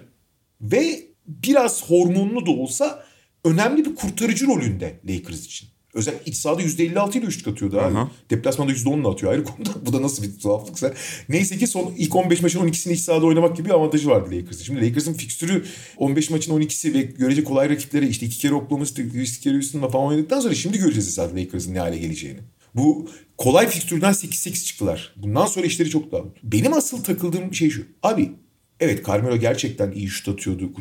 Ve 0.62 1.04
biraz 1.28 1.90
hormonlu 1.90 2.46
da 2.46 2.52
olsa 2.52 3.04
önemli 3.46 3.86
bir 3.86 3.96
kurtarıcı 3.96 4.48
rolünde 4.48 5.00
Lakers 5.10 5.46
için. 5.46 5.70
Özel 5.98 6.14
iç 6.26 6.36
sahada 6.36 6.62
%56 6.62 7.18
ile 7.18 7.26
üçlük 7.26 7.48
atıyordu 7.48 7.80
abi. 7.80 7.98
Aha. 7.98 8.12
Deplasmanda 8.30 8.74
%10'la 8.74 9.12
atıyor 9.12 9.32
ayrı 9.32 9.44
konuda. 9.44 9.70
Bu 9.86 9.94
da 9.94 10.02
nasıl 10.02 10.24
bir 10.24 10.40
tuhaflıksa. 10.40 10.94
Neyse 11.30 11.58
ki 11.58 11.68
son 11.68 11.94
ilk 11.98 12.16
15 12.16 12.42
maçın 12.42 12.60
12'sini 12.60 12.94
iç 12.94 13.00
sahada 13.00 13.26
oynamak 13.26 13.58
gibi 13.58 13.70
bir 13.70 13.74
avantajı 13.74 14.10
vardı 14.10 14.36
Lakers'ın. 14.36 14.64
Şimdi 14.64 14.88
Lakers'ın 14.88 15.14
fikstürü 15.14 15.66
15 15.98 16.30
maçın 16.30 16.60
12'si 16.60 16.94
ve 16.94 17.02
görece 17.02 17.44
kolay 17.44 17.70
rakipleri 17.70 18.08
işte 18.08 18.26
iki 18.26 18.38
kere 18.38 18.54
Oklahoma 18.54 18.86
City, 18.86 19.02
bir 19.02 19.40
kere 19.42 19.54
Houston'la 19.54 19.90
falan 19.90 20.08
oynadıktan 20.08 20.40
sonra 20.40 20.56
şimdi 20.56 20.78
göreceğiz 20.78 21.14
zaten 21.14 21.38
Lakers'ın 21.38 21.74
ne 21.74 21.80
hale 21.80 21.98
geleceğini. 21.98 22.40
Bu 22.76 23.10
kolay 23.38 23.70
fikstürden 23.70 24.14
8-8 24.14 24.66
çıktılar. 24.66 25.14
Bundan 25.16 25.46
sonra 25.46 25.66
işleri 25.66 25.90
çok 25.90 26.12
daha. 26.12 26.22
Benim 26.44 26.74
asıl 26.74 27.04
takıldığım 27.04 27.54
şey 27.54 27.70
şu. 27.70 27.86
Abi 28.04 28.32
evet 28.80 29.08
Carmelo 29.08 29.38
gerçekten 29.38 29.92
iyi 29.92 30.08
şut 30.08 30.28
atıyordu. 30.28 30.72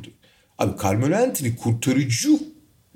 Abi 0.58 0.82
Carmelo 0.82 1.16
Anthony 1.16 1.56
kurtarıcı 1.56 2.38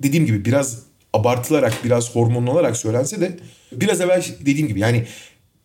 dediğim 0.03 0.25
gibi 0.25 0.45
biraz 0.45 0.90
abartılarak 1.13 1.73
biraz 1.83 2.15
hormonlanarak 2.15 2.77
söylense 2.77 3.21
de 3.21 3.39
biraz 3.71 4.01
evvel 4.01 4.25
dediğim 4.45 4.67
gibi 4.67 4.79
yani 4.79 5.05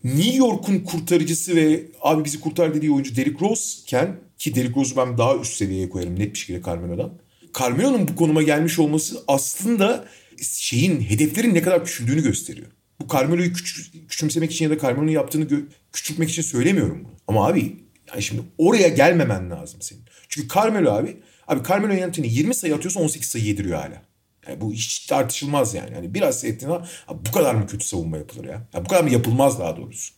New 0.05 0.37
York'un 0.37 0.79
kurtarıcısı 0.79 1.57
ve 1.57 1.83
abi 2.03 2.25
bizi 2.25 2.41
kurtar 2.41 2.75
dediği 2.75 2.91
oyuncu 2.91 3.17
Derrick 3.17 3.47
Rose'ken 3.47 4.17
ki 4.39 4.55
Derrick 4.55 4.81
Rose'u 4.81 4.97
ben 4.97 5.19
daha 5.19 5.37
üst 5.37 5.53
seviyeye 5.53 5.89
koyarım 5.89 6.19
net 6.19 6.33
bir 6.33 6.39
şekilde 6.39 6.63
Carmelo'dan. 6.63 7.13
Carmelo'nun 7.59 8.09
bu 8.09 8.17
konuma 8.17 8.43
gelmiş 8.43 8.79
olması 8.79 9.25
aslında 9.29 10.05
şeyin 10.43 11.01
hedeflerin 11.01 11.55
ne 11.55 11.63
kadar 11.63 11.85
küçüldüğünü 11.85 12.23
gösteriyor. 12.23 12.67
Bu 13.01 13.09
Carmelo'yu 13.13 13.53
küç, 13.53 13.93
küçümsemek 14.09 14.53
için 14.53 14.65
ya 14.65 14.71
da 14.71 14.79
Carmelo'nun 14.79 15.11
yaptığını 15.11 15.45
gö- 15.45 15.65
küçültmek 15.93 16.31
için 16.31 16.43
söylemiyorum 16.43 17.05
bunu. 17.05 17.13
Ama 17.29 17.47
abi 17.47 17.77
yani 18.09 18.23
şimdi 18.23 18.43
oraya 18.59 18.89
gelmemen 18.89 19.51
lazım 19.51 19.83
senin. 19.83 20.03
Çünkü 20.29 20.49
Carmelo 20.55 20.91
abi 20.91 21.17
abi 21.49 21.69
Carmelo 21.69 22.05
Anthony 22.05 22.27
20 22.27 22.55
sayı 22.55 22.75
atıyorsa 22.75 23.01
18 23.01 23.29
sayı 23.29 23.45
yediriyor 23.45 23.79
hala. 23.79 24.03
Yani 24.49 24.61
bu 24.61 24.73
hiç 24.73 25.07
tartışılmaz 25.07 25.75
yani. 25.75 25.95
yani 25.95 26.15
biraz 26.15 26.45
ettiğin 26.45 26.73
abi 26.73 26.87
bu 27.29 27.33
kadar 27.33 27.55
mı 27.55 27.67
kötü 27.67 27.85
savunma 27.85 28.17
yapılır 28.17 28.45
ya? 28.45 28.67
ya? 28.75 28.85
Bu 28.85 28.89
kadar 28.89 29.03
mı 29.03 29.11
yapılmaz 29.11 29.59
daha 29.59 29.77
doğrusu? 29.77 30.17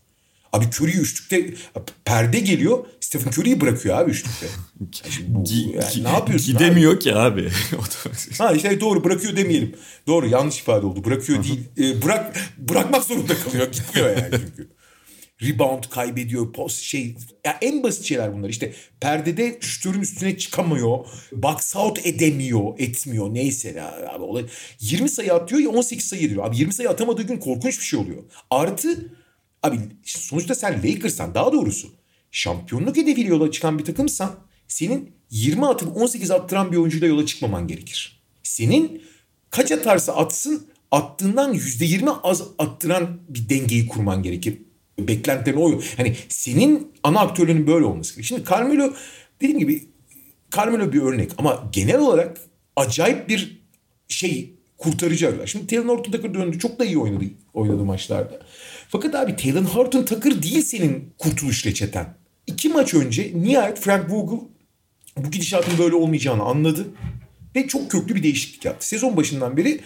Abi 0.52 0.64
Curry 0.64 0.90
üçlükte 0.90 1.54
perde 2.04 2.40
geliyor. 2.40 2.84
Stephen 3.00 3.30
Curry'yi 3.30 3.60
bırakıyor 3.60 3.98
abi 3.98 4.10
üçlükte. 4.10 4.46
Yani 4.80 5.26
bu, 5.28 5.44
yani 5.50 6.04
ne 6.04 6.08
yapıyorsun 6.08 6.52
Gidemiyor 6.52 6.92
abi? 6.92 6.98
ki 6.98 7.14
abi. 7.14 7.50
ha 8.38 8.52
işte 8.52 8.80
doğru 8.80 9.04
bırakıyor 9.04 9.36
demeyelim. 9.36 9.76
Doğru 10.06 10.28
yanlış 10.28 10.60
ifade 10.60 10.86
oldu. 10.86 11.04
Bırakıyor 11.04 11.44
değil. 11.44 11.60
E, 11.78 12.02
bırak 12.02 12.36
bırakmak 12.58 13.04
zorunda 13.04 13.34
kalıyor. 13.38 13.72
Gitmiyor 13.72 14.08
yani 14.08 14.30
çünkü. 14.30 14.68
Rebound 15.42 15.84
kaybediyor. 15.90 16.52
Post 16.52 16.82
şey. 16.82 17.16
Ya 17.44 17.58
en 17.62 17.82
basit 17.82 18.04
şeyler 18.04 18.34
bunlar. 18.34 18.48
İşte 18.48 18.72
perdede 19.00 19.58
şütörün 19.60 20.00
üstüne 20.00 20.38
çıkamıyor. 20.38 21.06
Box 21.32 21.76
out 21.76 22.06
edemiyor. 22.06 22.78
Etmiyor. 22.78 23.34
Neyse 23.34 23.70
ya. 23.76 24.08
Abi, 24.12 24.22
olay. 24.22 24.46
20 24.80 25.08
sayı 25.08 25.34
atıyor 25.34 25.60
ya 25.60 25.68
18 25.68 26.04
sayı 26.04 26.22
ediyor. 26.22 26.44
Abi 26.44 26.56
20 26.56 26.72
sayı 26.72 26.90
atamadığı 26.90 27.22
gün 27.22 27.36
korkunç 27.36 27.78
bir 27.78 27.84
şey 27.84 28.00
oluyor. 28.00 28.22
Artı 28.50 29.10
Abi 29.62 29.78
sonuçta 30.04 30.54
sen 30.54 30.82
Lakers'tan 30.84 31.34
daha 31.34 31.52
doğrusu 31.52 31.88
şampiyonluk 32.30 32.96
hedefiyle 32.96 33.28
yola 33.28 33.50
çıkan 33.50 33.78
bir 33.78 33.84
takımsan 33.84 34.36
senin 34.68 35.12
20 35.30 35.66
atıp 35.66 35.96
18 35.96 36.30
attıran 36.30 36.72
bir 36.72 36.76
oyuncuyla 36.76 37.08
yola 37.08 37.26
çıkmaman 37.26 37.68
gerekir. 37.68 38.22
Senin 38.42 39.02
kaç 39.50 39.72
atarsa 39.72 40.16
atsın 40.16 40.66
attığından 40.90 41.54
%20 41.54 42.20
az 42.22 42.42
attıran 42.58 43.20
bir 43.28 43.48
dengeyi 43.48 43.88
kurman 43.88 44.22
gerekir. 44.22 44.58
Beklentilerin 44.98 45.60
o. 45.60 45.80
Hani 45.96 46.16
senin 46.28 46.92
ana 47.02 47.20
aktörlerinin 47.20 47.66
böyle 47.66 47.84
olması 47.84 48.14
gerekir. 48.14 48.28
Şimdi 48.28 48.44
Carmelo 48.50 48.92
dediğim 49.40 49.58
gibi 49.58 49.84
Carmelo 50.56 50.92
bir 50.92 51.02
örnek 51.02 51.30
ama 51.38 51.68
genel 51.72 51.98
olarak 51.98 52.40
acayip 52.76 53.28
bir 53.28 53.62
şey 54.08 54.54
kurtarıcı 54.78 55.26
arıyorlar. 55.26 55.46
Şimdi 55.46 55.66
Taylor 55.66 55.88
Horton 55.88 56.12
Tucker 56.12 56.34
döndü. 56.34 56.58
Çok 56.58 56.78
da 56.78 56.84
iyi 56.84 56.98
oynadı, 56.98 57.24
oynadı 57.54 57.84
maçlarda. 57.84 58.40
Fakat 58.88 59.14
abi 59.14 59.36
Taylor 59.36 59.62
Horton 59.62 60.04
Tucker 60.04 60.42
değil 60.42 60.62
senin 60.62 61.14
kurtuluş 61.18 61.66
reçeten. 61.66 62.14
İki 62.46 62.68
maç 62.68 62.94
önce 62.94 63.32
nihayet 63.34 63.78
Frank 63.78 64.10
Vogel 64.10 64.38
bu 65.16 65.30
gidişatın 65.30 65.78
böyle 65.78 65.94
olmayacağını 65.94 66.42
anladı. 66.42 66.86
Ve 67.56 67.68
çok 67.68 67.90
köklü 67.90 68.14
bir 68.14 68.22
değişiklik 68.22 68.64
yaptı. 68.64 68.88
Sezon 68.88 69.16
başından 69.16 69.56
beri 69.56 69.80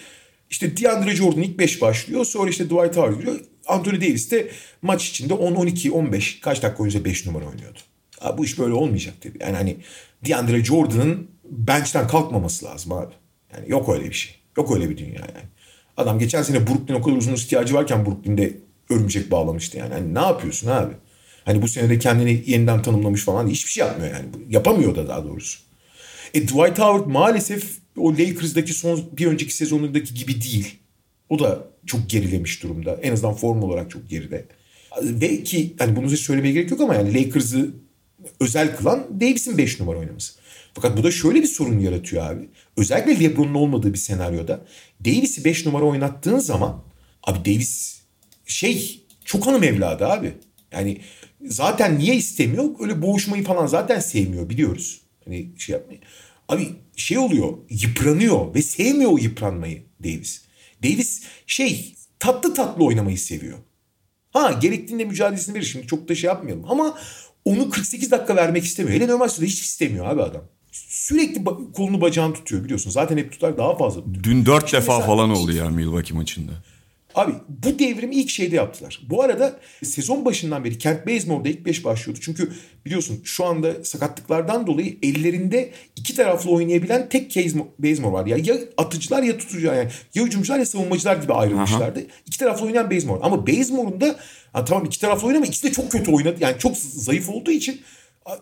işte 0.49 0.77
DeAndre 0.77 1.15
Jordan 1.15 1.41
ilk 1.41 1.59
5 1.59 1.81
başlıyor. 1.81 2.25
Sonra 2.25 2.49
işte 2.49 2.65
Dwight 2.65 2.97
Howard 2.97 3.17
giriyor. 3.17 3.39
Anthony 3.67 4.01
Davis 4.01 4.31
de 4.31 4.51
maç 4.81 5.09
içinde 5.09 5.33
10, 5.33 5.55
12, 5.55 5.91
15 5.91 6.39
kaç 6.39 6.63
dakika 6.63 6.83
önce 6.83 7.05
5 7.05 7.25
numara 7.25 7.45
oynuyordu. 7.45 7.79
Abi 8.21 8.37
bu 8.37 8.45
iş 8.45 8.59
böyle 8.59 8.73
olmayacak 8.73 9.23
dedi. 9.23 9.37
Yani 9.41 9.55
hani 9.55 9.77
DeAndre 10.25 10.63
Jordan'ın 10.63 11.27
bench'ten 11.49 12.07
kalkmaması 12.07 12.65
lazım 12.65 12.91
abi. 12.91 13.13
Yani 13.55 13.71
yok 13.71 13.89
öyle 13.89 14.05
bir 14.05 14.13
şey. 14.13 14.35
Yok 14.57 14.75
öyle 14.75 14.89
bir 14.89 14.97
dünya 14.97 15.19
yani. 15.19 15.47
Adam 15.97 16.19
geçen 16.19 16.43
sene 16.43 16.67
Brooklyn 16.67 16.95
o 16.95 17.01
kadar 17.01 17.17
uzun 17.17 17.33
ihtiyacı 17.33 17.73
varken 17.73 18.05
Brooklyn'de 18.05 18.57
örümcek 18.89 19.31
bağlamıştı 19.31 19.77
yani. 19.77 19.93
Hani 19.93 20.15
ne 20.15 20.19
yapıyorsun 20.19 20.67
abi? 20.67 20.93
Hani 21.45 21.61
bu 21.61 21.67
sene 21.67 21.89
de 21.89 21.99
kendini 21.99 22.43
yeniden 22.45 22.81
tanımlamış 22.81 23.23
falan 23.23 23.47
hiçbir 23.47 23.71
şey 23.71 23.85
yapmıyor 23.87 24.13
yani. 24.13 24.25
Yapamıyor 24.49 24.95
da 24.95 25.07
daha 25.07 25.23
doğrusu. 25.23 25.59
E 26.33 26.41
Dwight 26.41 26.79
Howard 26.79 27.05
maalesef 27.05 27.77
o 27.97 28.11
Lakers'daki 28.11 28.73
son 28.73 29.03
bir 29.17 29.27
önceki 29.27 29.55
sezonundaki 29.55 30.13
gibi 30.13 30.41
değil. 30.41 30.79
O 31.29 31.39
da 31.39 31.67
çok 31.85 32.09
gerilemiş 32.09 32.63
durumda. 32.63 32.99
En 33.01 33.11
azından 33.11 33.33
form 33.33 33.63
olarak 33.63 33.91
çok 33.91 34.09
geride. 34.09 34.45
Ve 35.01 35.43
ki 35.43 35.73
hani 35.79 35.95
bunu 35.95 36.09
size 36.09 36.23
söylemeye 36.23 36.53
gerek 36.53 36.71
yok 36.71 36.81
ama 36.81 36.95
yani 36.95 37.13
Lakers'ı 37.13 37.69
özel 38.39 38.75
kılan 38.75 39.21
Davis'in 39.21 39.57
5 39.57 39.79
numara 39.79 39.97
oynaması. 39.97 40.33
Fakat 40.73 40.97
bu 40.97 41.03
da 41.03 41.11
şöyle 41.11 41.41
bir 41.41 41.47
sorun 41.47 41.79
yaratıyor 41.79 42.31
abi. 42.31 42.49
Özellikle 42.77 43.23
LeBron'un 43.23 43.53
olmadığı 43.53 43.93
bir 43.93 43.97
senaryoda 43.97 44.65
Davis'i 45.05 45.45
5 45.45 45.65
numara 45.65 45.85
oynattığın 45.85 46.39
zaman 46.39 46.83
abi 47.23 47.39
Davis 47.45 48.01
şey 48.45 49.01
çok 49.25 49.47
hanım 49.47 49.63
evladı 49.63 50.05
abi. 50.05 50.33
Yani 50.71 50.97
zaten 51.45 51.99
niye 51.99 52.15
istemiyor? 52.15 52.65
Öyle 52.79 53.01
boğuşmayı 53.01 53.43
falan 53.43 53.67
zaten 53.67 53.99
sevmiyor 53.99 54.49
biliyoruz. 54.49 55.01
Hani 55.25 55.49
şey 55.57 55.73
yapmayı. 55.73 55.99
Abi 56.49 56.69
şey 56.95 57.17
oluyor 57.17 57.57
yıpranıyor 57.69 58.55
ve 58.55 58.61
sevmiyor 58.61 59.11
o 59.11 59.17
yıpranmayı 59.17 59.83
Davis. 60.03 60.41
Davis 60.83 61.21
şey 61.47 61.95
tatlı 62.19 62.53
tatlı 62.53 62.85
oynamayı 62.85 63.19
seviyor. 63.19 63.57
Ha 64.31 64.51
gerektiğinde 64.51 65.05
mücadelesini 65.05 65.55
verir. 65.55 65.65
Şimdi 65.65 65.87
çok 65.87 66.09
da 66.09 66.15
şey 66.15 66.27
yapmayalım 66.27 66.65
ama 66.69 66.97
onu 67.45 67.69
48 67.69 68.11
dakika 68.11 68.35
vermek 68.35 68.63
istemiyor. 68.63 68.95
Hele 68.95 69.07
normal 69.07 69.27
sürede 69.27 69.49
hiç 69.49 69.61
istemiyor 69.61 70.05
abi 70.05 70.21
adam. 70.21 70.41
Sürekli 70.71 71.43
kolunu 71.73 72.01
bacağını 72.01 72.33
tutuyor 72.33 72.63
biliyorsun. 72.63 72.89
Zaten 72.91 73.17
hep 73.17 73.31
tutar 73.31 73.57
daha 73.57 73.77
fazla 73.77 74.03
tutuyor. 74.03 74.23
Dün 74.23 74.45
4 74.45 74.67
Şimdi 74.67 74.81
defa 74.81 74.99
falan 74.99 75.29
oldu 75.29 75.51
ya 75.51 75.69
Milwaukee 75.69 76.13
maçında. 76.13 76.51
Abi 77.15 77.31
bu 77.47 77.79
devrimi 77.79 78.15
ilk 78.15 78.29
şeyde 78.29 78.55
yaptılar. 78.55 79.01
Bu 79.09 79.23
arada 79.23 79.59
sezon 79.83 80.25
başından 80.25 80.63
beri 80.63 80.77
Kent 80.77 81.07
Bazemore'da 81.07 81.49
ilk 81.49 81.65
5 81.65 81.85
başlıyordu. 81.85 82.21
Çünkü 82.23 82.53
biliyorsun 82.85 83.21
şu 83.23 83.45
anda 83.45 83.83
sakatlıklardan 83.83 84.67
dolayı 84.67 84.97
ellerinde 85.03 85.71
iki 85.95 86.15
taraflı 86.15 86.51
oynayabilen 86.51 87.09
tek 87.09 87.35
Bazemore 87.79 88.13
var. 88.13 88.25
Ya, 88.25 88.37
ya 88.37 88.55
atıcılar 88.77 89.23
ya 89.23 89.37
tutucular 89.37 89.75
yani 89.75 89.89
ya 90.13 90.23
hücumcular 90.23 90.59
ya 90.59 90.65
savunmacılar 90.65 91.15
gibi 91.15 91.33
ayrılmışlardı. 91.33 91.99
Aha. 91.99 92.07
İki 92.25 92.39
taraflı 92.39 92.65
oynayan 92.65 92.91
Bazemore. 92.91 93.19
Ama 93.23 93.47
Bazemore'un 93.47 94.01
da 94.01 94.15
ha, 94.53 94.65
tamam 94.65 94.85
iki 94.85 94.99
taraflı 94.99 95.27
oynuyor 95.27 95.37
ama 95.43 95.47
ikisi 95.47 95.67
de 95.67 95.71
çok 95.71 95.91
kötü 95.91 96.11
oynadı. 96.11 96.37
Yani 96.39 96.55
çok 96.59 96.77
zayıf 96.77 97.29
olduğu 97.29 97.51
için 97.51 97.81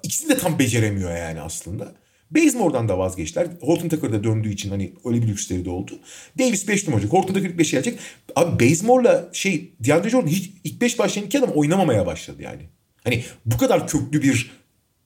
ikisini 0.03 0.29
de 0.29 0.37
tam 0.37 0.59
beceremiyor 0.59 1.17
yani 1.17 1.41
aslında. 1.41 2.00
Bazemore'dan 2.31 2.89
da 2.89 2.97
vazgeçtiler. 2.97 3.47
Horton 3.61 3.89
Tucker 3.89 4.11
da 4.13 4.23
döndüğü 4.23 4.53
için 4.53 4.69
hani 4.69 4.93
öyle 5.05 5.21
bir 5.21 5.27
lüksleri 5.27 5.65
de 5.65 5.69
oldu. 5.69 5.99
Davis 6.39 6.67
5 6.67 6.87
numara 6.87 7.01
olacak. 7.01 7.13
Horton 7.13 7.33
Tucker 7.33 7.49
ilk 7.49 7.59
5'e 7.59 7.71
gelecek. 7.71 7.99
Abi 8.35 8.65
Bazemore'la 8.65 9.29
şey 9.33 9.73
DeAndre 9.79 10.09
Jordan 10.09 10.27
hiç 10.27 10.51
ilk 10.63 10.81
5 10.81 10.99
başlayan 10.99 11.25
iki 11.25 11.39
adam 11.39 11.49
oynamamaya 11.49 12.05
başladı 12.05 12.41
yani. 12.41 12.61
Hani 13.03 13.23
bu 13.45 13.57
kadar 13.57 13.87
köklü 13.87 14.21
bir 14.21 14.51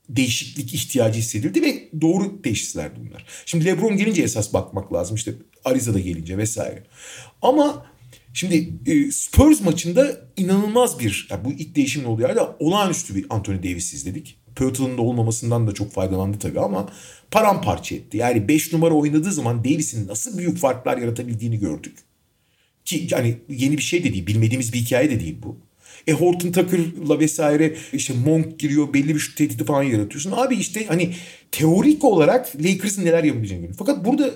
değişiklik 0.09 0.73
ihtiyacı 0.73 1.19
hissedildi 1.19 1.61
ve 1.61 1.89
doğru 2.01 2.41
teşhislerdi 2.41 2.99
bunlar. 3.07 3.25
Şimdi 3.45 3.65
LeBron 3.65 3.97
gelince 3.97 4.21
esas 4.21 4.53
bakmak 4.53 4.93
lazım. 4.93 5.15
İşte 5.15 5.33
Ariza'da 5.65 5.99
gelince 5.99 6.37
vesaire. 6.37 6.83
Ama 7.41 7.85
şimdi 8.33 8.73
e, 8.85 9.11
Spurs 9.11 9.61
maçında 9.61 10.21
inanılmaz 10.37 10.99
bir 10.99 11.27
yani 11.29 11.45
bu 11.45 11.51
ilk 11.51 11.75
değişimin 11.75 12.05
olduğu 12.05 12.21
yerde 12.21 12.39
olağanüstü 12.59 13.15
bir 13.15 13.25
Anthony 13.29 13.57
Davis 13.57 13.93
izledik. 13.93 14.39
Pirtle'ın 14.55 14.97
da 14.97 15.01
olmamasından 15.01 15.67
da 15.67 15.73
çok 15.73 15.91
faydalandı 15.91 16.39
tabii 16.39 16.59
ama 16.59 16.89
paramparça 17.31 17.95
etti. 17.95 18.17
Yani 18.17 18.47
5 18.47 18.73
numara 18.73 18.93
oynadığı 18.93 19.31
zaman 19.31 19.63
Davis'in 19.63 20.07
nasıl 20.07 20.37
büyük 20.37 20.57
farklar 20.57 20.97
yaratabildiğini 20.97 21.59
gördük. 21.59 21.97
Ki 22.85 23.07
yani 23.11 23.37
yeni 23.49 23.77
bir 23.77 23.83
şey 23.83 24.03
de 24.03 24.13
değil, 24.13 24.27
bilmediğimiz 24.27 24.73
bir 24.73 24.79
hikaye 24.79 25.09
de 25.09 25.19
değil 25.19 25.37
bu. 25.43 25.57
E 26.07 26.11
Horton 26.11 26.51
Tucker'la 26.51 27.19
vesaire 27.19 27.75
işte 27.93 28.13
Monk 28.25 28.59
giriyor 28.59 28.93
belli 28.93 29.15
bir 29.15 29.19
şu 29.19 29.35
tehdidi 29.35 29.65
falan 29.65 29.83
yaratıyorsun. 29.83 30.31
Abi 30.31 30.55
işte 30.55 30.85
hani 30.85 31.13
teorik 31.51 32.03
olarak 32.03 32.55
Lakers'ın 32.55 33.05
neler 33.05 33.23
yapabileceğini 33.23 33.61
görüyor. 33.61 33.77
Fakat 33.79 34.05
burada 34.05 34.29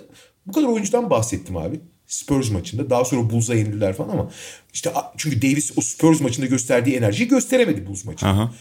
bu 0.45 0.51
kadar 0.51 0.67
oyuncudan 0.67 1.09
bahsettim 1.09 1.57
abi. 1.57 1.80
Spurs 2.07 2.51
maçında. 2.51 2.89
Daha 2.89 3.05
sonra 3.05 3.30
Bulls'a 3.30 3.55
yenildiler 3.55 3.93
falan 3.93 4.09
ama 4.09 4.32
işte 4.74 4.91
çünkü 5.17 5.41
Davis 5.41 5.78
o 5.78 5.82
Spurs 5.82 6.22
maçında 6.22 6.45
gösterdiği 6.45 6.95
enerjiyi 6.95 7.30
gösteremedi 7.30 7.88
Bulls 7.88 8.05
maçında. 8.05 8.30
Aha. 8.30 8.53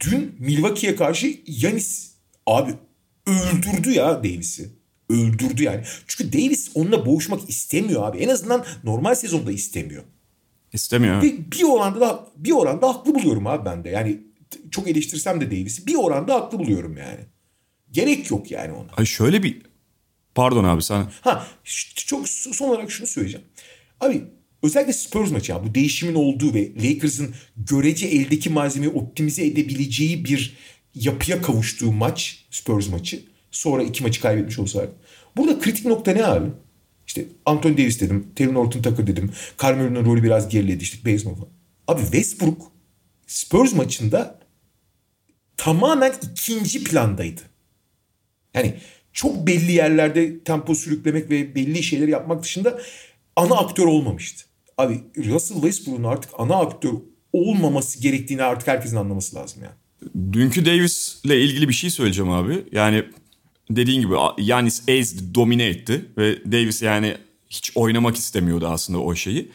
Dün 0.00 0.36
Milwaukee'ye 0.38 0.96
karşı 0.96 1.40
Yanis 1.46 2.12
abi 2.46 2.74
öldürdü 3.26 3.90
ya 3.90 4.24
Davis'i. 4.24 4.70
öldürdü 5.10 5.62
yani. 5.62 5.82
Çünkü 6.06 6.32
Davis 6.32 6.70
onunla 6.74 7.06
boğuşmak 7.06 7.48
istemiyor 7.50 8.08
abi. 8.08 8.18
En 8.18 8.28
azından 8.28 8.64
normal 8.84 9.14
sezonda 9.14 9.52
istemiyor. 9.52 10.04
İstemiyor. 10.72 11.22
Bir, 11.22 11.50
bir 11.52 11.62
oranda 11.62 12.00
da 12.00 12.26
bir 12.36 12.52
oranda 12.52 12.88
haklı 12.88 13.14
buluyorum 13.14 13.46
abi 13.46 13.64
ben 13.64 13.84
de. 13.84 13.88
Yani 13.88 14.20
çok 14.70 14.88
eleştirsem 14.88 15.40
de 15.40 15.46
Davis'i 15.50 15.86
bir 15.86 15.94
oranda 15.94 16.34
haklı 16.34 16.58
buluyorum 16.58 16.96
yani. 16.96 17.20
Gerek 17.90 18.30
yok 18.30 18.50
yani 18.50 18.72
ona. 18.72 18.88
Ay 18.96 19.04
şöyle 19.04 19.42
bir 19.42 19.62
pardon 20.34 20.64
abi 20.64 20.82
sen 20.82 21.06
Ha 21.20 21.46
çok 21.94 22.28
son 22.28 22.68
olarak 22.68 22.90
şunu 22.90 23.06
söyleyeceğim. 23.06 23.46
Abi 24.00 24.24
özellikle 24.62 24.92
Spurs 24.92 25.30
maçı 25.30 25.52
ya 25.52 25.64
bu 25.64 25.74
değişimin 25.74 26.14
olduğu 26.14 26.54
ve 26.54 26.74
Lakers'ın 26.74 27.34
görece 27.56 28.06
eldeki 28.06 28.50
malzemeyi 28.50 28.92
optimize 28.92 29.46
edebileceği 29.46 30.24
bir 30.24 30.56
yapıya 30.94 31.42
kavuştuğu 31.42 31.92
maç 31.92 32.44
Spurs 32.50 32.88
maçı. 32.88 33.22
Sonra 33.50 33.82
iki 33.82 34.02
maçı 34.02 34.20
kaybetmiş 34.20 34.58
olsaydı. 34.58 34.92
Burada 35.36 35.58
kritik 35.58 35.84
nokta 35.84 36.12
ne 36.12 36.24
abi? 36.26 36.48
İşte 37.06 37.24
Anthony 37.46 37.72
Davis 37.72 38.00
dedim. 38.00 38.26
Taylor 38.36 38.54
Norton 38.54 38.82
Tucker 38.82 39.06
dedim. 39.06 39.32
Carmelo'nun 39.62 40.04
rolü 40.04 40.22
biraz 40.22 40.48
geriledi. 40.48 40.82
işte 40.82 41.12
Bazemore. 41.12 41.40
Abi 41.88 42.02
Westbrook 42.02 42.72
Spurs 43.26 43.72
maçında 43.72 44.38
tamamen 45.56 46.14
ikinci 46.32 46.84
plandaydı. 46.84 47.40
Yani 48.54 48.74
çok 49.12 49.46
belli 49.46 49.72
yerlerde 49.72 50.44
tempo 50.44 50.74
sürüklemek 50.74 51.30
ve 51.30 51.54
belli 51.54 51.82
şeyleri 51.82 52.10
yapmak 52.10 52.42
dışında 52.42 52.80
ana 53.36 53.56
aktör 53.56 53.84
olmamıştı. 53.84 54.44
Abi 54.78 55.00
Russell 55.16 55.54
Westbrook'un 55.54 56.04
artık 56.04 56.30
ana 56.38 56.56
aktör 56.56 56.92
olmaması 57.32 58.02
gerektiğini 58.02 58.42
artık 58.42 58.68
herkesin 58.68 58.96
anlaması 58.96 59.36
lazım 59.36 59.62
yani. 59.62 59.74
Dünkü 60.32 60.66
Davis'le 60.66 61.24
ilgili 61.24 61.68
bir 61.68 61.74
şey 61.74 61.90
söyleyeceğim 61.90 62.30
abi. 62.30 62.64
Yani 62.72 63.04
dediğin 63.70 64.00
gibi 64.00 64.14
Yanis 64.38 64.82
ezdi, 64.88 65.34
domine 65.34 65.64
etti 65.64 66.04
ve 66.18 66.52
Davis 66.52 66.82
yani 66.82 67.16
hiç 67.50 67.72
oynamak 67.74 68.16
istemiyordu 68.16 68.66
aslında 68.68 68.98
o 68.98 69.14
şeyi. 69.14 69.50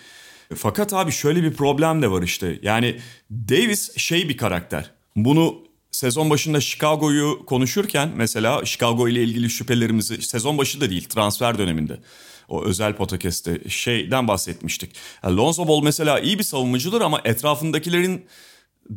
Fakat 0.55 0.93
abi 0.93 1.11
şöyle 1.11 1.43
bir 1.43 1.53
problem 1.53 2.01
de 2.01 2.11
var 2.11 2.21
işte. 2.21 2.59
Yani 2.61 2.99
Davis 3.31 3.97
şey 3.97 4.29
bir 4.29 4.37
karakter. 4.37 4.91
Bunu 5.15 5.55
sezon 5.91 6.29
başında 6.29 6.61
Chicago'yu 6.61 7.45
konuşurken 7.45 8.09
mesela 8.15 8.65
Chicago 8.65 9.07
ile 9.07 9.23
ilgili 9.23 9.49
şüphelerimizi 9.49 10.21
sezon 10.21 10.57
başı 10.57 10.81
da 10.81 10.89
değil 10.89 11.03
transfer 11.09 11.57
döneminde 11.57 11.99
o 12.53 12.63
özel 12.63 12.95
podcast'te 12.95 13.69
şeyden 13.69 14.27
bahsetmiştik. 14.27 14.95
Yani 15.23 15.35
Lonzo 15.37 15.67
Ball 15.67 15.83
mesela 15.83 16.19
iyi 16.19 16.39
bir 16.39 16.43
savunmacıdır 16.43 17.01
ama 17.01 17.21
etrafındakilerin 17.25 18.25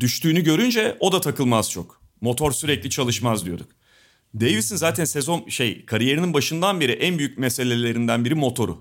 düştüğünü 0.00 0.44
görünce 0.44 0.96
o 1.00 1.12
da 1.12 1.20
takılmaz 1.20 1.70
çok. 1.70 2.00
Motor 2.20 2.52
sürekli 2.52 2.90
çalışmaz 2.90 3.44
diyorduk. 3.44 3.68
Davis'in 4.34 4.76
zaten 4.76 5.04
sezon 5.04 5.48
şey 5.48 5.86
kariyerinin 5.86 6.34
başından 6.34 6.80
beri 6.80 6.92
en 6.92 7.18
büyük 7.18 7.38
meselelerinden 7.38 8.24
biri 8.24 8.34
motoru. 8.34 8.78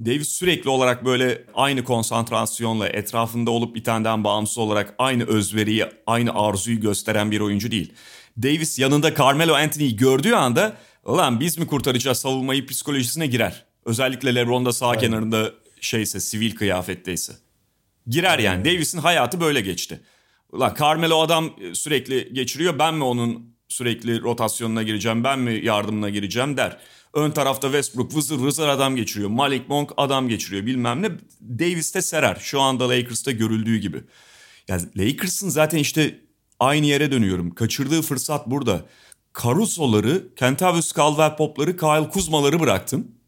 Davis 0.00 0.28
sürekli 0.28 0.70
olarak 0.70 1.04
böyle 1.04 1.44
aynı 1.54 1.84
konsantrasyonla 1.84 2.88
etrafında 2.88 3.50
olup 3.50 3.74
bitenden 3.74 4.24
bağımsız 4.24 4.58
olarak 4.58 4.94
aynı 4.98 5.24
özveriyi, 5.24 5.86
aynı 6.06 6.34
arzuyu 6.34 6.80
gösteren 6.80 7.30
bir 7.30 7.40
oyuncu 7.40 7.70
değil. 7.70 7.92
Davis 8.42 8.78
yanında 8.78 9.14
Carmelo 9.14 9.54
Anthony'yi 9.54 9.96
gördüğü 9.96 10.32
anda 10.32 10.76
ulan 11.04 11.40
biz 11.40 11.58
mi 11.58 11.66
kurtaracağız 11.66 12.18
savunmayı 12.18 12.66
psikolojisine 12.66 13.26
girer. 13.26 13.69
Özellikle 13.90 14.34
LeBron'da 14.34 14.72
sağ 14.72 14.88
Aynen. 14.88 15.00
kenarında 15.00 15.50
şeyse 15.80 16.20
sivil 16.20 16.54
kıyafetteyse. 16.54 17.32
Girer 18.06 18.38
yani. 18.38 18.64
Davis'in 18.64 18.98
hayatı 18.98 19.40
böyle 19.40 19.60
geçti. 19.60 20.00
Ulan 20.52 20.74
Carmelo 20.80 21.20
adam 21.20 21.50
sürekli 21.72 22.34
geçiriyor 22.34 22.78
ben 22.78 22.94
mi 22.94 23.04
onun 23.04 23.56
sürekli 23.68 24.22
rotasyonuna 24.22 24.82
gireceğim 24.82 25.24
ben 25.24 25.38
mi 25.38 25.60
yardımına 25.64 26.10
gireceğim 26.10 26.56
der. 26.56 26.78
Ön 27.14 27.30
tarafta 27.30 27.68
Westbrook 27.68 28.14
vızır 28.14 28.38
vızır 28.38 28.68
adam 28.68 28.96
geçiriyor. 28.96 29.30
Malik 29.30 29.68
Monk 29.68 29.90
adam 29.96 30.28
geçiriyor 30.28 30.66
bilmem 30.66 31.02
ne. 31.02 31.10
Davis 31.40 31.94
de 31.94 32.02
serer. 32.02 32.38
Şu 32.40 32.60
anda 32.60 32.88
Lakers'ta 32.88 33.30
görüldüğü 33.30 33.76
gibi. 33.76 34.02
Yani 34.68 34.82
Lakers'ın 34.96 35.48
zaten 35.48 35.78
işte 35.78 36.20
aynı 36.60 36.86
yere 36.86 37.12
dönüyorum. 37.12 37.54
Kaçırdığı 37.54 38.02
fırsat 38.02 38.46
burada. 38.46 38.86
Caruso'ları, 39.42 40.34
Kentavius 40.34 40.92
Caldwell-Pop'ları, 40.92 41.76
Kyle 41.76 42.08
Kuzma'ları 42.10 42.60
bıraktın. 42.60 43.19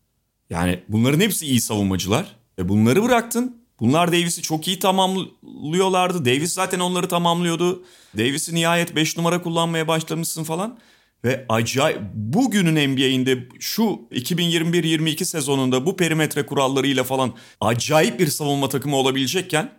Yani 0.50 0.82
bunların 0.88 1.20
hepsi 1.20 1.46
iyi 1.46 1.60
savunmacılar. 1.60 2.36
E 2.58 2.68
bunları 2.68 3.02
bıraktın. 3.02 3.62
Bunlar 3.80 4.12
Davis'i 4.12 4.42
çok 4.42 4.68
iyi 4.68 4.78
tamamlıyorlardı. 4.78 6.24
Davis 6.24 6.52
zaten 6.52 6.80
onları 6.80 7.08
tamamlıyordu. 7.08 7.84
Davis'i 8.18 8.54
nihayet 8.54 8.96
5 8.96 9.16
numara 9.16 9.42
kullanmaya 9.42 9.88
başlamışsın 9.88 10.44
falan. 10.44 10.78
Ve 11.24 11.46
acayip 11.48 12.00
bugünün 12.14 12.92
NBA'inde 12.92 13.48
şu 13.60 14.00
2021-22 14.12 15.24
sezonunda 15.24 15.86
bu 15.86 15.96
perimetre 15.96 16.46
kurallarıyla 16.46 17.04
falan 17.04 17.32
acayip 17.60 18.20
bir 18.20 18.26
savunma 18.26 18.68
takımı 18.68 18.96
olabilecekken 18.96 19.72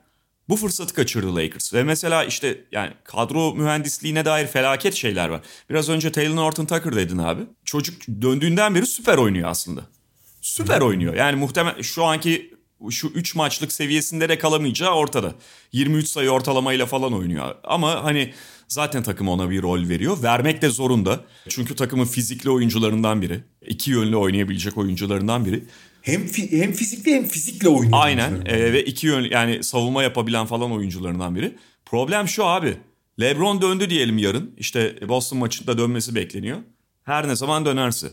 bu 0.50 0.56
fırsatı 0.56 0.94
kaçırdı 0.94 1.36
Lakers. 1.36 1.74
Ve 1.74 1.84
mesela 1.84 2.24
işte 2.24 2.62
yani 2.72 2.92
kadro 3.04 3.56
mühendisliğine 3.56 4.26
dair 4.26 4.48
felaket 4.48 4.94
şeyler 4.94 5.30
var. 5.30 5.42
Biraz 5.70 5.90
önce 5.90 6.12
Taylor 6.12 6.36
Norton 6.36 6.66
Tucker 6.66 6.96
dedin 6.96 7.18
abi. 7.18 7.42
Çocuk 7.66 8.02
döndüğünden 8.22 8.76
beri 8.76 8.86
süper 8.86 9.18
oynuyor 9.18 9.50
aslında. 9.50 9.82
Süper 10.44 10.82
oynuyor. 10.82 11.16
Yani 11.16 11.36
muhtemelen 11.36 11.82
şu 11.82 12.04
anki 12.04 12.54
şu 12.90 13.08
3 13.08 13.36
maçlık 13.36 13.72
seviyesinde 13.72 14.30
de 14.30 14.38
kalamayacağı 14.38 14.94
ortada. 14.94 15.36
23 15.72 16.08
sayı 16.08 16.30
ortalamayla 16.30 16.86
falan 16.86 17.14
oynuyor. 17.14 17.56
Ama 17.64 18.04
hani 18.04 18.34
zaten 18.68 19.04
takım 19.04 19.28
ona 19.30 19.50
bir 19.50 19.62
rol 19.62 19.90
veriyor. 19.90 20.24
Vermek 20.24 20.62
de 20.62 20.70
zorunda. 20.70 21.22
Çünkü 21.50 21.76
takımın 21.76 22.06
fizikli 22.06 22.50
oyuncularından 22.50 23.22
biri. 23.22 23.40
iki 23.68 23.92
yönlü 23.92 24.16
oynayabilecek 24.16 24.78
oyuncularından 24.78 25.46
biri. 25.46 25.64
Hem 26.02 26.22
fi- 26.26 26.62
hem 26.62 26.74
fizikli 26.74 27.16
hem 27.16 27.26
fizikle 27.26 27.70
oynuyor. 27.70 28.00
Aynen 28.02 28.42
e, 28.46 28.74
ve 28.74 28.86
iki 28.86 29.08
yönlü 29.08 29.34
yani 29.34 29.64
savunma 29.64 30.04
yapabilen 30.04 30.46
falan 30.46 30.72
oyuncularından 30.72 31.36
biri. 31.36 31.56
Problem 31.86 32.28
şu 32.28 32.46
abi. 32.46 32.78
LeBron 33.20 33.62
döndü 33.62 33.90
diyelim 33.90 34.18
yarın. 34.18 34.56
İşte 34.58 34.96
Boston 35.08 35.40
maçında 35.40 35.78
dönmesi 35.78 36.16
bekleniyor. 36.16 36.58
Her 37.04 37.28
ne 37.28 37.36
zaman 37.36 37.66
dönerse. 37.66 38.08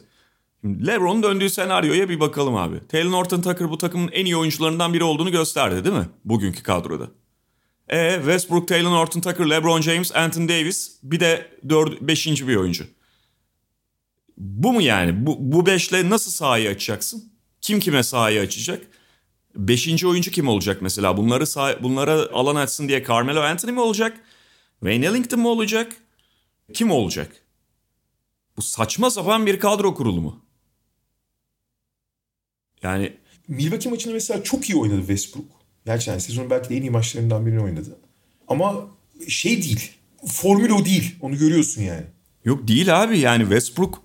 LeBron'un 0.65 1.23
döndüğü 1.23 1.51
senaryoya 1.51 2.09
bir 2.09 2.21
bakalım 2.21 2.57
abi. 2.57 2.87
Taylor 2.89 3.11
Norton 3.11 3.41
Tucker 3.43 3.71
bu 3.71 3.79
takımın 3.79 4.09
en 4.13 4.25
iyi 4.25 4.37
oyuncularından 4.37 4.95
biri 4.95 5.05
olduğunu 5.05 5.31
gösterdi 5.31 5.85
değil 5.85 5.97
mi? 5.97 6.09
Bugünkü 6.25 6.63
kadroda. 6.63 7.11
E 7.89 8.15
Westbrook, 8.17 8.69
Taylor 8.69 8.91
Norton 8.91 9.21
Tucker, 9.21 9.51
LeBron 9.51 9.81
James, 9.81 10.17
Anthony 10.17 10.49
Davis 10.49 10.99
bir 11.03 11.21
de 11.21 11.59
4 11.69 12.01
5. 12.01 12.27
bir 12.27 12.57
oyuncu. 12.57 12.85
Bu 14.39 14.73
mu 14.73 14.83
yani? 14.83 15.27
Bu, 15.27 15.37
bu 15.39 15.67
beşle 15.67 16.11
nasıl 16.11 16.31
sahayı 16.31 16.71
açacaksın? 16.71 17.33
Kim 17.61 17.81
kime 17.81 18.03
sahayı 18.03 18.41
açacak? 18.41 18.87
Beşinci 19.57 20.07
oyuncu 20.07 20.31
kim 20.31 20.49
olacak 20.49 20.83
mesela? 20.83 21.17
Bunları 21.17 21.45
sah- 21.45 21.83
bunlara 21.83 22.13
alan 22.33 22.57
açsın 22.57 22.89
diye 22.89 23.05
Carmelo 23.05 23.41
Anthony 23.41 23.73
mi 23.73 23.81
olacak? 23.81 24.21
Wayne 24.81 25.07
Ellington 25.07 25.41
mu 25.41 25.49
olacak? 25.49 25.97
Kim 26.75 26.91
olacak? 26.91 27.33
Bu 28.57 28.63
saçma 28.63 29.11
sapan 29.11 29.47
bir 29.47 29.61
kadro 29.61 29.95
kurulumu. 29.95 30.50
Yani 32.83 33.13
Milwaukee 33.49 33.91
maçını 33.91 34.13
mesela 34.13 34.43
çok 34.43 34.71
iyi 34.71 34.77
oynadı 34.77 34.99
Westbrook. 34.99 35.47
Gerçekten 35.87 36.19
sezonun 36.19 36.51
belki 36.51 36.69
de 36.69 36.77
en 36.77 36.83
iyi 36.83 36.91
maçlarından 36.91 37.47
birini 37.47 37.61
oynadı. 37.61 37.99
Ama 38.49 38.87
şey 39.29 39.63
değil. 39.63 39.91
Formül 40.27 40.71
o 40.71 40.85
değil. 40.85 41.17
Onu 41.21 41.39
görüyorsun 41.39 41.83
yani. 41.83 42.05
Yok 42.45 42.69
değil 42.69 43.03
abi 43.03 43.19
yani 43.19 43.43
Westbrook 43.43 44.03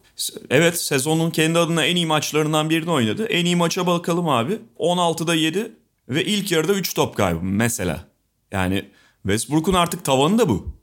evet 0.50 0.82
sezonun 0.82 1.32
kendi 1.32 1.60
adına 1.60 1.86
en 1.86 1.96
iyi 1.96 2.06
maçlarından 2.06 2.70
birini 2.70 2.92
oynadı. 2.92 3.26
En 3.26 3.46
iyi 3.46 3.56
maça 3.56 3.88
bakalım 3.88 4.30
abi. 4.30 4.58
16'da 4.80 5.36
7 5.36 5.72
ve 6.10 6.26
ilk 6.26 6.52
yarıda 6.52 6.74
3 6.74 6.94
top 6.94 7.16
kaybı 7.16 7.40
mesela. 7.42 8.08
Yani 8.52 8.86
Westbrook'un 9.24 9.74
artık 9.74 10.06
tavanı 10.06 10.38
da 10.38 10.50
bu. 10.50 10.76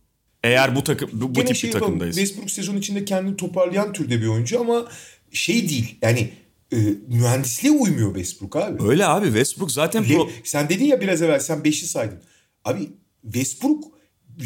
Eğer 0.45 0.76
bu 0.76 0.84
takım 0.84 1.11
bu, 1.12 1.34
bu 1.34 1.45
tip 1.45 1.57
şey 1.57 1.68
bir 1.68 1.72
takımdayız. 1.72 2.16
Westbrook 2.16 2.51
sezon 2.51 2.76
içinde 2.76 3.05
kendini 3.05 3.36
toparlayan 3.36 3.93
türde 3.93 4.20
bir 4.20 4.26
oyuncu 4.26 4.61
ama 4.61 4.84
şey 5.32 5.68
değil. 5.68 5.99
Yani 6.03 6.30
e, 6.72 6.76
mühendisliğe 7.08 7.74
uymuyor 7.74 8.14
Westbrook 8.14 8.56
abi. 8.56 8.82
Öyle 8.82 9.06
abi 9.06 9.26
Westbrook 9.26 9.72
zaten... 9.72 10.04
Le, 10.04 10.14
pro... 10.14 10.30
Sen 10.44 10.68
dedin 10.68 10.84
ya 10.84 11.00
biraz 11.00 11.22
evvel 11.22 11.40
sen 11.40 11.58
5'i 11.58 11.86
saydın. 11.86 12.18
Abi 12.64 12.90
Westbrook 13.22 13.84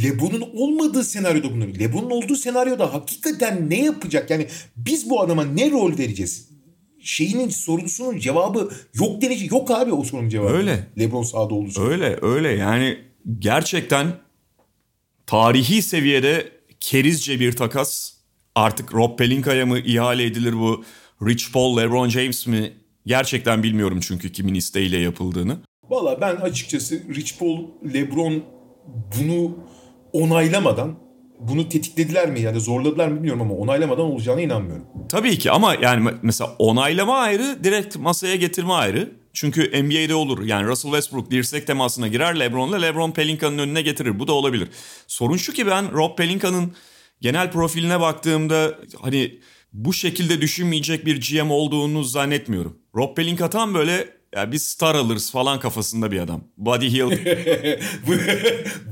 LeBron'un 0.02 0.44
olmadığı 0.54 1.04
senaryoda 1.04 1.52
bunları. 1.52 1.78
LeBron'un 1.78 2.10
olduğu 2.10 2.36
senaryoda 2.36 2.94
hakikaten 2.94 3.70
ne 3.70 3.84
yapacak? 3.84 4.30
Yani 4.30 4.46
biz 4.76 5.10
bu 5.10 5.20
adama 5.20 5.44
ne 5.44 5.70
rol 5.70 5.98
vereceğiz? 5.98 6.48
Şeyinin 7.00 7.48
sorusunun 7.48 8.18
cevabı 8.18 8.70
yok 8.94 9.22
denici 9.22 9.46
yok 9.54 9.70
abi 9.70 9.92
o 9.92 10.04
sorunun 10.04 10.28
cevabı. 10.28 10.52
Öyle. 10.52 10.86
LeBron 10.98 11.22
sahada 11.22 11.54
olduğu 11.54 11.70
sürece. 11.70 11.90
Öyle 11.90 12.18
öyle 12.22 12.48
yani 12.48 12.98
gerçekten 13.38 14.06
tarihi 15.26 15.82
seviyede 15.82 16.52
kerizce 16.80 17.40
bir 17.40 17.52
takas. 17.52 18.12
Artık 18.54 18.94
Rob 18.94 19.18
Pelinka'ya 19.18 19.66
mı 19.66 19.78
ihale 19.78 20.24
edilir 20.24 20.52
bu 20.52 20.84
Rich 21.22 21.52
Paul, 21.52 21.76
LeBron 21.76 22.08
James 22.08 22.46
mi? 22.46 22.72
Gerçekten 23.06 23.62
bilmiyorum 23.62 24.00
çünkü 24.02 24.32
kimin 24.32 24.54
isteğiyle 24.54 24.98
yapıldığını. 24.98 25.56
Valla 25.90 26.20
ben 26.20 26.36
açıkçası 26.36 27.02
Rich 27.14 27.38
Paul, 27.38 27.58
LeBron 27.94 28.42
bunu 28.86 29.56
onaylamadan 30.12 30.98
bunu 31.40 31.68
tetiklediler 31.68 32.30
mi 32.30 32.40
yani 32.40 32.60
zorladılar 32.60 33.08
mı 33.08 33.16
bilmiyorum 33.16 33.42
ama 33.42 33.54
onaylamadan 33.54 34.04
olacağına 34.04 34.40
inanmıyorum. 34.40 34.84
Tabii 35.08 35.38
ki 35.38 35.50
ama 35.50 35.74
yani 35.74 36.10
mesela 36.22 36.56
onaylama 36.58 37.18
ayrı, 37.18 37.64
direkt 37.64 37.96
masaya 37.96 38.36
getirme 38.36 38.72
ayrı. 38.72 39.12
Çünkü 39.32 39.82
NBA'de 39.82 40.14
olur. 40.14 40.44
Yani 40.44 40.66
Russell 40.66 40.90
Westbrook 40.90 41.30
dirsek 41.30 41.66
temasına 41.66 42.08
girer 42.08 42.40
LeBron'la. 42.40 42.76
LeBron 42.76 43.10
Pelinka'nın 43.10 43.58
önüne 43.58 43.82
getirir. 43.82 44.18
Bu 44.18 44.28
da 44.28 44.32
olabilir. 44.32 44.68
Sorun 45.06 45.36
şu 45.36 45.52
ki 45.52 45.66
ben 45.66 45.92
Rob 45.92 46.16
Pelinka'nın 46.16 46.72
genel 47.20 47.50
profiline 47.50 48.00
baktığımda 48.00 48.78
hani 49.00 49.38
bu 49.76 49.92
şekilde 49.92 50.40
düşünmeyecek 50.40 51.06
bir 51.06 51.20
GM 51.20 51.50
olduğunu 51.50 52.04
zannetmiyorum. 52.04 52.78
Rob 52.94 53.16
Pelinka 53.16 53.50
tam 53.50 53.74
böyle 53.74 54.16
ya 54.34 54.52
biz 54.52 54.62
star 54.62 54.94
alırız 54.94 55.30
falan 55.30 55.60
kafasında 55.60 56.12
bir 56.12 56.20
adam. 56.20 56.44
Buddy 56.56 56.86
Hield. 56.86 57.12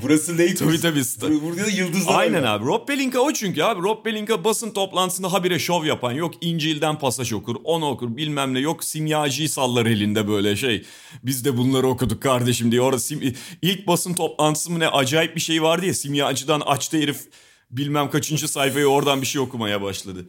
Burası 0.03 0.39
Lakers. 0.39 0.59
Tabii 0.59 0.81
tabii. 0.81 1.05
Star. 1.05 1.31
Burada 1.43 1.67
da 1.67 1.71
yıldızlar 1.71 2.21
Aynen 2.21 2.43
var. 2.43 2.49
abi. 2.49 2.65
Rob 2.65 2.87
Pelinka 2.87 3.21
o 3.21 3.33
çünkü 3.33 3.63
abi. 3.63 3.83
Rob 3.83 4.05
Pelinka 4.05 4.45
basın 4.45 4.71
toplantısında 4.71 5.33
habire 5.33 5.59
şov 5.59 5.85
yapan. 5.85 6.13
Yok 6.13 6.35
İncil'den 6.41 6.99
pasaj 6.99 7.33
okur, 7.33 7.57
onu 7.65 7.89
okur 7.89 8.17
bilmem 8.17 8.55
ne. 8.55 8.61
Yok 8.61 8.85
simyacı 8.85 9.49
sallar 9.49 9.87
elinde 9.87 10.29
böyle 10.29 10.57
şey. 10.57 10.85
Biz 11.23 11.45
de 11.45 11.57
bunları 11.57 11.87
okuduk 11.87 12.23
kardeşim 12.23 12.71
diye. 12.73 12.81
Orada 12.81 12.99
sim... 12.99 13.35
ilk 13.63 13.87
basın 13.87 14.15
toplantısı 14.15 14.73
mı 14.73 14.81
ne 14.81 14.89
acayip 14.89 15.37
bir 15.37 15.41
şey 15.41 15.63
vardı 15.63 15.87
ya. 15.87 15.95
Simyacıdan 15.95 16.61
açtı 16.61 16.97
herif 16.97 17.21
bilmem 17.71 18.11
kaçıncı 18.11 18.49
sayfayı 18.49 18.87
oradan 18.87 19.21
bir 19.23 19.27
şey 19.27 19.41
okumaya 19.41 19.83
başladı. 19.83 20.27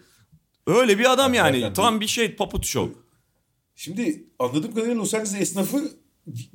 Öyle 0.68 1.00
bir 1.00 1.14
adam 1.14 1.34
yani. 1.34 1.50
Hakikaten 1.50 1.74
Tam 1.74 2.02
bir 2.02 2.08
şey 2.08 2.36
paput 2.36 2.66
şov. 2.66 2.88
Şimdi 3.76 4.24
anladığım 4.40 4.74
kadarıyla 4.74 4.98
Los 4.98 5.14
Angeles 5.14 5.42
esnafı 5.42 5.92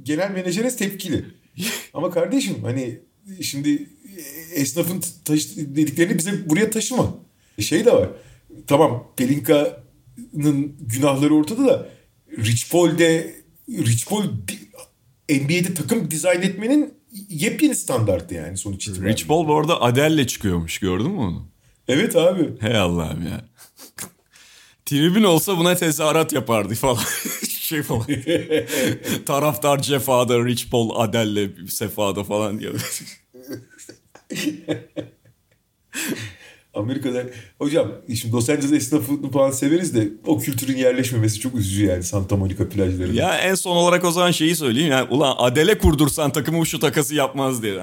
genel 0.03 0.31
menajere 0.31 0.77
tepkili. 0.77 1.25
Ama 1.95 2.11
kardeşim 2.11 2.57
hani 2.63 3.01
şimdi 3.43 3.87
esnafın 4.55 5.03
taşı 5.25 5.77
dediklerini 5.77 6.19
bize 6.19 6.51
buraya 6.51 6.71
taşıma. 6.71 7.15
Şey 7.59 7.85
de 7.85 7.93
var. 7.93 8.09
Tamam 8.67 9.13
Pelinka'nın 9.17 10.77
günahları 10.81 11.35
ortada 11.35 11.67
da 11.67 11.89
Rich 12.39 12.73
Paul'de 12.73 13.35
Rich 13.69 14.09
Paul 14.09 14.25
NBA'de 15.31 15.75
takım 15.75 16.11
dizayn 16.11 16.43
etmenin 16.43 16.95
yepyeni 17.29 17.75
standartı 17.75 18.35
yani 18.35 18.57
sonuç 18.57 18.89
itibariyle. 18.89 19.13
Rich 19.13 19.27
Paul 19.27 19.49
bu 19.49 19.57
arada 19.57 19.83
Adele'le 19.83 20.27
çıkıyormuş 20.27 20.79
gördün 20.79 21.11
mü 21.11 21.19
onu? 21.19 21.49
Evet 21.89 22.17
abi. 22.17 22.51
Hey 22.61 22.77
Allah'ım 22.77 23.23
ya. 23.27 23.45
Tribün 24.91 25.23
olsa 25.23 25.59
buna 25.59 25.75
tezahürat 25.75 26.33
yapardı 26.33 26.75
falan. 26.75 26.99
şey 27.49 27.83
falan. 27.83 28.07
Taraftar 29.27 29.83
cefada, 29.83 30.45
Rich 30.45 30.71
Paul 30.71 31.01
Adele'le 31.01 31.69
sefada 31.69 32.25
falan 32.25 32.61
diyor. 32.61 32.75
Amerika'da 36.75 37.25
hocam 37.59 37.93
şimdi 38.21 38.35
Los 38.35 38.51
Angeles 38.51 38.73
esnafını 38.73 39.31
falan 39.31 39.51
severiz 39.51 39.95
de 39.95 40.09
o 40.27 40.39
kültürün 40.39 40.77
yerleşmemesi 40.77 41.41
çok 41.41 41.55
üzücü 41.55 41.87
yani 41.87 42.03
Santa 42.03 42.37
Monica 42.37 42.69
plajlarında. 42.69 43.23
ya 43.23 43.39
en 43.39 43.55
son 43.55 43.77
olarak 43.77 44.05
o 44.05 44.11
zaman 44.11 44.31
şeyi 44.31 44.57
söyleyeyim. 44.57 44.91
Yani, 44.91 45.09
ulan 45.11 45.35
Adele 45.39 45.79
kurdursan 45.79 46.33
takımı 46.33 46.67
şu 46.67 46.79
takası 46.79 47.15
yapmaz 47.15 47.63
diye. 47.63 47.75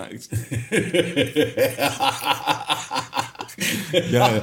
yani, 4.11 4.41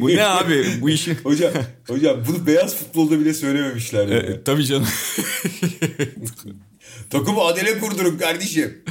bu 0.00 0.08
ne 0.08 0.24
abi 0.24 0.66
bu 0.80 0.90
işin... 0.90 1.14
hocam, 1.22 1.52
hocam 1.88 2.24
bunu 2.28 2.46
beyaz 2.46 2.76
futbolda 2.76 3.20
bile 3.20 3.34
söylememişler. 3.34 4.08
Yani. 4.08 4.30
E, 4.30 4.44
tabii 4.44 4.64
canım. 4.64 4.88
Takımı 7.10 7.40
Adele 7.40 7.78
kurdurun 7.78 8.18
kardeşim. 8.18 8.84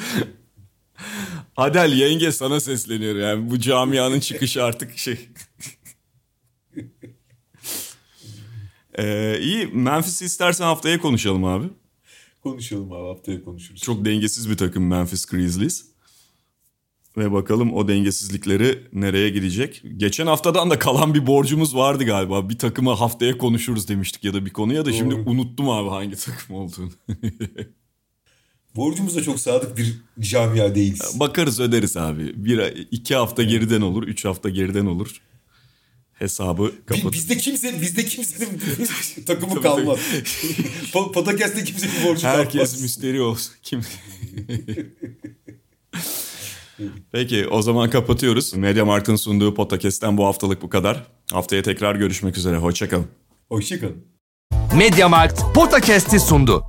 Adel 1.57 1.93
yenge 1.93 2.31
sana 2.31 2.59
sesleniyor 2.59 3.15
yani 3.15 3.51
bu 3.51 3.59
camianın 3.59 4.19
çıkışı 4.19 4.63
artık 4.63 4.97
şey. 4.97 5.29
ee, 8.97 9.39
iyi 9.41 9.67
Memphis 9.67 10.21
istersen 10.21 10.65
haftaya 10.65 10.99
konuşalım 10.99 11.45
abi. 11.45 11.67
Konuşalım 12.43 12.91
abi 12.91 13.07
haftaya 13.07 13.43
konuşuruz. 13.43 13.81
Çok 13.81 14.05
dengesiz 14.05 14.49
bir 14.49 14.57
takım 14.57 14.87
Memphis 14.87 15.25
Grizzlies. 15.25 15.90
Ve 17.17 17.31
bakalım 17.31 17.73
o 17.73 17.87
dengesizlikleri 17.87 18.79
nereye 18.93 19.29
gidecek. 19.29 19.83
Geçen 19.97 20.27
haftadan 20.27 20.69
da 20.69 20.79
kalan 20.79 21.13
bir 21.13 21.27
borcumuz 21.27 21.75
vardı 21.75 22.03
galiba. 22.03 22.49
Bir 22.49 22.57
takıma 22.57 22.99
haftaya 22.99 23.37
konuşuruz 23.37 23.87
demiştik 23.87 24.23
ya 24.23 24.33
da 24.33 24.45
bir 24.45 24.49
konuya 24.49 24.85
da 24.85 24.93
şimdi 24.93 25.15
unuttum 25.15 25.69
abi 25.69 25.89
hangi 25.89 26.15
takım 26.15 26.55
olduğunu. 26.55 26.91
Borcumuz 28.75 29.15
da 29.15 29.23
çok 29.23 29.39
sadık 29.39 29.77
bir 29.77 30.01
camia 30.19 30.75
değiliz. 30.75 31.19
Bakarız 31.19 31.59
öderiz 31.59 31.97
abi. 31.97 32.45
Bir, 32.45 32.87
iki 32.91 33.15
hafta 33.15 33.43
geriden 33.43 33.81
olur, 33.81 34.03
üç 34.03 34.25
hafta 34.25 34.49
geriden 34.49 34.85
olur. 34.85 35.21
Hesabı 36.13 36.71
kapatır. 36.85 37.11
Bizde 37.11 37.37
kimse 37.37 37.81
bizde 37.81 38.05
kimsenin 38.05 38.61
takımı 39.25 39.61
kalmaz. 39.61 39.99
Podcast'te 40.93 41.63
kimsenin 41.63 41.93
borcu 42.05 42.27
Herkes 42.27 42.53
kalmaz. 42.53 42.81
müsteri 42.81 43.21
olsun. 43.21 43.53
Kim? 43.63 43.81
Peki 47.11 47.47
o 47.47 47.61
zaman 47.61 47.89
kapatıyoruz. 47.89 48.53
Media 48.55 48.85
Markt'ın 48.85 49.15
sunduğu 49.15 49.53
podcast'ten 49.53 50.17
bu 50.17 50.25
haftalık 50.25 50.61
bu 50.61 50.69
kadar. 50.69 51.03
Haftaya 51.31 51.61
tekrar 51.61 51.95
görüşmek 51.95 52.37
üzere. 52.37 52.57
Hoşçakalın. 52.57 53.07
Hoşçakalın. 53.49 54.05
Mediamarkt 54.77 55.41
Podcast'i 55.55 56.19
sundu. 56.19 56.63